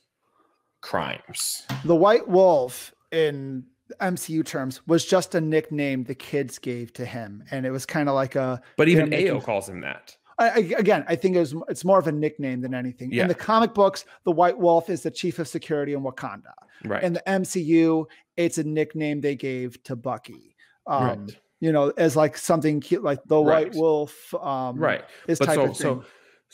[0.80, 1.66] crimes?
[1.84, 3.64] The White Wolf in
[4.00, 7.44] MCU terms was just a nickname the kids gave to him.
[7.50, 10.16] And it was kind of like a But even making- Ayo calls him that.
[10.38, 13.12] I, I- again, I think it was, it's more of a nickname than anything.
[13.12, 13.22] Yeah.
[13.22, 16.54] In the comic books, the White Wolf is the chief of security in Wakanda.
[16.84, 17.02] Right.
[17.02, 18.06] In the MCU,
[18.36, 20.56] it's a nickname they gave to Bucky.
[20.86, 21.36] Um, right.
[21.60, 24.34] You know, as like something cute, like the White Wolf.
[24.34, 25.04] Um, right.
[25.28, 25.74] This but type so of thing.
[25.76, 26.04] so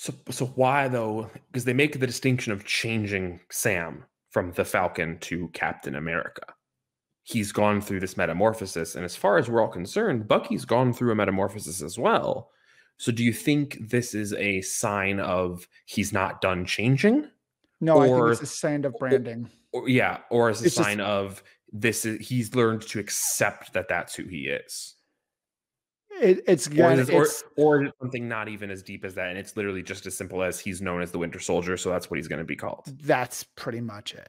[0.00, 1.28] so so why though?
[1.50, 6.42] Because they make the distinction of changing Sam from the Falcon to Captain America.
[7.24, 11.10] He's gone through this metamorphosis, and as far as we're all concerned, Bucky's gone through
[11.10, 12.50] a metamorphosis as well.
[12.96, 17.28] So, do you think this is a sign of he's not done changing,
[17.80, 19.50] no, I or- think it's a sign of branding.
[19.72, 21.42] or yeah, or as a It's just- sign of
[21.72, 24.94] this is he's learned to accept that that's who he is,
[26.20, 29.04] It, it's or again, it, or, it's, or is it something not even as deep
[29.04, 31.76] as that, and it's literally just as simple as he's known as the Winter Soldier,
[31.76, 32.84] so that's what he's going to be called.
[33.02, 34.28] that's pretty much it.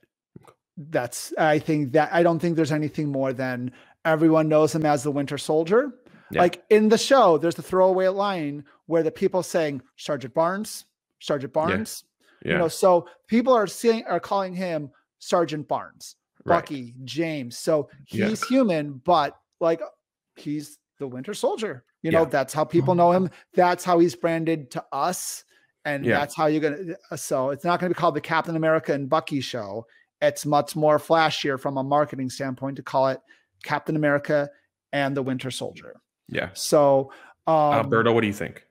[0.78, 3.72] That's I think that I don't think there's anything more than
[4.06, 5.92] everyone knows him as the Winter Soldier.
[6.32, 6.42] Yeah.
[6.42, 10.86] Like in the show, there's the throwaway line where the people saying Sergeant Barnes,
[11.20, 12.04] Sergeant Barnes.
[12.46, 16.58] Yeah, You know, so people are seeing are calling him Sergeant Barnes, right.
[16.58, 17.58] Bucky, James.
[17.58, 18.30] So Yeah.
[18.30, 19.82] he's human, but like
[20.38, 21.84] he's the Winter Soldier.
[22.02, 23.30] You know, that's how people know him.
[23.54, 25.44] That's how he's branded to us.
[25.86, 26.20] And Yeah.
[26.20, 29.10] that's how you're gonna uh, so it's not gonna be called the Captain America and
[29.10, 29.88] Bucky show.
[30.22, 33.20] It's much more flashier from a marketing standpoint to call it
[33.64, 34.50] Captain America
[34.92, 35.96] and the Winter Soldier.
[36.28, 36.50] Yeah.
[36.54, 37.12] So
[37.48, 38.66] um Alberto, what do you think?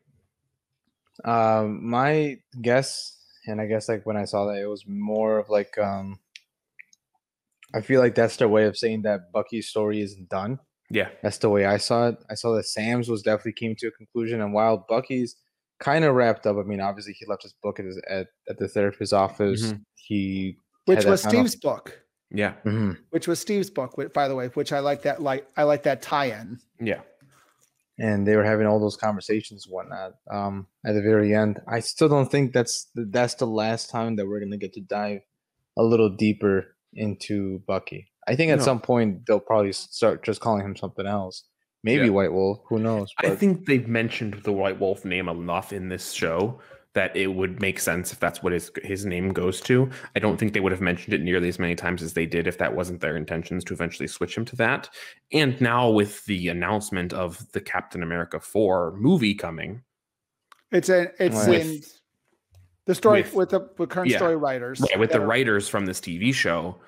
[1.24, 5.48] Um, my guess, and I guess like when I saw that, it was more of
[5.48, 6.20] like um,
[7.74, 10.60] I feel like that's their way of saying that Bucky's story isn't done.
[10.90, 11.08] Yeah.
[11.22, 12.16] That's the way I saw it.
[12.30, 15.36] I saw that Sam's was definitely came to a conclusion, and while Bucky's
[15.80, 18.58] kind of wrapped up, I mean, obviously he left his book at his, at, at
[18.58, 19.72] the therapist's office.
[19.72, 19.84] Mhm.
[19.94, 20.56] He
[20.86, 22.00] which was kind of- Steve's book.
[22.30, 22.54] Yeah.
[22.64, 22.98] Mhm.
[23.10, 25.82] Which was Steve's book, whi- by the way, which I like that like I like
[25.84, 26.58] that tie-in.
[26.80, 27.02] Yeah.
[28.00, 30.12] and they were having all those conversations and whatnot.
[30.30, 34.26] Um, at the very end, I still don't think that's that's the last time that
[34.28, 35.22] we're gonna get to dive
[35.76, 38.06] a little deeper into Bucky.
[38.28, 38.64] I think at No.
[38.64, 41.44] some point they'll probably start just calling him something else.
[41.82, 42.10] Maybe Yeah.
[42.10, 42.60] White Wolf.
[42.68, 43.12] Who knows?
[43.18, 46.60] I think they've mentioned the White Wolf name enough in this show
[46.94, 49.88] that it would make sense if that's what his his name goes to.
[50.16, 52.46] I don't think they would have mentioned it nearly as many times as they did
[52.46, 54.90] if that wasn't their intentions to eventually switch him to that.
[55.32, 59.82] And now with the announcement of the Captain America 4 movie coming,
[60.72, 61.82] It's a it's With- in
[62.86, 64.16] the story with- with, the with current yeah.
[64.18, 64.80] story writers.
[64.80, 66.78] right, with the are- writers from this TV show,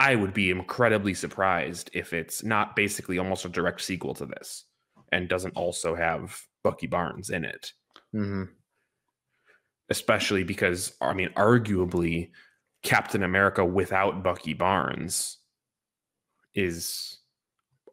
[0.00, 4.64] I would be incredibly surprised if it's not basically almost a direct sequel to this
[5.12, 7.72] and doesn't also have Bucky Barnes in it.
[8.14, 8.48] Mhm.
[9.90, 12.30] especially because I mean, arguably,
[12.82, 15.38] Captain America without Bucky Barnes
[16.54, 17.18] is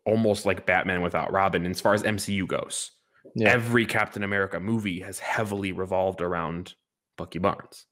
[0.06, 2.92] almost like Batman without Robin as far as MCU goes.
[3.36, 6.74] yeah, Every Captain America movie has heavily revolved around
[7.18, 7.86] Bucky Barnes.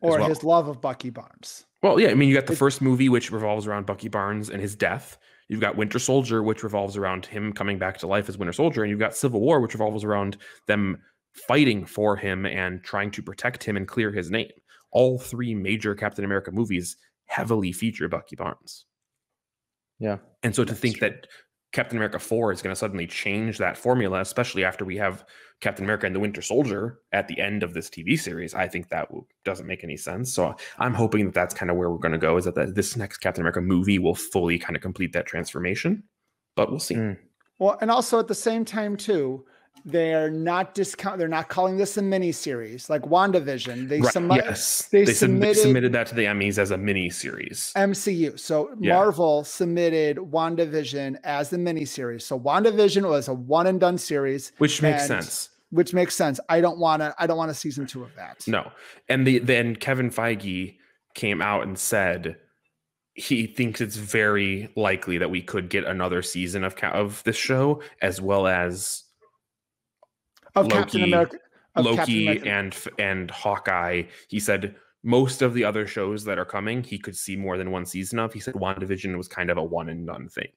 [0.00, 0.28] or well.
[0.28, 1.64] his love of Bucky Barnes.
[1.86, 4.60] Well, yeah, I mean, you got the first movie, which revolves around Bucky Barnes and
[4.60, 5.18] his death.
[5.46, 8.82] You've got Winter Soldier, which revolves around him coming back to life as Winter Soldier.
[8.82, 10.36] And you've got Civil War, which revolves around
[10.66, 10.98] them
[11.46, 14.50] fighting for him and trying to protect him and clear his name.
[14.90, 16.96] All three major Captain America movies
[17.26, 18.84] heavily feature Bucky Barnes.
[20.00, 20.16] yeah.
[20.42, 21.08] And so to That's think true.
[21.10, 21.28] that
[21.76, 25.26] Captain America 4 is going to suddenly change that formula, especially after we have
[25.60, 28.88] Captain America and the Winter Soldier at the end of this TV series, I think
[28.88, 30.32] that w- doesn't make any sense.
[30.32, 32.64] So I'm hoping that that's kind of where we're going to go is that the,
[32.64, 36.02] this next Captain America movie will fully kind of complete that transformation.
[36.54, 36.94] But we'll see.
[36.94, 37.18] Mm.
[37.58, 39.44] Well, and also at the same time too,
[39.84, 41.18] they're not discount.
[41.18, 43.88] They're not calling this a mini series like WandaVision.
[43.88, 44.88] They Right, submi- yes.
[44.90, 47.72] they They, submitted- submitted that to the Emmys as a mini series.
[47.76, 48.36] MCU.
[48.36, 48.94] So Yeah.
[48.94, 52.24] Marvel submitted WandaVision as the mini series.
[52.24, 55.50] So WandaVision was a one and done series, Which makes sense.
[55.70, 56.40] which makes sense.
[56.48, 57.14] I don't want to.
[57.18, 58.44] I don't want a season two of that.
[58.48, 58.70] No.
[59.08, 60.76] And the then Kevin Feige
[61.14, 62.36] came out and said
[63.14, 67.80] he thinks it's very likely that we could get another season of of this show
[68.02, 69.04] as well as
[70.56, 71.36] of Captain Loki- America.
[71.76, 72.48] Of Captain Loki America.
[72.50, 74.02] and and Hawkeye.
[74.28, 77.70] He said most of the other shows that are coming, he could see more than
[77.70, 78.32] one season of.
[78.32, 80.48] He said WandaVision was kind of a one and done thing.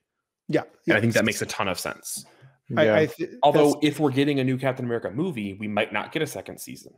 [0.48, 2.26] yeah, And I think that makes a ton of sense.
[2.70, 2.96] Yeah.
[2.96, 6.22] I th- Although if we're getting a new Captain America movie, we might not get
[6.22, 6.94] a second season.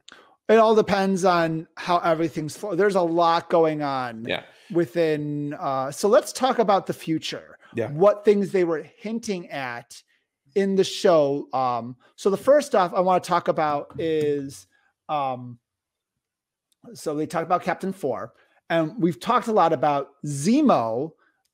[0.49, 2.55] it all depends on how everything's.
[2.57, 4.25] flo- There's a lot going on.
[4.27, 4.43] Yeah.
[4.71, 7.89] within uh so let's talk about the future Yeah.
[7.91, 10.01] what things they were hinting at
[10.55, 14.67] in the show um so the first stuff i want to talk about is
[15.09, 15.57] um
[16.93, 18.33] so they talked about captain four
[18.69, 21.11] and we've talked a lot about zemo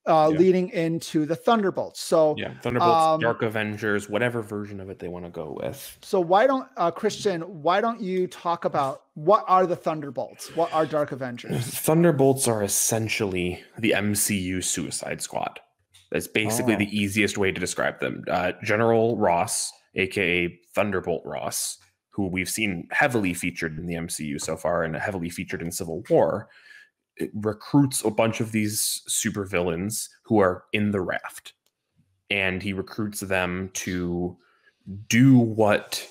[0.08, 0.40] uh Yeah.
[0.40, 2.54] leading into the thunderbolts so Yeah.
[2.62, 5.98] Thunderbolts, Um, Dark Avengers, whatever version of it they want to go with.
[6.02, 10.72] so why don't uh christian why don't you talk about what are the thunderbolts what
[10.74, 15.60] are dark avengers Thunderbolts are essentially the MCU Suicide Squad.
[16.12, 16.80] That's basically Oh.
[16.80, 18.24] the easiest way to describe them.
[18.30, 21.78] Uh, General Ross, aka Thunderbolt Ross,
[22.12, 26.04] who we've seen heavily featured in the MCU so far and heavily featured in Civil
[26.10, 26.50] War,
[27.34, 31.54] recruits a bunch of these supervillains who are in the raft.
[32.30, 34.38] And he recruits them to
[35.10, 36.08] do what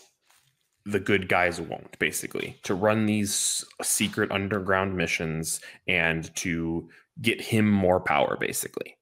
[0.85, 6.89] the good guys won't basically to run these secret underground missions and to
[7.21, 8.96] get him more power basically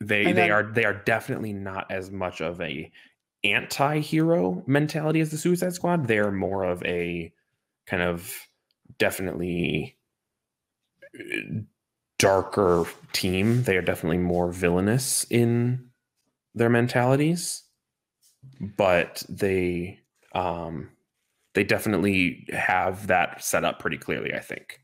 [0.00, 2.90] they And they are they are definitely not as much of a
[3.44, 6.06] anti-hero mentality as the suicide squad.
[6.06, 7.32] They're more of a
[7.86, 8.32] kind of
[8.98, 9.96] definitely
[11.18, 11.60] uh,
[12.18, 13.62] darker team.
[13.62, 15.88] They are definitely more villainous in
[16.54, 17.64] their mentalities
[18.60, 20.00] but they
[20.34, 20.90] um
[21.54, 24.80] they definitely have that set up pretty clearly i think.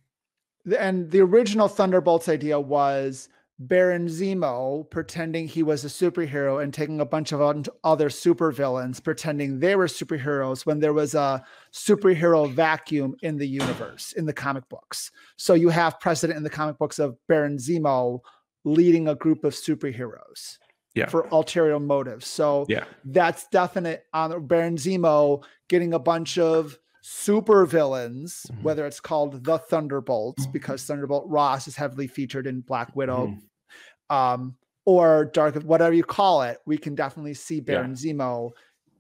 [0.79, 3.29] And the original Thunderbolts idea was
[3.59, 7.41] Baron Zemo pretending he was a superhero and taking a bunch of
[7.85, 14.13] other supervillains pretending they were superheroes when there was a superhero vacuum in the universe
[14.13, 15.13] in the comic books.
[15.37, 18.21] So you have precedent in the comic books of Baron Zemo
[18.65, 20.59] leading a group of superheroes
[20.95, 22.27] yeah for ulterior motives.
[22.27, 26.77] So yeah that's definite on Baron Zemo getting a bunch of
[27.07, 28.63] super villains, Mhm.
[28.63, 34.15] whether it's called the Thunderbolts, because Thunderbolt Ross is heavily featured in Black Widow, Mhm.
[34.15, 34.57] um,
[34.87, 37.65] or Dark whatever you call it, we can definitely see Yeah.
[37.65, 38.53] Baron Zemo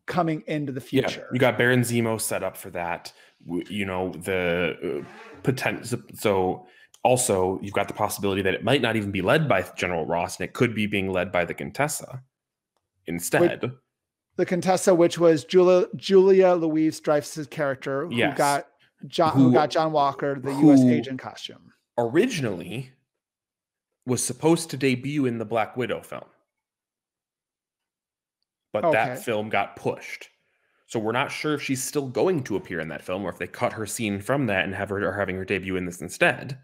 [0.04, 1.20] coming into the future.
[1.20, 3.10] Yeah, you got Baron Zemo set up for that.
[3.46, 6.00] You know the uh, potential.
[6.12, 6.66] So
[7.04, 10.38] also you've got the possibility that it might not even be led by General Ross,
[10.38, 12.22] and it could be being led by the Contessa
[13.06, 13.72] instead.
[14.36, 18.36] The Contessa, which was Julia Julia Louis-Dreyfus' character, who Yes.
[18.36, 18.68] got
[19.06, 20.80] John, who, Who- got John Walker, the U.S.
[20.82, 21.72] agent costume.
[21.98, 22.92] Originally,
[24.06, 26.24] was supposed to debut in the Black Widow film,
[28.72, 28.92] but Okay.
[28.92, 30.28] that film got pushed.
[30.86, 33.38] So we're not sure if she's still going to appear in that film, or if
[33.38, 36.00] they cut her scene from that and have her or having her debut in this
[36.00, 36.58] instead.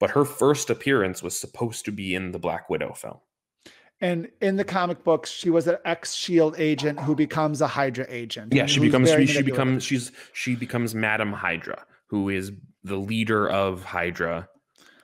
[0.00, 3.20] But her first appearance was supposed to be in the Black Widow film.
[4.02, 8.04] And in the comic books, she was an ex Shield agent who becomes a Hydra
[8.08, 8.52] agent.
[8.52, 12.50] Yeah, she becomes she, she becomes she's she becomes Madam Hydra, who is
[12.82, 14.48] the leader of Hydra,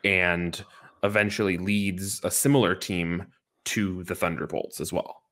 [0.05, 0.62] and
[1.05, 3.27] eventually leads a similar team
[3.66, 5.23] to the Thunderbolts as well.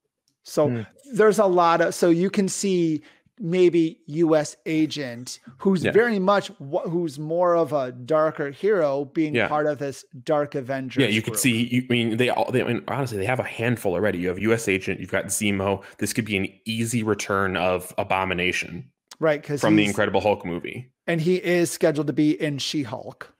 [0.44, 0.82] So Hmm.
[1.12, 3.02] there's a lot of so you can see
[3.38, 4.56] maybe U.S.
[4.66, 5.90] agent who's Yeah.
[5.92, 9.48] very much wh- who's more of a darker hero being Yeah.
[9.48, 11.02] part of this Dark Avengers.
[11.02, 11.66] Yeah, you could see.
[11.66, 12.50] You, I mean, they all.
[12.50, 14.18] They, I mean, honestly, they have a handful already.
[14.18, 14.68] You have U.S.
[14.68, 15.00] Agent.
[15.00, 15.82] You've got Zemo.
[15.98, 18.90] This could be an easy return of Abomination
[19.20, 23.32] right because from the Incredible Hulk movie, and he is scheduled to be in She-Hulk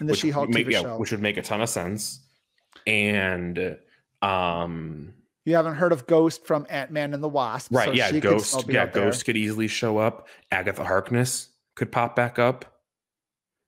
[0.00, 0.96] in the which She-Hulk would make, TV yeah, show.
[0.98, 2.20] which would make a ton of sense.
[2.86, 3.76] And
[4.22, 5.14] um,
[5.44, 8.20] you haven't heard of Ghost from Ant Man and the Wasp, right, so yeah, she
[8.20, 8.64] Ghost.
[8.68, 8.86] Yeah.
[8.86, 10.28] Ghost could easily show up.
[10.50, 12.64] Agatha Harkness could pop back up.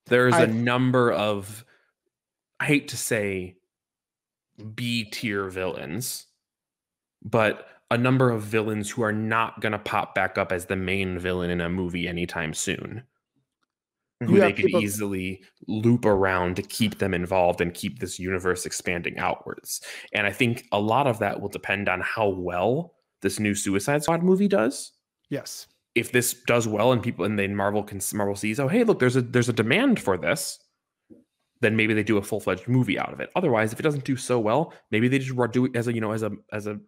[0.07, 1.65] There's a number of,
[2.59, 3.57] I hate to say,
[4.73, 6.27] B tier villains,
[7.23, 10.75] but a number of villains who are not going to pop back up as the
[10.75, 13.03] main villain in a movie anytime soon.
[14.23, 18.17] Who You they could people- easily loop around to keep them involved and keep this
[18.17, 19.81] universe expanding outwards.
[20.13, 24.03] And I think a lot of that will depend on how well this new Suicide
[24.03, 24.91] Squad movie does
[25.29, 25.67] Yes.
[25.95, 28.99] if this does well and people and then Marvel can Marvel sees oh hey look
[28.99, 30.59] there's a there's a demand for this
[31.61, 34.15] then maybe they do a full-fledged movie out of it otherwise if it doesn't do
[34.15, 36.79] so well maybe they just do it as a you know as a as a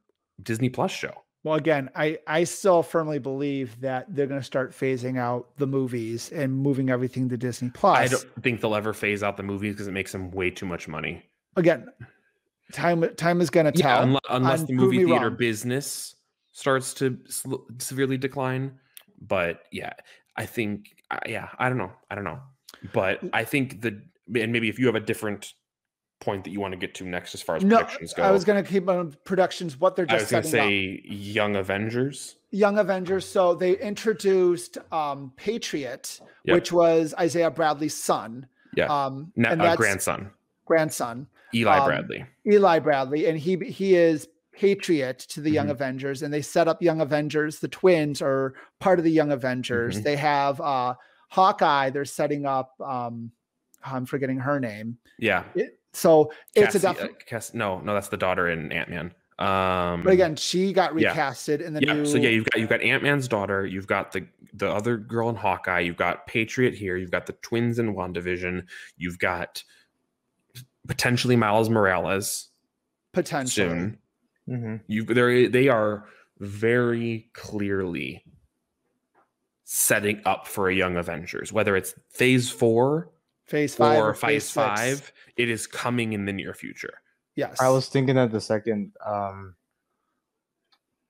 [0.43, 4.71] Disney Plus show Well, again, I I still firmly believe that they're going to start
[4.71, 7.97] phasing out the movies and moving everything to Disney Plus.
[7.97, 10.65] I don't think they'll ever phase out the movies because it makes them way too
[10.65, 11.23] much money
[11.55, 11.87] Again,
[12.73, 14.03] time time is going to yeah tell.
[14.03, 15.37] unless, unless the movie theater wrong.
[15.37, 16.15] business
[16.51, 18.77] starts to sl- severely decline
[19.21, 19.93] but yeah
[20.35, 22.39] I think uh, yeah I don't know I don't know
[22.93, 24.01] but I think the
[24.35, 25.53] and maybe if you have a different
[26.19, 28.31] point that you want to get to next as far as no, predictions go I
[28.31, 29.79] was going to keep on productions.
[29.79, 31.03] What they're I just was going to setting up.
[31.05, 32.35] say Young Avengers.
[32.51, 33.25] Young Avengers.
[33.25, 36.53] So they introduced um, Patriot, Yep.
[36.55, 38.47] which was Isaiah Bradley's son.
[38.75, 38.85] Yeah.
[38.87, 40.31] Um, Na- and uh, grandson,
[40.65, 41.27] grandson.
[41.53, 42.25] Eli um, Bradley.
[42.45, 45.71] Eli Bradley, and he he is Patriot to the Young Mhm.
[45.71, 47.59] Avengers, and they set up Young Avengers.
[47.59, 49.99] The twins are part of the Young Avengers.
[49.99, 50.03] Mhm.
[50.03, 50.95] They have uh,
[51.29, 51.89] Hawkeye.
[51.91, 52.79] They're setting up.
[52.81, 53.31] Um,
[53.83, 54.97] I'm forgetting her name.
[55.17, 55.43] Yeah.
[55.55, 57.07] It, so it's a Cassie- uh.
[57.25, 59.13] Cass- no, no, that's the daughter in Ant Man.
[59.39, 61.15] Um, But again, she got yeah.
[61.15, 61.93] recasted in the yeah.
[61.93, 62.05] new.
[62.05, 63.65] So yeah, you've got you've got Ant Man's daughter.
[63.65, 65.79] You've got the the other girl in Hawkeye.
[65.79, 66.97] You've got Patriot here.
[66.97, 68.65] You've got the twins in Wandavision.
[68.97, 69.63] You've got
[70.87, 72.49] potentially Miles Morales
[73.13, 73.67] potentially.
[73.69, 73.97] soon.
[74.49, 74.75] Mm-hmm.
[74.87, 76.05] You they they are
[76.39, 78.23] very clearly
[79.63, 83.11] setting up for a Young Avengers, whether it's Phase Four
[83.45, 84.53] Phase five or or phase phase six.
[84.53, 86.95] five, it is coming in the near future.
[87.35, 89.55] Yes, I was thinking that the second, um,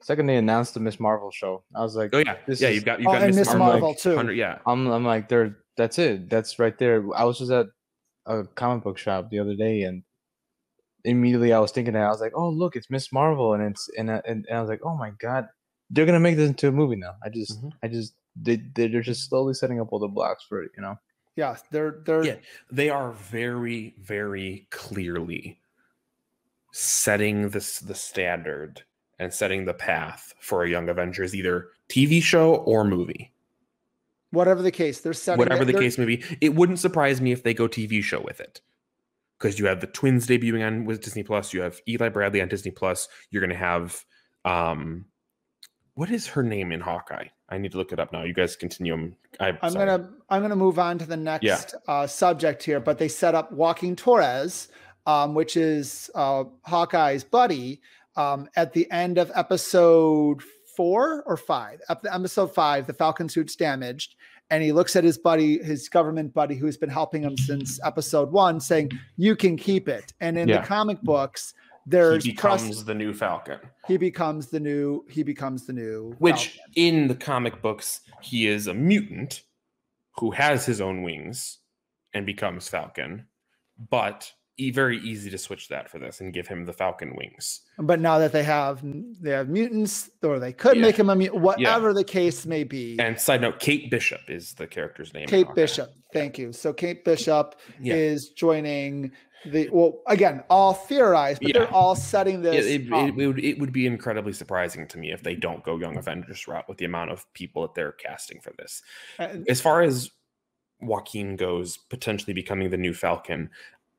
[0.02, 2.70] second they announced the Miss Marvel show, I was like, Oh yeah, This yeah.
[2.70, 4.10] is- You've got you've Oh, got and Miss Miss Marvel, Marvel, too.
[4.12, 7.04] 100 Yeah, I'm, I'm like, they're that's it, that's right there.
[7.16, 7.68] I was just at
[8.26, 10.04] a comic book shop the other day, and
[11.06, 13.90] immediately I was thinking that I was like, oh look, it's Miss Marvel, and it's
[13.98, 15.48] and I- and, and I was like, oh my god,
[15.90, 17.16] they're gonna make this into a movie now.
[17.24, 17.72] I just, Mhm.
[17.82, 20.96] I just, they they're just slowly setting up all the blocks for it, you know.
[21.40, 22.36] Yeah, they're they're yeah.
[22.70, 25.62] They are very very clearly
[26.74, 28.84] setting this the standard
[29.20, 33.32] and setting the path for a Young Avengers, either TV show or movie.
[34.32, 37.44] whatever the case, they're setting Whatever the case may be, it wouldn't surprise me if
[37.44, 38.60] they go TV show with it.
[39.38, 42.50] Because you have the twins debuting on with Disney Plus, you have Eli Bradley on
[42.50, 44.04] Disney Plus, you're gonna have
[44.44, 45.06] um
[46.00, 47.28] what is her name in Hawkeye?
[47.50, 48.24] I need to look it up now.
[48.24, 48.94] You guys continue.
[48.94, 52.98] I'm, I, I'm gonna I'm gonna move on to the next uh, subject here, but
[52.98, 54.70] they set up Joaquin Torres,
[55.06, 57.82] um, which is uh, Hawkeye's buddy,
[58.16, 60.42] um, at the end of episode
[60.78, 61.82] four or five.
[61.90, 64.16] Up the episode five, the Falcon suit's damaged,
[64.52, 68.32] and he looks at his buddy, his government buddy, who's been helping him since episode
[68.32, 70.62] one, saying, "You can keep it." And in Yeah.
[70.62, 71.54] the comic books,
[71.90, 73.60] there's he press- becomes the new Falcon.
[73.88, 76.74] he becomes the new he becomes the new Which Falcon.
[76.76, 79.44] in the comic books, he is a mutant
[80.18, 81.60] who has his own wings
[82.14, 83.26] and becomes Falcon.
[83.90, 84.32] But
[84.74, 87.62] very easy to switch that for this and give him the Falcon wings.
[87.78, 88.82] but now that they have
[89.22, 90.82] they have mutants or they could Yeah.
[90.82, 94.54] make him a mutant whatever the case may be And side note, Kate Bishop is
[94.56, 95.28] the character's name.
[95.28, 97.94] kate bishop thank you so kate bishop Yeah.
[97.94, 99.14] is joining
[99.46, 101.60] the well again all theorized but Yeah.
[101.60, 105.12] they're all setting this it, it, it would, it would be incredibly surprising to me
[105.12, 108.42] if they don't go Young Avengers route with the amount of people that they're casting
[108.42, 108.82] for this.
[109.18, 110.12] And- As far as
[110.82, 113.50] Joaquin goes, potentially becoming the new Falcon,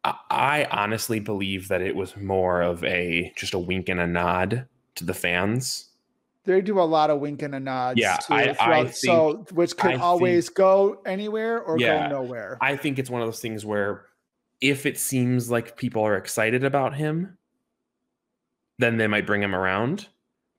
[0.04, 4.06] I, I honestly believe that it was more of a just a wink and a
[4.06, 5.88] nod to the fans.
[6.44, 7.98] they do a lot of wink and a nod.
[7.98, 12.08] Yeah, too, I- I throughout, so which could I think- always go anywhere or Yeah,
[12.08, 14.06] go nowhere I think it's one of those things where
[14.60, 17.38] if it seems like people are excited about him,
[18.78, 20.08] then they might bring him around.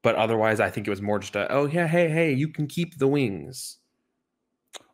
[0.04, 2.68] But otherwise, I think it was more just a, oh, yeah, hey, hey, you can
[2.68, 3.78] keep the wings.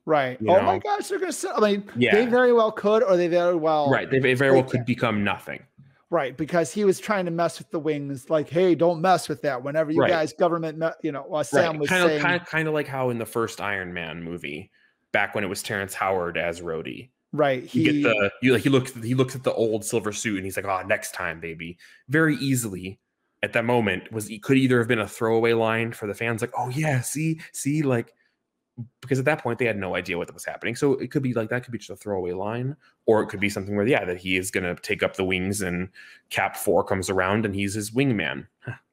[0.05, 3.17] right you oh my gosh they're gonna sell i mean they very well could or
[3.17, 4.09] they very well right.
[4.09, 5.61] They, very well could become nothing.
[6.09, 9.41] Right, because he was trying to mess with the wings, like, "Hey, don't mess with
[9.41, 10.09] that." Whenever you Right.
[10.09, 11.79] guys, government, you know, uh, Sam Right.
[11.81, 14.23] was Kind saying, of, kind of, kind of like how in the first Iron Man
[14.23, 14.71] movie,
[15.11, 17.63] back when it was Terrence Howard as Rhodey, right?
[17.73, 20.37] you He, get the you like he looks he looks at the old silver suit
[20.37, 21.77] and he's like, oh, next time, baby.
[22.09, 22.99] Very easily
[23.43, 26.41] at that moment was it could either have been a throwaway line for the fans,
[26.41, 28.13] like, oh yeah, see, see, like
[29.01, 30.75] because at that point they had no idea what was happening.
[30.75, 32.75] So it could be like that could be just a throwaway line,
[33.05, 35.61] or it could be something where yeah, that he is gonna take up the wings
[35.61, 35.89] and
[36.29, 38.47] Cap Four comes around and he's his wingman.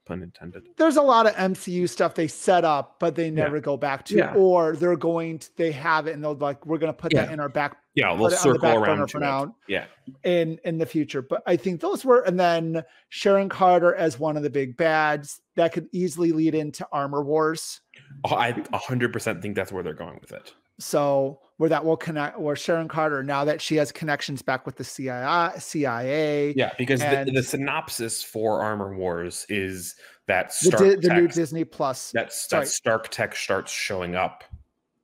[0.06, 0.62] Pun intended.
[0.76, 4.16] there's a lot of MCU stuff they set up, but they never go back to,
[4.16, 4.34] Yeah.
[4.34, 7.30] or they're going to, they have it, and they'll like, we're going to put that
[7.32, 9.54] in our back Yeah, Put they'll it on the circle around for now.
[9.66, 9.86] Yeah.
[10.24, 11.22] in in the future.
[11.22, 15.40] But I think those were, and then Sharon Carter as one of the big bads
[15.56, 17.80] that could easily lead into Armor Wars.
[18.24, 20.52] Oh, I 100% think that's where they're going with it.
[20.78, 24.76] So where that will connect, where Sharon Carter, now that she has connections back with
[24.76, 29.94] the CIA, CIA, Yeah, because the, the synopsis for Armor Wars is
[30.26, 32.10] that the, Stark Di- the new Disney Plus.
[32.12, 34.42] that, that Stark Tech starts showing up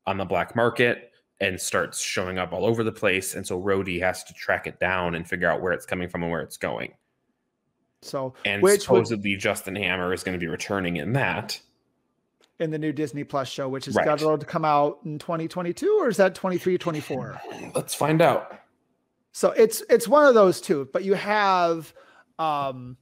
[0.06, 4.00] on the black market and starts showing up all over the place, and so Rhodey
[4.00, 6.56] has to track it down and figure out where it's coming from and where it's
[6.56, 6.92] going.
[8.02, 11.60] So And which would, supposedly Justin Hammer is going to be returning in that.
[12.60, 14.04] In the new Disney Plus show, which is Right.
[14.04, 17.40] scheduled to come out in 2022, or is that 23, 24?
[17.74, 18.60] Let's find out.
[19.32, 21.92] So it's it's one of those two, but you have
[22.38, 22.96] um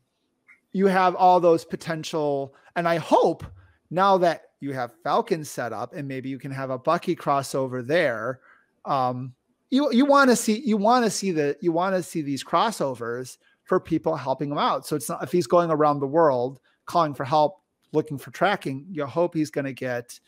[0.72, 3.44] you have all those potential and I hope
[3.90, 7.86] now that you have Falcon set up and maybe you can have a Bucky crossover
[7.86, 8.40] there
[8.85, 9.32] um
[9.70, 12.44] you you want to see you want to see the you want to see these
[12.44, 14.86] crossovers for people helping him out.
[14.86, 17.60] So it's not if he's going around the world calling for help,
[17.93, 20.19] looking for tracking, you hope he's going to get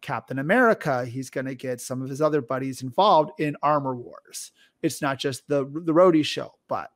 [0.00, 1.04] Captain America.
[1.04, 4.52] He's going to get some of his other buddies involved in Armor Wars.
[4.82, 6.90] It's not just the the Rhodey show, but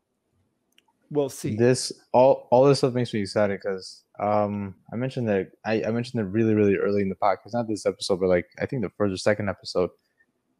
[1.11, 1.57] we'll see.
[1.57, 5.91] This all all this stuff makes me excited because um I mentioned that I, I
[5.91, 8.83] mentioned it really really early in the podcast, not this episode, but like I think
[8.83, 9.91] the first or second episode.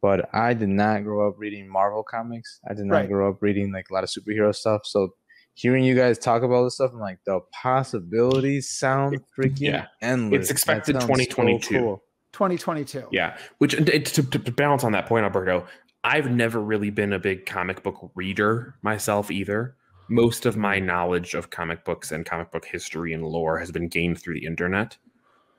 [0.01, 2.59] But I did not grow up reading Marvel comics.
[2.69, 3.09] I did not Right.
[3.09, 4.81] grow up reading like a lot of superhero stuff.
[4.85, 5.15] So
[5.55, 9.85] hearing you guys talk about this stuff, I'm like the possibilities sound freaking Yeah.
[10.01, 10.41] endless.
[10.41, 11.79] It's expected sounds so 2022.
[11.79, 12.03] cool.
[12.33, 13.07] 2022.
[13.11, 15.65] Yeah, which uh, to, to, to balance on that point, Alberto,
[16.03, 19.75] I've never really been a big comic book reader myself either.
[20.09, 20.85] Most of my mm-hmm.
[20.85, 24.45] knowledge of comic books and comic book history and lore has been gained through the
[24.45, 24.97] internet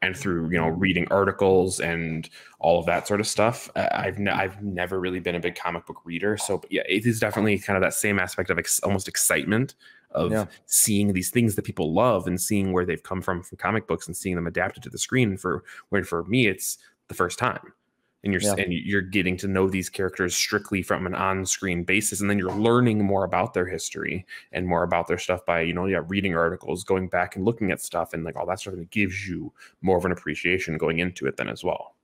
[0.02, 2.28] and through you know reading articles and
[2.58, 3.70] all of that sort of stuff.
[3.76, 7.06] I- I've ne- I've never really been a big comic book reader, so yeah, it
[7.06, 9.74] is definitely kind of that same aspect of ex- almost excitement
[10.12, 10.46] of Yeah.
[10.66, 14.06] seeing these things that people love and seeing where they've come from from comic books
[14.06, 15.36] and seeing them adapted to the screen.
[15.36, 16.78] For where for me, it's
[17.08, 17.72] the first time
[18.24, 18.54] and you're Yeah.
[18.58, 22.52] and you're getting to know these characters strictly from an on-screen basis and then you're
[22.52, 26.34] learning more about their history and more about their stuff by you know yeah reading
[26.34, 29.28] articles going back and looking at stuff and like all that stuff and it gives
[29.28, 29.52] you
[29.82, 31.94] more of an appreciation going into it then as well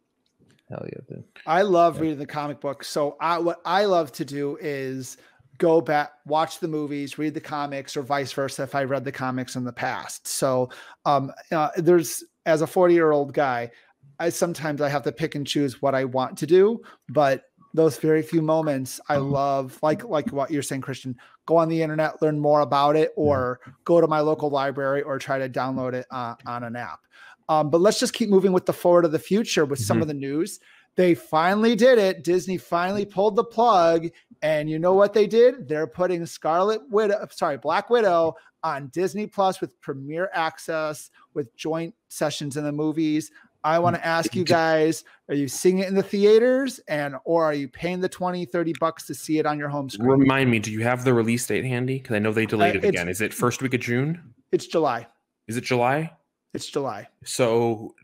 [0.68, 1.24] Hell yeah, dude.
[1.46, 2.88] I love reading the comic books.
[2.88, 5.18] So I what I love to do is
[5.58, 9.12] go back, watch the movies, read the comics, or vice versa if I read the
[9.12, 10.26] comics in the past.
[10.26, 10.70] So
[11.04, 13.70] um, uh, there's as a 40 year old guy,
[14.18, 17.44] I sometimes I have to pick and choose what I want to do, but
[17.74, 21.16] those very few moments I love, like like what you're saying, Christian.
[21.46, 25.18] Go on the internet, learn more about it, or go to my local library, or
[25.18, 27.00] try to download it uh, on an app.
[27.48, 30.08] Um, but let's just keep moving with the forward of the future with some of
[30.08, 30.60] the news.
[30.94, 32.22] They finally did it.
[32.22, 34.08] Disney finally pulled the plug.
[34.42, 35.68] And you know what they did?
[35.68, 41.94] They're putting Scarlet Widow, sorry, Black Widow on Disney Plus with premiere access with joint
[42.08, 43.30] sessions in the movies.
[43.64, 47.44] I want to ask you guys, are you seeing it in the theaters and or
[47.44, 50.08] are you paying the 20, 30 bucks to see it on your home screen?
[50.08, 51.98] Remind me, do you have the release date handy?
[51.98, 53.08] Because I know they delayed Uh, it again.
[53.08, 54.34] Is it first week of June?
[54.50, 55.06] It's July.
[55.46, 56.12] Is it July?
[56.54, 57.08] It's July.
[57.24, 57.94] So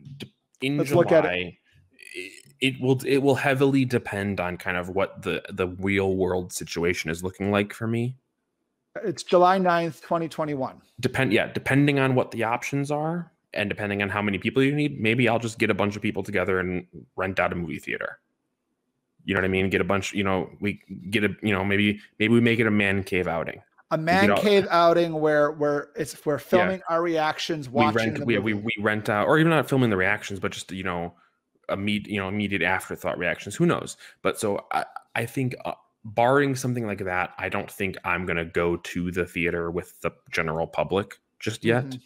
[0.61, 1.53] in Let's July, look at it.
[2.61, 7.09] It, will it will heavily depend on kind of what the the real world situation
[7.09, 8.15] is looking like for me.
[9.03, 10.81] It's July 9th, 2021.
[10.99, 14.73] Depend yeah, depending on what the options are and depending on how many people you
[14.75, 16.85] need, maybe I'll just get a bunch of people together and
[17.15, 18.19] rent out a movie theater.
[19.25, 19.69] You know what I mean?
[19.69, 22.67] Get a bunch, you know, we get a, you know, maybe maybe we make it
[22.67, 23.61] a man cave outing.
[23.91, 28.19] A man all- cave outing where where it's we're filming our reactions, we watching rent
[28.19, 28.53] the we, movie.
[28.53, 31.13] we we rent out or even not filming the reactions but just you know
[31.69, 34.83] immediate you know immediate afterthought reactions who knows but so i
[35.15, 35.73] i think uh,
[36.03, 39.99] barring something like that i don't think i'm going to go to the theater with
[40.01, 42.01] the general public just yet Mhm.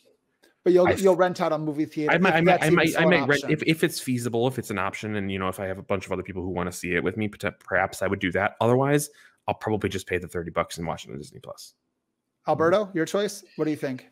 [0.63, 2.13] But you'll I you'll rent out a movie theater.
[2.13, 4.57] I might, if I might, I might, I might rent if, if it's feasible, if
[4.57, 6.49] it's an option, and you know, if I have a bunch of other people who
[6.49, 8.55] want to see it with me, perhaps I would do that.
[8.61, 9.09] Otherwise,
[9.47, 11.73] I'll probably just pay the thirty bucks and watch it on Disney Plus.
[12.47, 13.43] Alberto, your choice.
[13.57, 14.07] What do you think?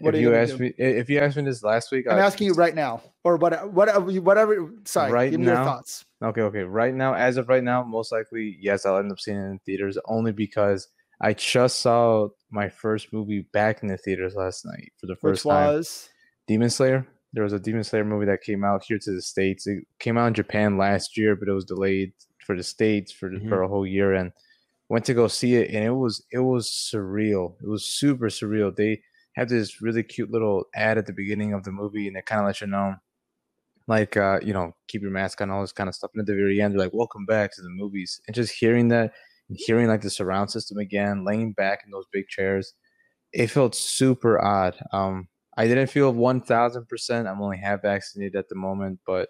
[0.00, 2.18] What are if you you asked me, if you asked me this last week, I'm
[2.18, 3.72] I- asking you right now, or what?
[3.72, 4.10] Whatever.
[4.20, 4.70] Whatever.
[4.84, 5.12] Sorry.
[5.12, 6.04] Right give me your thoughts.
[6.22, 6.62] Okay, okay.
[6.62, 9.58] Right now, as of right now, most likely, yes, I'll end up seeing it in
[9.60, 10.88] theaters only because
[11.20, 15.20] I just saw my first movie back in the theaters last night for the Which
[15.20, 15.74] first time.
[15.74, 16.08] was
[16.46, 17.06] Demon Slayer.
[17.32, 19.66] There was a Demon Slayer movie that came out here to the states.
[19.66, 22.12] It came out in Japan last year, but it was delayed
[22.46, 23.48] for the states for Mm-hmm.
[23.48, 24.12] for a whole year.
[24.14, 24.32] And
[24.88, 27.54] went to go see it, and it was it was surreal.
[27.62, 28.74] It was super surreal.
[28.74, 29.02] They
[29.34, 32.40] have this really cute little ad at the beginning of the movie, and it kind
[32.40, 32.94] of lets you know,
[33.88, 36.10] like uh, you know, keep your mask on, all this kind of stuff.
[36.14, 38.88] And at the very end, they're like, "Welcome back to the movies," and just hearing
[38.88, 39.12] that,
[39.54, 42.74] hearing like the surround system again, laying back in those big chairs,
[43.32, 44.76] it felt super odd.
[44.92, 47.28] Um, I didn't feel one thousand percent.
[47.28, 49.28] I'm only half vaccinated at the moment, but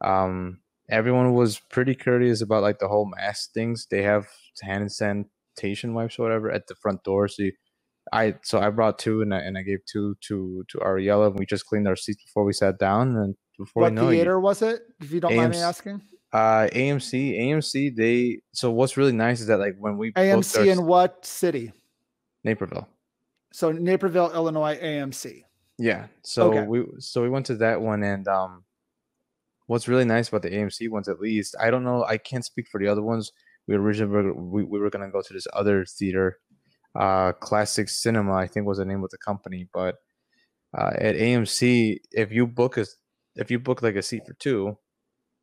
[0.00, 0.60] um,
[0.90, 3.86] everyone was pretty courteous about like the whole mask things.
[3.90, 4.26] They have
[4.62, 7.28] hand sanitation wipes or whatever at the front door.
[7.28, 7.52] So you,
[8.12, 11.28] I so I brought two and I and I gave two to to Ariella.
[11.28, 14.08] And we just cleaned our seats before we sat down, and before what we know
[14.08, 14.82] it, you- theater was it?
[15.00, 16.02] If you don't mind me asking.
[16.34, 17.96] Uh, AMC, AMC.
[17.96, 21.24] They so what's really nice is that like when we booked our AMC in what
[21.24, 21.72] city?
[22.42, 22.88] Naperville.
[23.52, 25.44] So Naperville, Illinois, AMC.
[25.78, 26.06] Yeah.
[26.22, 26.66] So Okay.
[26.66, 28.64] we so we went to that one and um
[29.66, 32.66] what's really nice about the AMC ones at least, I don't know, I can't speak
[32.68, 33.32] for the other ones.
[33.66, 36.38] We originally were, we, we were gonna go to this other theater,
[36.98, 39.96] uh Classic Cinema, I think was the name of the company, but
[40.76, 42.86] uh at AMC, if you book a
[43.36, 44.76] if you book like a seat for two,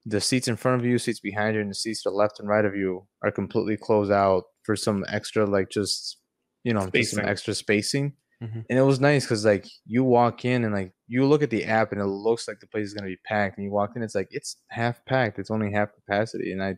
[0.05, 2.39] the seats in front of you, seats behind you, and the seats to the left
[2.39, 6.17] and right of you are completely closed out for some extra like just
[6.63, 8.13] you know, just some extra spacing
[8.43, 8.65] Mhm.
[8.69, 11.63] and it was nice because like you walk in and like you look at the
[11.65, 14.01] app and it looks like the place is gonna be packed, and you walk in,
[14.01, 16.75] it's like it's half packed, it's only half capacity, and I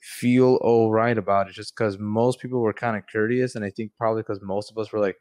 [0.00, 3.70] feel all right about it just because most people were kind of courteous, and I
[3.70, 5.16] think probably because most of us were like,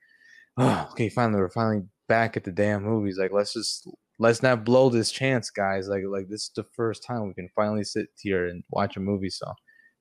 [0.57, 3.89] oh, okay, finally we're finally back at the damn movies, like let's just
[4.19, 7.49] let's not blow this chance, guys, like like this is the first time we can
[7.55, 9.53] finally sit here and watch a movie, so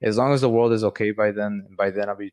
[0.03, 2.33] as long as the world is okay by then, and by then I'll be,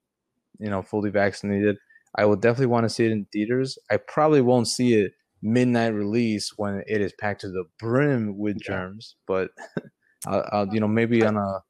[0.59, 1.77] you know, fully vaccinated.
[2.15, 3.77] I will definitely want to see it in theaters.
[3.89, 8.61] I probably won't see it midnight release when it is packed to the brim with
[8.61, 9.51] germs, but
[10.27, 11.61] I'll, I'll, you know, maybe on a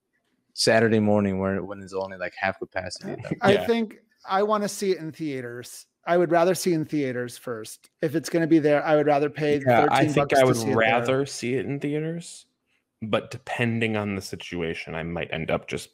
[0.53, 3.15] Saturday morning where when it's only like half capacity.
[3.41, 3.65] I Yeah.
[3.65, 3.97] think
[4.27, 5.85] I want to see it in theaters.
[6.05, 7.89] I would rather see in theaters first.
[8.01, 9.59] If it's going to be there, I would rather pay.
[9.59, 12.45] the Yeah, 13 I think I would see it rather see it in theaters,
[13.01, 15.89] but depending on the situation, I might end up just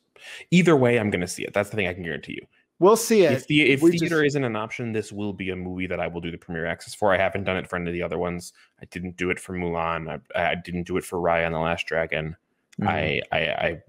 [0.51, 0.97] either way.
[0.99, 1.53] I'm going to see it.
[1.53, 2.47] That's the thing I can guarantee you.
[2.79, 3.31] We'll see it.
[3.31, 6.07] If, the, if theater just- isn't an option, this will be a movie that I
[6.07, 7.11] will do the premiere access for.
[7.13, 8.53] I haven't done it for any of the other ones.
[8.81, 10.21] I didn't do it for Mulan.
[10.35, 12.35] I, I didn't do it for Raya and the Last Dragon.
[12.79, 12.87] Mhm.
[12.87, 13.81] I, I, I,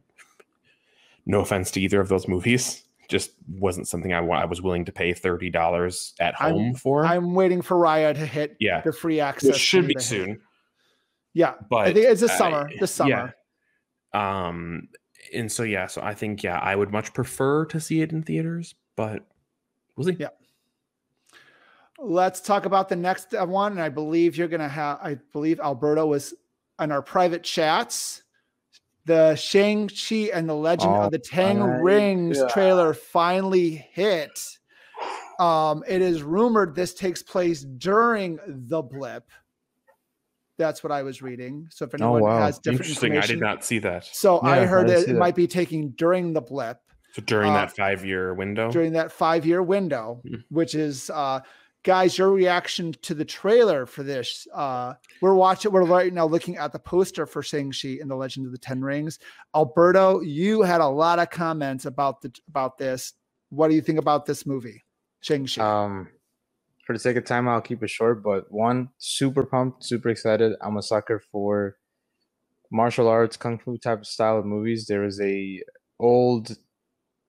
[1.27, 4.85] no offense to either of those movies, just wasn't something I wa- I was willing
[4.85, 7.05] to pay thirty dollars at I'm- home for.
[7.07, 9.51] I'm waiting for Raya to hit yeah, the free access.
[9.51, 10.07] it should be to hit.
[10.07, 10.41] soon,
[11.33, 12.71] Yeah, but I think it's this I- summer.
[12.79, 13.35] This summer.
[14.15, 14.47] Yeah.
[14.49, 14.89] Um,
[15.35, 18.23] and so yeah, so I think yeah, I would much prefer to see it in
[18.23, 19.27] theaters, but
[19.97, 20.17] we'll see.
[20.19, 20.29] Yeah.
[22.01, 23.73] Let's talk about the next uh, one.
[23.73, 26.33] And I believe you're going to have, I believe Alberto was
[26.79, 28.23] on our private chats.
[29.09, 32.51] The Shang-Chi and the Legend Oh, of the Ten my Rings God.
[32.51, 34.39] trailer finally hit.
[35.41, 39.25] Um, it is rumored this takes place during the blip.
[40.59, 41.69] That's what I was reading.
[41.71, 42.39] So if Oh, anyone wow.
[42.41, 43.17] has different Interesting.
[43.17, 44.05] I did not see that.
[44.05, 46.79] so I heard I it, it might be taking during the blip.
[47.15, 48.71] So during Uh, that five year window.
[48.71, 50.35] during that five year window, Hmm.
[50.51, 51.41] which is uh
[51.85, 54.47] guys, your reaction to the trailer for this.
[54.53, 58.47] Uh we're watching we're right now looking at the poster for Shang-Chi and the Legend
[58.47, 59.19] of the Ten Rings.
[59.55, 63.15] Alberto, you had a lot of comments about the about this.
[63.51, 64.85] What do you think about this movie?
[65.21, 65.63] Shang-Chi.
[65.63, 66.09] Um,
[66.85, 68.23] for the sake of time, I'll keep it short.
[68.23, 70.55] But one, super pumped, super excited.
[70.61, 71.77] I'm a sucker for
[72.71, 74.87] martial arts, kung fu type of style of movies.
[74.87, 75.63] There was a
[75.99, 76.57] old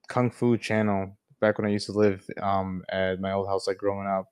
[0.08, 3.78] kung fu channel back when I used to live um at my old house, like
[3.78, 4.26] growing up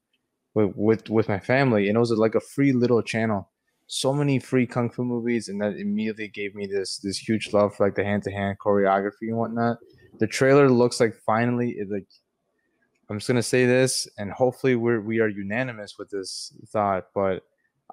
[0.59, 3.49] with with, with my family, and it was like a free little channel.
[3.87, 7.77] So many free kung fu movies, and that immediately gave me this this huge love
[7.77, 9.79] for like the hand to hand choreography and whatnot.
[10.19, 12.07] The trailer looks like finally it like
[13.09, 17.07] I'm just gonna say this, and hopefully we're we are unanimous with this thought.
[17.15, 17.43] But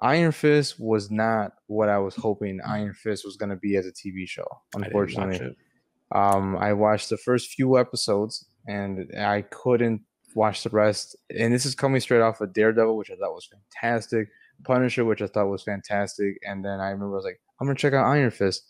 [0.02, 3.92] Iron Fist was not what I was hoping Iron Fist was gonna be as a
[3.92, 4.46] TV show.
[4.74, 5.56] I Unfortunately, it.
[6.12, 10.02] um, I watched the first few episodes, and I couldn't
[10.36, 11.16] watch the rest.
[11.36, 14.28] And this is coming straight off of Daredevil, which I thought was fantastic.
[14.64, 17.76] Punisher, which I thought was fantastic, and then I remember I was like, I'm gonna
[17.76, 18.62] check out Iron Fist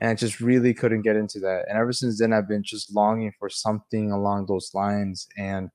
[0.00, 1.66] and I just really couldn't get into that.
[1.68, 5.28] And ever since then, I've been just longing for something along those lines.
[5.36, 5.68] And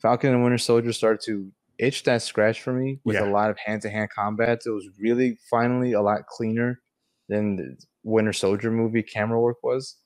[0.00, 3.28] Falcon and Winter Soldier started to itch that scratch for me with Yeah.
[3.28, 4.60] a lot of hand-to-hand combat.
[4.64, 6.80] It was really finally a lot cleaner
[7.28, 9.96] than the Winter Soldier movie camera work was.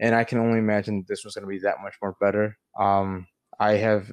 [0.00, 2.58] And I can only imagine this was going to be that much more better.
[2.78, 3.26] Um,
[3.60, 4.10] I have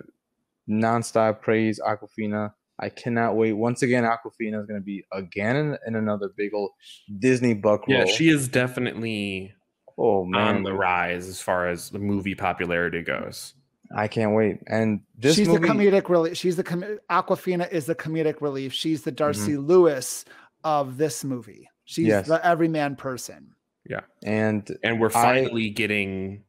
[0.69, 2.53] nonstop praise Awkwafina.
[2.79, 3.53] I cannot wait.
[3.53, 6.71] Once again, Awkwafina is going to be again in, in another big old
[7.19, 9.53] Disney buck Yeah, she is definitely
[9.97, 13.53] Oh man, on the rise as far as the movie popularity goes.
[13.93, 14.59] I can't wait.
[14.67, 16.37] And this she's movie, the comedic relief.
[16.37, 18.71] She's the com- Awkwafina is the comedic relief.
[18.71, 19.65] She's the Darcy Mm-hmm.
[19.67, 20.23] Lewis
[20.63, 21.67] of this movie.
[21.85, 22.27] She's Yes.
[22.27, 23.55] the everyman person.
[23.89, 26.43] Yeah, and And we're I- finally getting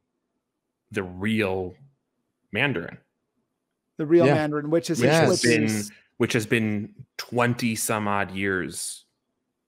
[0.93, 1.75] the real
[2.53, 2.99] Mandarin,
[3.99, 4.35] The real Yeah.
[4.35, 5.29] Mandarin, which is which Yes.
[5.29, 9.05] has been is which has been 20 some odd years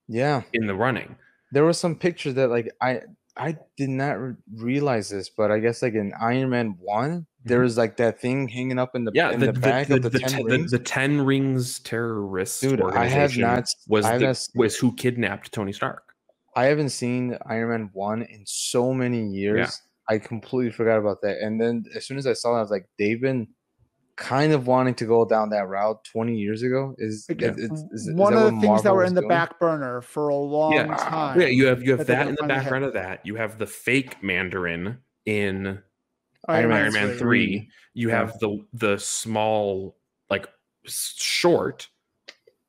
[0.09, 1.17] yeah, in the running.
[1.53, 3.03] there was some pictures that like I
[3.37, 7.61] I did not re- realize this, but I guess like in Iron Man one, there
[7.61, 9.17] was like that thing hanging up in the Mm-hmm.
[9.17, 10.71] Yeah, in the, the, the, back the, of the, the, ten te- the- rings.
[10.71, 14.93] the Ten Rings terrorist Dude, I have not- was I have the, not- was who
[14.95, 16.03] kidnapped Tony Stark.
[16.55, 19.81] I haven't seen Iron Man one in so many years.
[20.09, 21.39] I completely forgot about that.
[21.41, 23.49] And then as soon as I saw that, I was like, they've been
[24.17, 26.95] kind of wanting to go down that route 20 years ago.
[26.99, 27.51] Is, Yeah.
[27.51, 29.29] is, is- is- is one that of the what things that were in the doing?
[29.29, 30.95] back burner for a long Yeah.
[30.97, 31.41] time.
[31.41, 33.25] Yeah, you have you have that in the background of that.
[33.25, 35.81] You have the fake Mandarin in
[36.49, 37.19] Iron Man Iron Man three.
[37.19, 37.57] three.
[37.57, 37.69] Mm-hmm.
[37.95, 38.17] You Yeah.
[38.19, 39.97] have the the small
[40.29, 40.47] like
[40.85, 41.89] short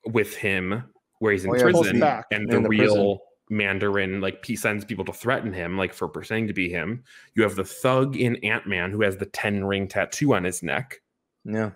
[0.06, 0.84] with him
[1.20, 2.26] where he's in Oh, yeah, prison, back.
[2.32, 3.18] and In the, the real prison.
[3.54, 7.04] Mandarin like he sends people to threaten him, like for pretending to be him.
[7.36, 10.64] You have the thug in Ant Man who has the ten ring tattoo on his
[10.64, 11.02] neck.
[11.46, 11.72] Yeah.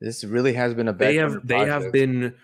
[0.00, 2.34] This really has been a they have they have been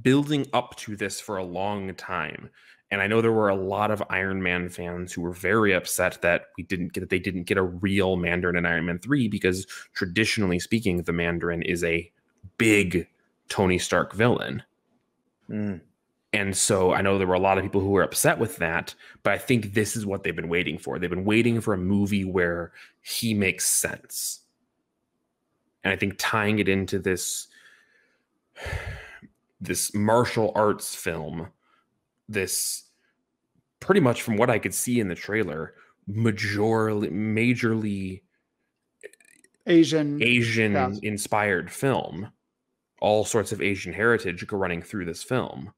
[0.00, 2.50] building up to this for a long time
[2.90, 6.20] and i know there were a lot of iron man fans who were very upset
[6.22, 9.26] that we didn't get that they didn't get a real mandarin in iron man 3
[9.26, 12.10] because traditionally speaking the mandarin is a
[12.58, 13.08] big
[13.48, 14.62] tony stark villain
[15.50, 15.80] Mm.
[16.32, 18.94] And so i know there were a lot of people who were upset with that
[19.22, 21.78] but i think this is what they've been waiting for they've been waiting for a
[21.78, 24.40] movie where he makes sense
[25.84, 27.48] and i think tying it into this
[29.60, 31.48] this martial arts film
[32.28, 32.84] this
[33.80, 35.74] pretty much from what i could see in the trailer
[36.08, 38.20] majorly majorly
[39.04, 39.08] eh,
[39.66, 40.22] Asian.
[40.22, 40.98] asian Yes.
[41.02, 42.30] inspired film
[43.00, 45.72] all sorts of asian heritage go running through this film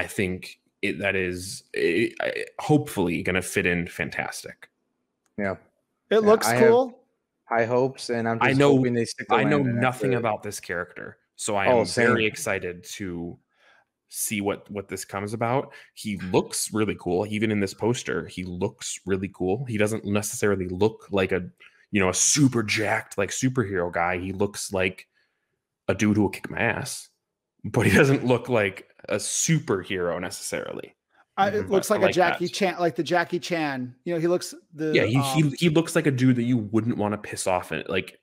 [0.00, 2.08] i think it, that is eh,
[2.58, 4.68] hopefully going to fit in fantastic
[5.38, 5.56] Yeah.
[6.10, 6.96] It looks I have- cool.
[7.48, 9.82] High hopes, and I'm just I know- hoping they stick I know around, and that's
[9.82, 10.16] nothing it.
[10.22, 12.06] about this character, so I Oh, am same.
[12.06, 13.36] very excited to
[14.08, 15.72] see what what this comes about.
[15.94, 18.26] He looks really cool, even in this poster.
[18.28, 19.64] He looks really cool.
[19.66, 21.42] He doesn't necessarily look like a
[21.90, 24.18] you know a super jacked like superhero guy.
[24.18, 25.08] He looks like
[25.88, 27.08] a dude who will kick my ass,
[27.64, 30.94] but he doesn't look like a superhero necessarily.
[31.36, 32.52] I, it looks I like a Jackie that.
[32.52, 33.94] Chan, like the Jackie Chan.
[34.04, 36.42] You know, he looks the Yeah, he, um, he he looks like a dude that
[36.42, 38.18] you wouldn't want to piss off and like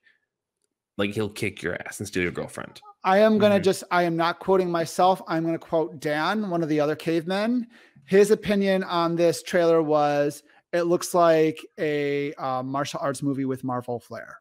[0.98, 2.82] like he'll kick your ass and steal your girlfriend.
[3.04, 3.64] I am going to Mhm.
[3.64, 5.22] just, I am not quoting myself.
[5.28, 7.68] I'm going to quote Dan, one of the other cavemen.
[8.06, 10.44] His opinion on this trailer was
[10.74, 14.40] it looks like a uh, martial arts movie with Marvel flair.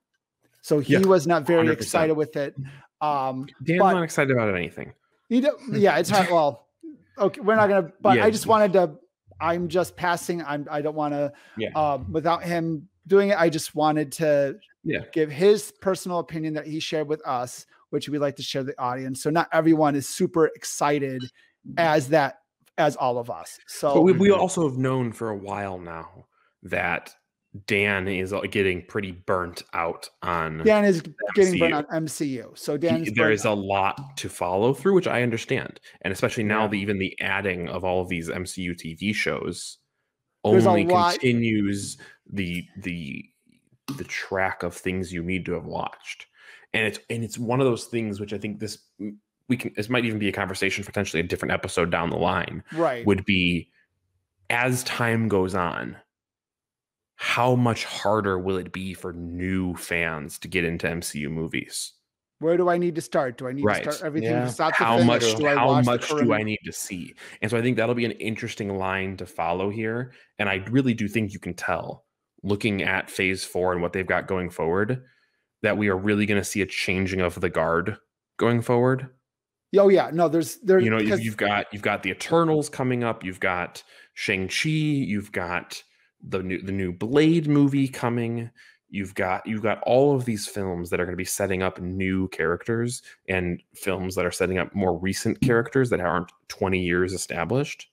[0.62, 1.72] So he Yeah, was not very 100%.
[1.72, 2.56] excited with it.
[3.00, 4.92] Um, Dan's But- not excited about anything.
[5.28, 6.66] he do, yeah, it's not, well,
[7.18, 7.92] okay, we're not gonna.
[8.00, 8.24] But Yeah.
[8.24, 8.96] I just wanted to.
[9.40, 10.42] I'm just passing.
[10.42, 10.66] I'm.
[10.70, 11.32] I don't want to.
[11.58, 11.68] Yeah.
[11.74, 14.58] Um, without him doing it, I just wanted to.
[14.84, 15.00] Yeah.
[15.12, 18.76] Give his personal opinion that he shared with us, which we'd like to share with
[18.76, 19.20] the audience.
[19.22, 21.24] So not everyone is super excited
[21.76, 22.38] as that
[22.78, 23.58] as all of us.
[23.66, 26.26] So But we, we also have known for a while now
[26.62, 27.12] that
[27.66, 30.58] Dan is uh, getting pretty burnt out on.
[30.64, 31.02] Dan is
[31.34, 32.56] getting burnt on MCU.
[32.58, 36.44] So he- Dan's there is a lot to follow through, which I understand, and especially
[36.44, 36.68] now Yeah.
[36.68, 39.78] the even the adding of all of these MCU TV shows
[40.44, 41.98] There's only continues
[42.30, 43.24] the the
[43.96, 46.26] the track of things you need to have watched,
[46.72, 48.78] and it's and it's one of those things which I think this
[49.48, 52.64] we can this might even be a conversation potentially a different episode down the line
[52.72, 53.06] right.
[53.06, 53.70] would be
[54.50, 55.96] as time goes on
[57.16, 61.92] how much harder will it be for new fans to get into MCU movies
[62.38, 63.38] Where do I need to start?
[63.38, 63.82] Do I need Right.
[63.84, 64.44] to start everything Yeah.
[64.44, 65.06] from start to how finish?
[65.06, 67.14] much Do I how watch the much do I need to see?
[67.40, 70.12] And so I think that'll be an interesting line to follow here.
[70.38, 72.04] And I really do think you can tell
[72.42, 75.02] looking at phase four and what they've got going forward
[75.62, 77.96] that we are really going to see a changing of the guard
[78.36, 79.08] going forward.
[79.78, 80.78] Oh yeah, no, there's there.
[80.78, 83.82] You know, because- you've got you've got the Eternals coming up, you've got
[84.12, 85.82] Shang-Chi, you've got
[86.22, 88.50] the new the new Blade movie coming.
[88.88, 91.80] You've got you've got all of these films that are going to be setting up
[91.80, 97.12] new characters and films that are setting up more recent characters that aren't 20 years
[97.12, 97.88] established.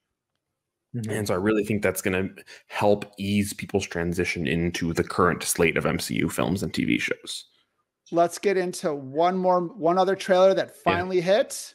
[0.95, 1.11] Mm-hmm.
[1.11, 5.41] And so I really think that's going to help ease people's transition into the current
[5.41, 7.45] slate of MCU films and TV shows.
[8.11, 11.73] let's get into one more one other trailer that finally hit.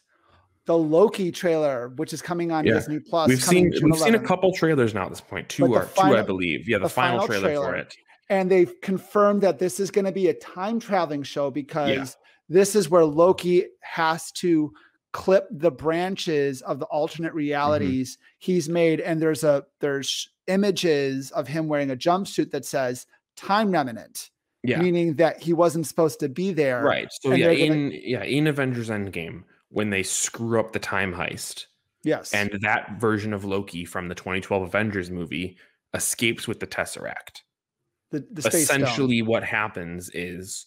[0.68, 2.74] The Loki trailer, which is coming on Yeah.
[2.74, 3.26] Disney Plus.
[3.26, 5.48] we've seen June we've seen a couple trailers now at this point.
[5.48, 6.68] Two or two, I believe.
[6.68, 7.96] Yeah, the, the final, final trailer, for it.
[8.28, 12.18] and they've confirmed that this is going to be a time traveling show because
[12.50, 14.70] this is where Loki has to
[15.14, 17.38] clip the branches of the alternate Mm-hmm.
[17.38, 23.06] realities he's made and there's a there's images of him wearing a jumpsuit that says
[23.38, 24.28] time remnant
[24.64, 24.82] Yeah.
[24.82, 27.08] meaning that he wasn't supposed to be there Right.
[27.22, 31.66] So yeah, they're gonna- yeah, in Avengers Endgame, when they screw up the time heist,
[32.04, 35.56] yes and that version of Loki from the 2012 Avengers movie
[35.94, 37.42] escapes with the Tesseract.
[38.10, 38.82] the, the space stone.
[38.82, 40.66] Essentially, what happens is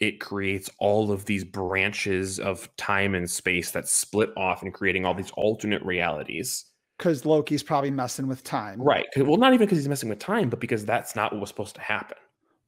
[0.00, 5.04] it creates all of these branches of time and space that split off and creating
[5.04, 6.66] all these alternate realities.
[6.98, 9.06] because Loki's probably messing with time Right.
[9.16, 11.74] Well, not even because he's messing with time, but because that's not what was supposed
[11.74, 12.16] to happen.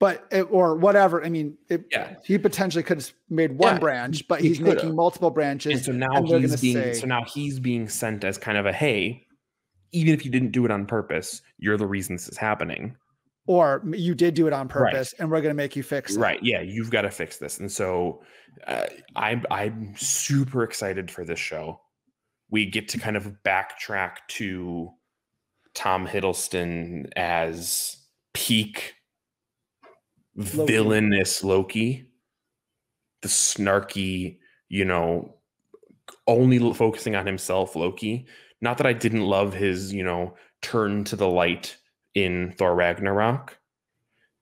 [0.01, 2.17] But it, or whatever i mean it, Yeah.
[2.25, 4.75] he potentially could have made one Yeah, branch but he he's could've.
[4.77, 8.25] making multiple branches and so now and he's being say- so now he's being sent
[8.25, 9.27] as kind of a hey
[9.93, 12.97] even if you didn't do it on purpose you're the reason this is happening
[13.47, 16.21] or you did do it on purpose and we're going to make you fix it.
[16.21, 18.23] right yeah you've got to fix this and so
[18.67, 18.87] uh,
[19.17, 21.81] i'm i'm super excited for this show
[22.51, 24.91] we get to kind of backtrack to
[25.75, 27.97] tom hiddleston as
[28.35, 28.95] peak
[30.37, 30.73] Loki.
[30.73, 32.07] villainous loki
[33.23, 34.39] the snarky
[34.69, 35.35] you know
[36.27, 38.27] only focusing on himself loki
[38.61, 41.77] not that i didn't love his you know turn to the light
[42.15, 43.59] in thor ragnarok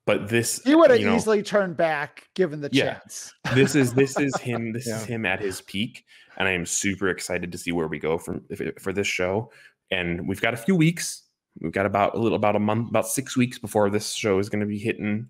[0.05, 2.93] but this He would have you know, easily turned back given the Yeah.
[2.95, 3.31] chance.
[3.53, 6.03] this is this is him this is him at his peak
[6.37, 8.43] and i am super excited to see where we go from
[8.79, 9.51] for this show
[9.91, 11.23] and we've got a few weeks
[11.59, 14.49] we've got about a little about a month about six weeks before this show is
[14.49, 15.27] going to be hitting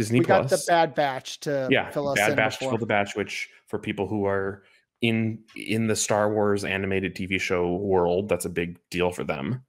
[0.00, 2.72] disney We got the bad batch to yeah fill us bad in batch to before.
[2.72, 4.62] fill the batch which for people who are
[5.00, 9.62] in in the star wars animated tv show world that's a big deal for them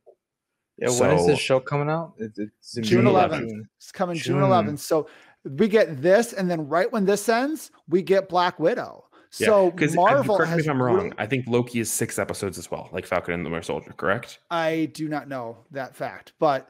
[0.77, 2.13] Yeah, when is this show coming out?
[2.17, 3.65] It, it's in June June 11th.
[3.77, 4.49] It's coming June June.
[4.49, 4.79] 11th.
[4.79, 5.07] So
[5.43, 9.05] we get this, and then right when this ends, we get Black Widow.
[9.29, 12.57] So because Marvel correct me if i'm wrong really- i think loki is six episodes
[12.57, 16.33] as well like falcon and the winter soldier correct I do not know that fact,
[16.39, 16.69] but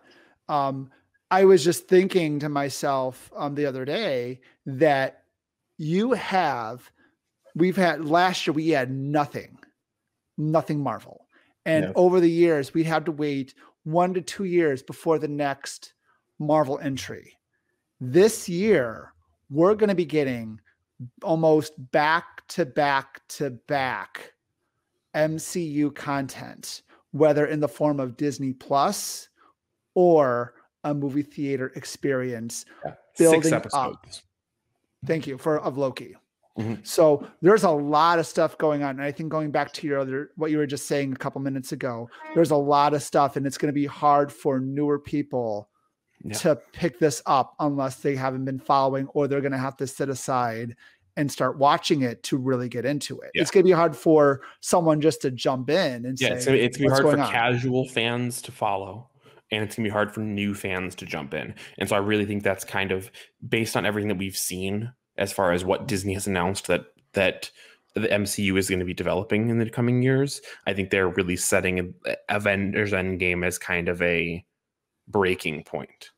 [0.49, 0.91] um,
[1.31, 5.23] I was just thinking to myself um, the other day that
[5.77, 6.91] you have,
[7.55, 9.57] we've had last year, we had nothing,
[10.37, 11.25] nothing Marvel.
[11.65, 13.53] And over the years, we'd have to wait
[13.83, 15.93] one to two years before the next
[16.37, 17.37] Marvel entry.
[18.01, 19.13] This year,
[19.49, 20.59] we're going to be getting
[21.23, 24.33] almost back to back to back
[25.15, 26.81] MCU content,
[27.11, 29.29] whether in the form of Disney Plus
[29.93, 32.65] or a movie theater experience.
[33.17, 34.05] Building six up.
[35.05, 36.15] Thank you for of Loki.
[36.59, 36.85] Mhm.
[36.85, 38.91] So there's a lot of stuff going on.
[38.91, 41.39] And I think going back to your other what you were just saying a couple
[41.41, 44.99] minutes ago, there's a lot of stuff, and it's going to be hard for newer
[44.99, 45.69] people
[46.23, 46.33] Yeah.
[46.39, 49.87] to pick this up unless they haven't been following, or they're going to have to
[49.87, 50.75] sit aside
[51.17, 53.31] and start watching it to really get into it.
[53.33, 53.41] Yeah.
[53.41, 56.75] It's going to be hard for someone just to jump in and Yeah, say, it's
[56.75, 59.09] it's gonna be hard for on?" casual fans to follow,
[59.51, 61.53] and it's gonna be hard for new fans to jump in.
[61.77, 63.11] And so I really think that's kind of
[63.47, 67.51] based on everything that we've seen as far as what Disney has announced that that
[67.93, 70.41] the MCU is going to be developing in the coming years.
[70.65, 71.93] I think they're really setting
[72.29, 74.45] Avengers Endgame as kind of a
[75.09, 76.11] breaking point.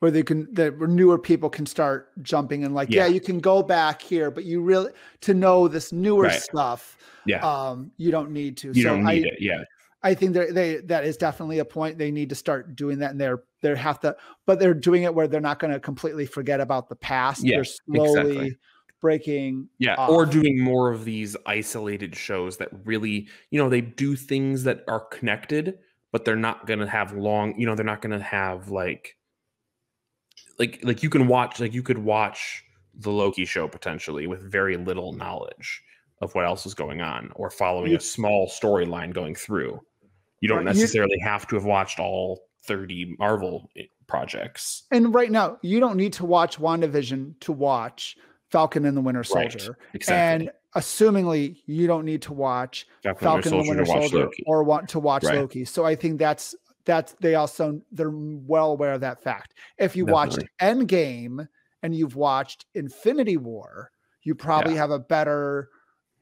[0.00, 3.06] where they can that newer people can start jumping and like, yeah.
[3.06, 3.14] Yeah.
[3.14, 4.92] you can go back here, but you really
[5.22, 6.40] to know this newer Right.
[6.40, 8.68] stuff, Yeah, um, you don't need to.
[8.68, 9.38] you so don't need I, it.
[9.40, 9.64] Yeah,
[10.06, 13.10] I think they they that is definitely a point they need to start doing that,
[13.10, 14.14] and they're they have to,
[14.46, 17.42] but they're doing it where they're not going to completely forget about the past.
[17.42, 18.58] Yeah, they're slowly exactly.
[19.00, 19.68] breaking.
[19.80, 24.62] Yeah, or doing more of these isolated shows that really, you know, they do things
[24.62, 25.76] that are connected,
[26.12, 29.16] but they're not going to have long, you know, they're not going to have like
[30.60, 32.62] like like you can watch like you could watch
[32.94, 35.82] the Loki show potentially with very little knowledge
[36.22, 39.80] of what else is going on or following a small storyline going through.
[40.40, 43.70] You don't necessarily have to have watched all 30 Marvel
[44.06, 44.84] projects.
[44.90, 48.16] And right now, you don't need to watch WandaVision to watch
[48.50, 49.78] Falcon and the Winter Right, Soldier.
[49.94, 50.46] Exactly.
[50.46, 54.62] And assumingly, you don't need to watch Falcon and Falcon and the Winter Soldier or
[54.62, 55.36] want to watch Right.
[55.36, 55.64] Loki.
[55.64, 56.54] So I think that's
[56.84, 59.54] that's they also they're well aware of that fact.
[59.78, 61.48] If you watched Endgame
[61.82, 63.90] and you've watched Infinity War,
[64.22, 64.80] you probably Yeah.
[64.80, 65.70] have a better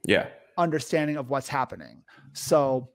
[0.05, 0.29] Yeah.
[0.57, 2.03] understanding of what's happening.
[2.33, 2.89] So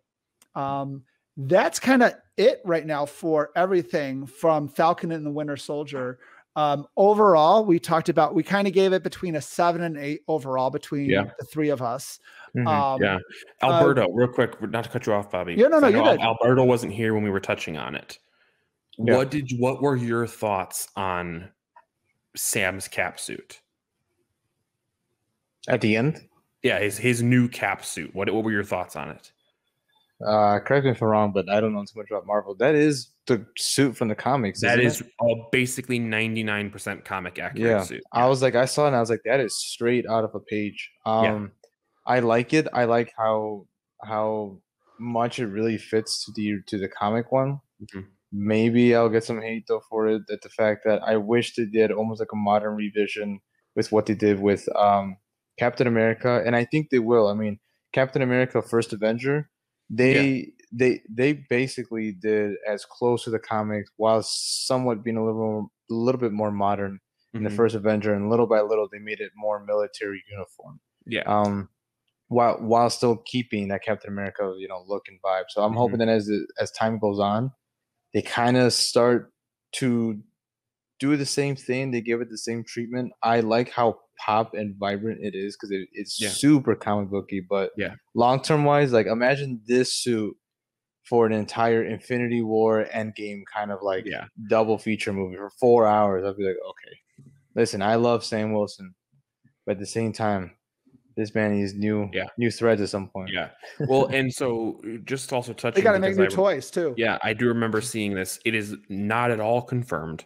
[0.56, 1.04] um
[1.48, 6.20] that's kind of it right now for everything from Falcon and the Winter Soldier.
[6.56, 10.22] Um overall, we talked about we kind of gave it between a 7 and 8
[10.28, 11.30] overall between Yeah.
[11.40, 12.20] the three of us.
[12.56, 12.68] Mhm.
[12.68, 13.18] Um yeah.
[13.62, 15.54] Alberto, real quick, not to cut you off, Bobby.
[15.54, 16.20] Yeah, no, no, I you're good.
[16.20, 18.18] Alberto wasn't here when we were touching on it.
[18.98, 19.16] Yeah.
[19.18, 21.50] What did you, what were your thoughts on
[22.36, 23.62] Sam's cap suit?
[25.68, 26.28] At the end,
[26.64, 28.14] Yeah, his his new cap suit.
[28.16, 29.32] What what were your thoughts on it?
[30.26, 32.56] Uh, correct me if I'm wrong, but I don't know too much about Marvel.
[32.56, 34.62] That is the suit from the comics.
[34.62, 37.84] That is uh, basically 99% comic accurate Yeah.
[37.84, 38.04] suit.
[38.12, 40.36] I was like, I saw it and I was like, that is straight out of
[40.36, 40.92] a page.
[41.06, 41.48] Um, Yeah.
[42.06, 42.68] I like it.
[42.74, 43.68] I like how
[44.04, 44.58] how
[45.00, 47.60] much it really fits to the to the comic one.
[47.84, 48.06] Mhm.
[48.32, 50.24] Maybe I'll get some hate though for it.
[50.32, 53.42] At the fact that I wish they did almost like a modern revision
[53.76, 55.18] with what they did with um,
[55.60, 57.28] Captain America, and I think they will.
[57.28, 57.60] I mean,
[57.94, 59.50] Captain America: First Avenger,
[59.90, 65.72] they they they basically did as close to the comics while somewhat being a little
[65.90, 67.00] a little bit more modern
[67.38, 67.52] in the Mhm.
[67.52, 70.80] first Avenger, and little by little they made it more military uniform.
[71.06, 71.24] Yeah.
[71.26, 71.70] Um,
[72.30, 75.46] while while still keeping that Captain America, you know, look and vibe.
[75.50, 76.00] So I'm hoping Mm-hmm.
[76.00, 76.30] that as
[76.60, 77.52] as time goes on,
[78.14, 79.34] they kind of start
[79.74, 80.22] to
[81.00, 81.92] do the same thing.
[81.92, 83.14] They give it the same treatment.
[83.24, 86.30] I like how pop and vibrant it is because it, it's Yeah.
[86.30, 87.40] super comic booky.
[87.40, 87.96] But Yeah.
[88.16, 90.36] long term wise, like imagine this suit
[91.08, 94.26] for an entire Infinity War Endgame kind of like Yeah.
[94.50, 96.24] double feature movie for four hours.
[96.26, 96.98] I'd be like, okay,
[97.56, 98.94] listen, I love Sam Wilson,
[99.66, 100.52] but at the same time,
[101.16, 102.28] this man needs new Yeah.
[102.38, 103.32] new threads at some point.
[103.34, 103.50] Yeah.
[103.90, 106.54] Well, and so uh, just also touching They got to make because new I re-
[106.56, 106.94] toys too.
[106.98, 108.40] Yeah, I do remember seeing this.
[108.46, 110.26] It is not at all confirmed.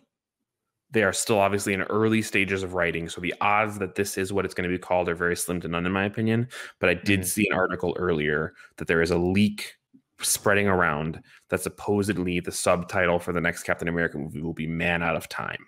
[0.94, 4.32] They are still obviously in early stages of writing, so the odds that this is
[4.32, 6.48] what it's going to be called are very slim to none, in my opinion.
[6.80, 7.26] But I did Mhm.
[7.26, 9.76] see an article earlier that there is a leak
[10.22, 15.04] spreading around that supposedly the subtitle for the next Captain America movie will be "Man
[15.04, 15.66] Out of Time."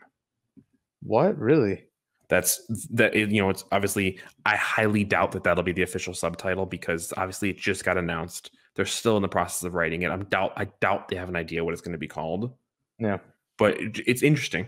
[1.01, 1.85] What really?
[2.29, 3.15] That's that.
[3.15, 7.49] You know, it's obviously I highly doubt that that'll be the official subtitle because obviously
[7.49, 8.51] it just got announced.
[8.75, 10.09] They're still in the process of writing it.
[10.11, 10.53] I'm doubt.
[10.55, 12.55] I doubt they have an idea what it's going to be called
[12.99, 13.17] Yeah.
[13.57, 14.67] but it's interesting.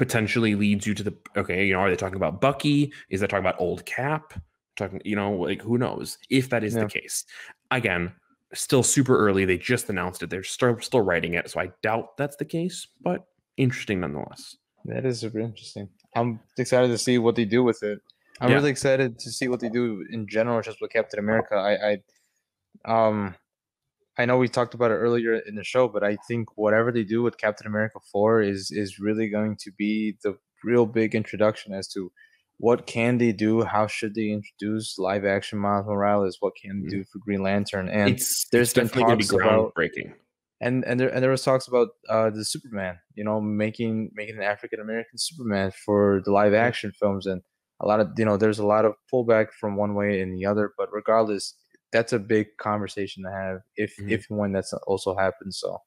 [0.00, 1.66] Potentially leads you to the okay.
[1.66, 2.90] You know, are they talking about Bucky?
[3.10, 4.32] Is that talking about old Cap?
[4.76, 6.84] Talking, you know, like who knows if that is Yeah.
[6.84, 7.26] the case.
[7.70, 8.10] Again,
[8.54, 9.44] still super early.
[9.44, 10.30] They just announced it.
[10.30, 12.88] They're still still writing it, so I doubt that's the case.
[13.02, 13.26] But
[13.58, 14.56] interesting nonetheless.
[14.86, 15.86] That is super interesting.
[16.16, 17.98] I'm excited to see what they do with it.
[18.40, 18.54] I'm Yeah.
[18.56, 21.56] really excited to see what they do in general, just with Captain America.
[21.56, 21.98] I,
[22.86, 23.34] I, um,
[24.20, 27.04] I know we talked about it earlier in the show, but I think whatever they
[27.04, 31.72] do with Captain America Four is is really going to be the real big introduction
[31.72, 32.12] as to
[32.58, 36.88] what can they do, how should they introduce live action Miles Morales, what can they
[36.88, 36.90] Mhm.
[36.90, 40.12] do for Green Lantern, and it's there's it's been to be talks about- groundbreaking.
[40.60, 44.36] and and there and there was talks about uh the Superman, you know, making making
[44.36, 47.40] an African American Superman for the live action films, and
[47.82, 50.44] a lot of you know, there's a lot of pullback from one way and the
[50.44, 51.44] other, but regardless,
[51.92, 54.10] that's a big conversation to have if Mhm.
[54.12, 55.58] if when that's also happens.
[55.60, 55.78] So,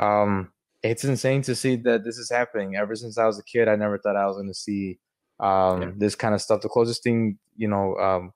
[0.00, 0.52] um,
[0.82, 2.76] it's insane to see that this is happening.
[2.76, 4.98] Ever since I was a kid, I never thought I was going to see
[5.40, 5.90] Um, Yeah.
[5.96, 6.60] This kind of stuff.
[6.60, 8.32] The closest thing, you know, um,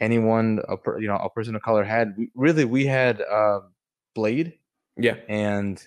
[0.00, 2.14] anyone, a per, you know, a person of color had.
[2.18, 3.60] We, really, we had uh,
[4.14, 4.58] Blade,
[4.96, 5.16] Yeah.
[5.28, 5.80] and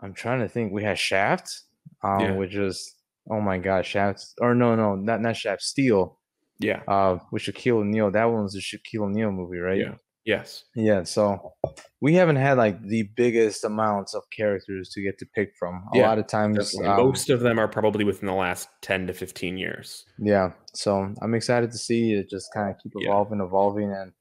[0.00, 0.72] I'm trying to think.
[0.72, 1.62] We had Shaft,
[2.04, 2.32] um, Yeah.
[2.36, 2.94] which is
[3.30, 4.24] oh my god, Shaft.
[4.40, 5.62] Or no, no, not not Shaft.
[5.62, 6.17] Steel.
[6.60, 6.82] Yeah.
[6.88, 8.10] Uh, with Shaquille O'Neal.
[8.10, 9.78] That one's a Shaquille O'Neal movie, right?
[9.78, 9.94] Yeah.
[10.24, 10.64] Yes.
[10.74, 11.54] Yeah, so
[12.02, 15.82] we haven't had like the biggest amounts of characters to get to pick from.
[15.94, 19.06] A Yeah, lot of times, um, Most of them are probably within the last 10
[19.06, 20.04] to 15 years.
[20.18, 20.52] yeah.
[20.74, 23.08] So I'm excited to see it just kind of keep Yeah.
[23.08, 24.12] evolving, evolving, and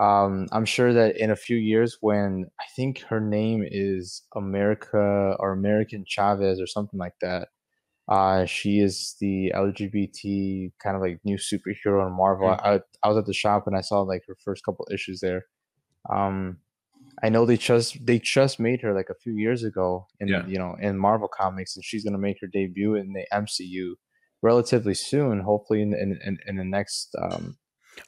[0.00, 5.36] um, I'm sure that in a few years, when I think her name is America
[5.40, 7.48] or American Chavez or something like that,
[8.10, 12.48] uh, she is the LGBT kind of like new superhero in Marvel.
[12.48, 12.60] Mm.
[12.60, 15.44] I, I was at the shop and I saw like her first couple issues there.
[16.12, 16.58] Um,
[17.22, 20.44] I know they just they just made her like a few years ago in Yeah.
[20.46, 23.94] you know in Marvel comics, and she's gonna make her debut in the MCU
[24.42, 25.40] relatively soon.
[25.40, 27.58] Hopefully in in, in, in the next um,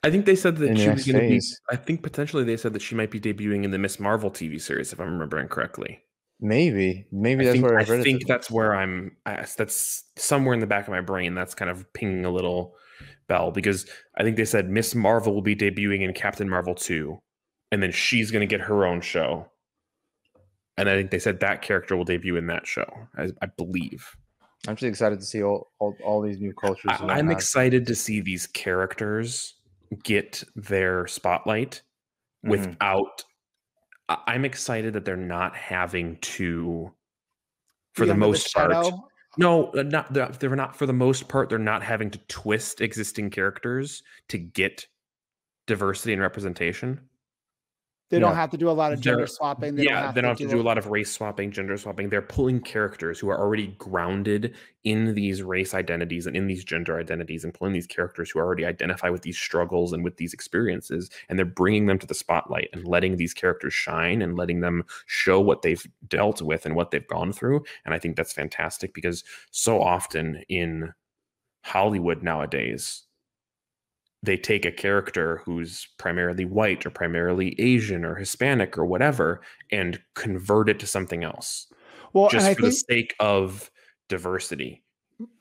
[0.02, 1.40] I think they said that she was going to be.
[1.70, 4.60] I think potentially they said that she might be debuting in the Miss Marvel TV
[4.60, 6.02] series, if I'm remembering correctly.
[6.42, 9.16] Maybe maybe I that's think, where I I think that's where I'm.
[9.24, 11.34] That's somewhere in the back of my brain.
[11.34, 12.74] That's kind of pinging a little
[13.28, 13.86] bell because
[14.18, 17.18] I think they said Miss Marvel will be debuting in Captain Marvel two,
[17.70, 19.46] and then she's going to get her own show.
[20.76, 22.90] And I think they said that character will debut in that show.
[23.16, 24.06] I, I believe.
[24.66, 26.90] I'm just excited to see all all, all these new cultures.
[26.90, 27.32] I, I'm whatnot.
[27.32, 29.54] excited to see these characters
[30.02, 31.82] get their spotlight
[32.44, 32.50] Mhm.
[32.50, 33.24] without.
[34.26, 36.92] I'm excited that they're not having to,
[37.94, 38.72] for the under most part.
[38.72, 39.08] shadow.
[39.38, 41.48] No, not they're not for the most part.
[41.48, 44.86] They're not having to twist existing characters to get
[45.66, 47.00] diversity and representation.
[48.12, 49.74] They don't have to do a lot of gender They're- swapping.
[49.74, 51.50] They yeah, don't have they don't to have to do a lot of race swapping,
[51.50, 52.10] gender swapping.
[52.10, 56.98] They're pulling characters who are already grounded in these race identities and in these gender
[56.98, 61.08] identities, and pulling these characters who already identify with these struggles and with these experiences,
[61.30, 64.84] and they're bringing them to the spotlight and letting these characters shine and letting them
[65.06, 67.64] show what they've dealt with and what they've gone through.
[67.84, 70.92] And I think that's fantastic because so often in
[71.64, 73.04] Hollywood nowadays,
[74.22, 80.00] they take a character who's primarily white or primarily Asian or Hispanic or whatever and
[80.14, 81.66] convert it to something else
[82.12, 83.70] Well, just for think the sake of
[84.08, 84.82] diversity.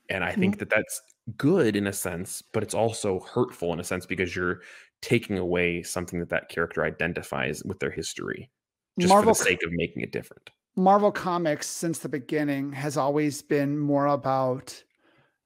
[0.08, 0.58] And I think mm-hmm.
[0.60, 1.00] that that's
[1.36, 4.60] good in a sense, but it's also hurtful in a sense because you're
[5.00, 8.50] taking away something that that character identifies with their history
[8.98, 10.50] just Marvel for the sake of making it different.
[10.76, 14.82] Marvel Comics since the beginning has always been more about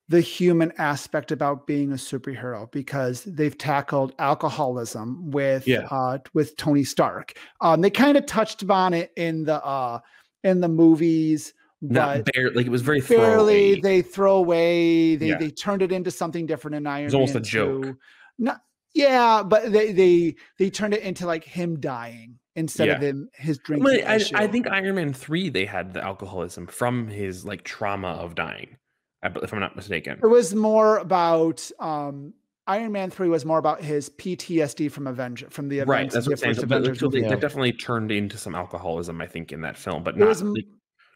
[0.08, 5.86] the human aspect about being a superhero because they've tackled alcoholism with Yeah.
[5.90, 7.34] uh, with Tony Stark.
[7.60, 9.98] Um, they kind of touched upon it in the uh,
[10.44, 15.16] in the movies, Not but bare, like it was very barely they throw away.
[15.16, 15.38] They Yeah.
[15.38, 17.82] they turned it into something different in Iron was almost Man a joke.
[17.84, 17.98] 2.
[18.38, 18.60] Not,
[18.94, 23.58] yeah, but they they they turned it into like him dying instead of him his
[23.58, 24.04] drinking.
[24.06, 24.36] I, I issue.
[24.52, 28.76] think Iron Man three they had the alcoholism from his like trauma of dying, I
[29.42, 30.18] if I'm not mistaken.
[30.22, 32.34] It was more about um
[32.68, 36.26] Iron Man 3 was more about his PTSD from Avenger from the Right, events that's
[36.26, 36.54] what I'm saying.
[36.54, 37.36] first So, but- Avengers so they, Yeah.
[37.36, 40.64] definitely turned into some alcoholism, I think, in that film, but It not was like-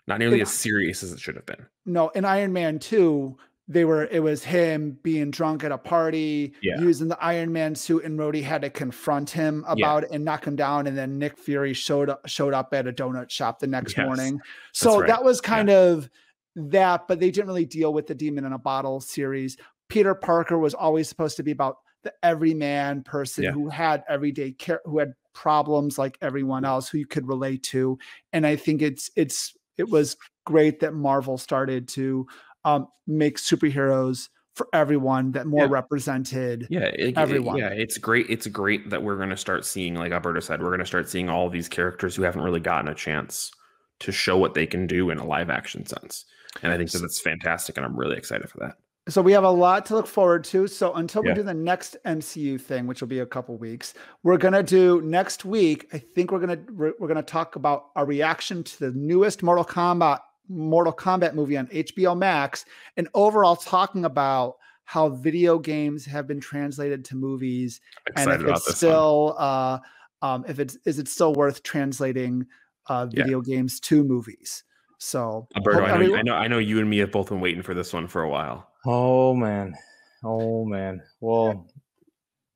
[0.06, 1.66] not nearly in- as serious as it should have been.
[1.86, 6.54] No, in Iron Man 2, they were it was him being drunk at a party,
[6.62, 6.80] Yeah.
[6.80, 9.72] using the Iron Man suit, and Rhodey had to confront him Yeah.
[9.86, 10.86] about it and knock him down.
[10.86, 14.06] And then Nick Fury showed up showed up at a donut shop the next Yes,
[14.06, 14.40] morning.
[14.72, 15.08] So right.
[15.08, 16.08] that was kind of
[16.56, 19.56] that, but they didn't really deal with the Demon in a Bottle series.
[19.88, 23.52] Peter Parker was always supposed to be about the everyman person Yeah.
[23.52, 27.98] who had everyday care, who had problems like everyone else, who you could relate to.
[28.32, 30.16] And I think it's it's it was
[30.46, 32.26] great that Marvel started to
[32.64, 35.68] um, make superheroes for everyone that more Yeah.
[35.70, 36.66] represented.
[36.68, 37.56] Yeah, it- it- Everyone.
[37.56, 38.26] yeah, it's great.
[38.28, 41.08] It's great that we're going to start seeing, like Alberto said, we're going to start
[41.08, 43.50] seeing all these characters who haven't really gotten a chance
[44.00, 46.24] to show what they can do in a live action sense.
[46.62, 48.74] And I think that that's fantastic, and I'm really excited for that.
[49.08, 50.66] So we have a lot to look forward to.
[50.66, 54.36] So until we do the next MCU thing, which will be a couple weeks, we're
[54.36, 55.88] gonna do next week.
[55.92, 59.64] I think we're gonna we're, we're gonna talk about our reaction to the newest Mortal
[59.64, 62.64] Kombat Mortal Kombat movie on HBO Max,
[62.96, 68.46] and overall talking about how video games have been translated to movies, Excited and if
[68.46, 68.76] about it's this.
[68.76, 69.78] still uh,
[70.20, 72.46] um, if it's is it still worth translating
[72.88, 73.22] uh, Yeah.
[73.24, 74.62] video games to movies.
[75.02, 77.40] So Alberto, I know, everyone- I know, I know, you and me have both been
[77.40, 78.70] waiting for this one for a while.
[78.84, 79.74] Oh man,
[80.22, 81.02] oh man.
[81.20, 81.66] Well,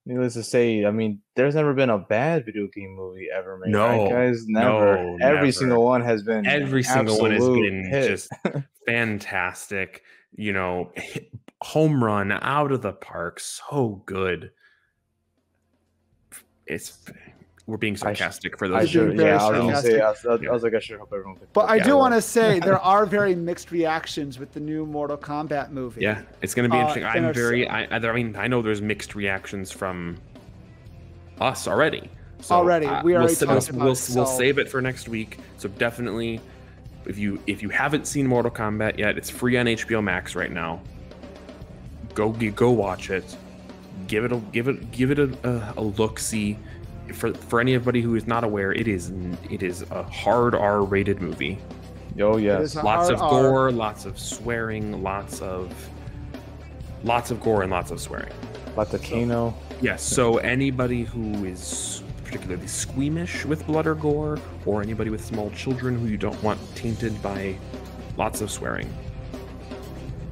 [0.05, 3.75] needless to say, I mean, there's never been a bad video game movie ever made.
[3.75, 4.97] right, No, guys, never.
[4.97, 5.53] no, Every never.
[5.53, 8.09] single one has been Every single one has been hit.
[8.09, 8.29] just
[8.87, 10.03] fantastic.
[10.37, 11.31] You know, hit-
[11.63, 13.41] home run out of the park.
[13.41, 14.51] So good.
[16.67, 16.99] It's
[17.67, 18.91] we're being I sarcastic for those.
[18.91, 19.81] should- should, yeah, I was don't gonna know.
[19.81, 21.39] say, I was, I was like, I should hope everyone.
[21.55, 24.85] But I do well- want to say there are very mixed reactions with the new
[24.85, 26.03] Mortal Kombat movie.
[26.03, 27.05] Yeah, it's going to be Uh, interesting.
[27.05, 27.67] and I'm very.
[27.67, 30.19] I, I I mean, I know there's mixed reactions from
[31.41, 32.11] us already.
[32.41, 32.85] So, Already.
[32.87, 35.39] uh, We we'll, already sa- talked we'll, we'll, it, we'll save it for next week.
[35.57, 36.43] So definitely,
[37.07, 40.53] if you if you haven't seen Mortal Kombat yet, it's free on HBO Max right
[40.53, 40.83] now.
[42.13, 43.25] Go go watch it.
[44.07, 46.19] Give it a give it give it a, a, a look.
[46.19, 46.59] See.
[47.13, 49.13] For, for anybody who is not aware, it is
[49.51, 51.59] it is a hard R rated movie.
[52.21, 52.75] Oh yes.
[52.75, 53.31] Lots hard of R.
[53.31, 55.73] gore, lots of swearing, lots of
[57.03, 58.33] lots of gore and lots of swearing.
[58.77, 59.55] Lots of Kano.
[59.81, 60.03] Yes.
[60.03, 65.99] So anybody who is particularly squeamish with blood or gore, or anybody with small children
[65.99, 67.57] who you don't want tainted by
[68.17, 68.93] lots of swearing,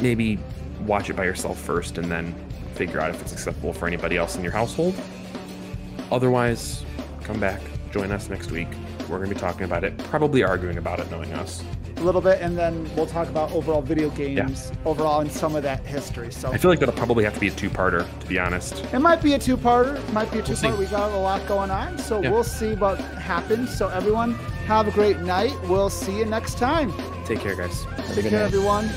[0.00, 0.38] maybe
[0.80, 2.34] watch it by yourself first and then
[2.74, 4.94] figure out if it's acceptable for anybody else in your household.
[6.12, 6.84] Otherwise,
[7.24, 7.60] come back,
[7.90, 8.68] join us next week.
[9.08, 11.64] We're going to be talking about it, probably arguing about it, knowing us.
[11.96, 15.62] A little bit, and then we'll talk about overall video games, overall, and some of
[15.62, 16.30] that history.
[16.30, 18.84] So I feel like that'll probably have to be a two-parter, to be honest.
[18.92, 19.96] It might be a two-parter.
[19.96, 20.74] It might be a We'll two-part.
[20.74, 20.78] see.
[20.80, 22.30] we got a lot going on, so Yeah.
[22.30, 23.74] we'll see what happens.
[23.74, 24.34] So everyone,
[24.66, 25.54] have a great night.
[25.66, 26.92] We'll see you next time.
[27.24, 27.86] Take care, guys.
[28.14, 28.90] Take care, everyone.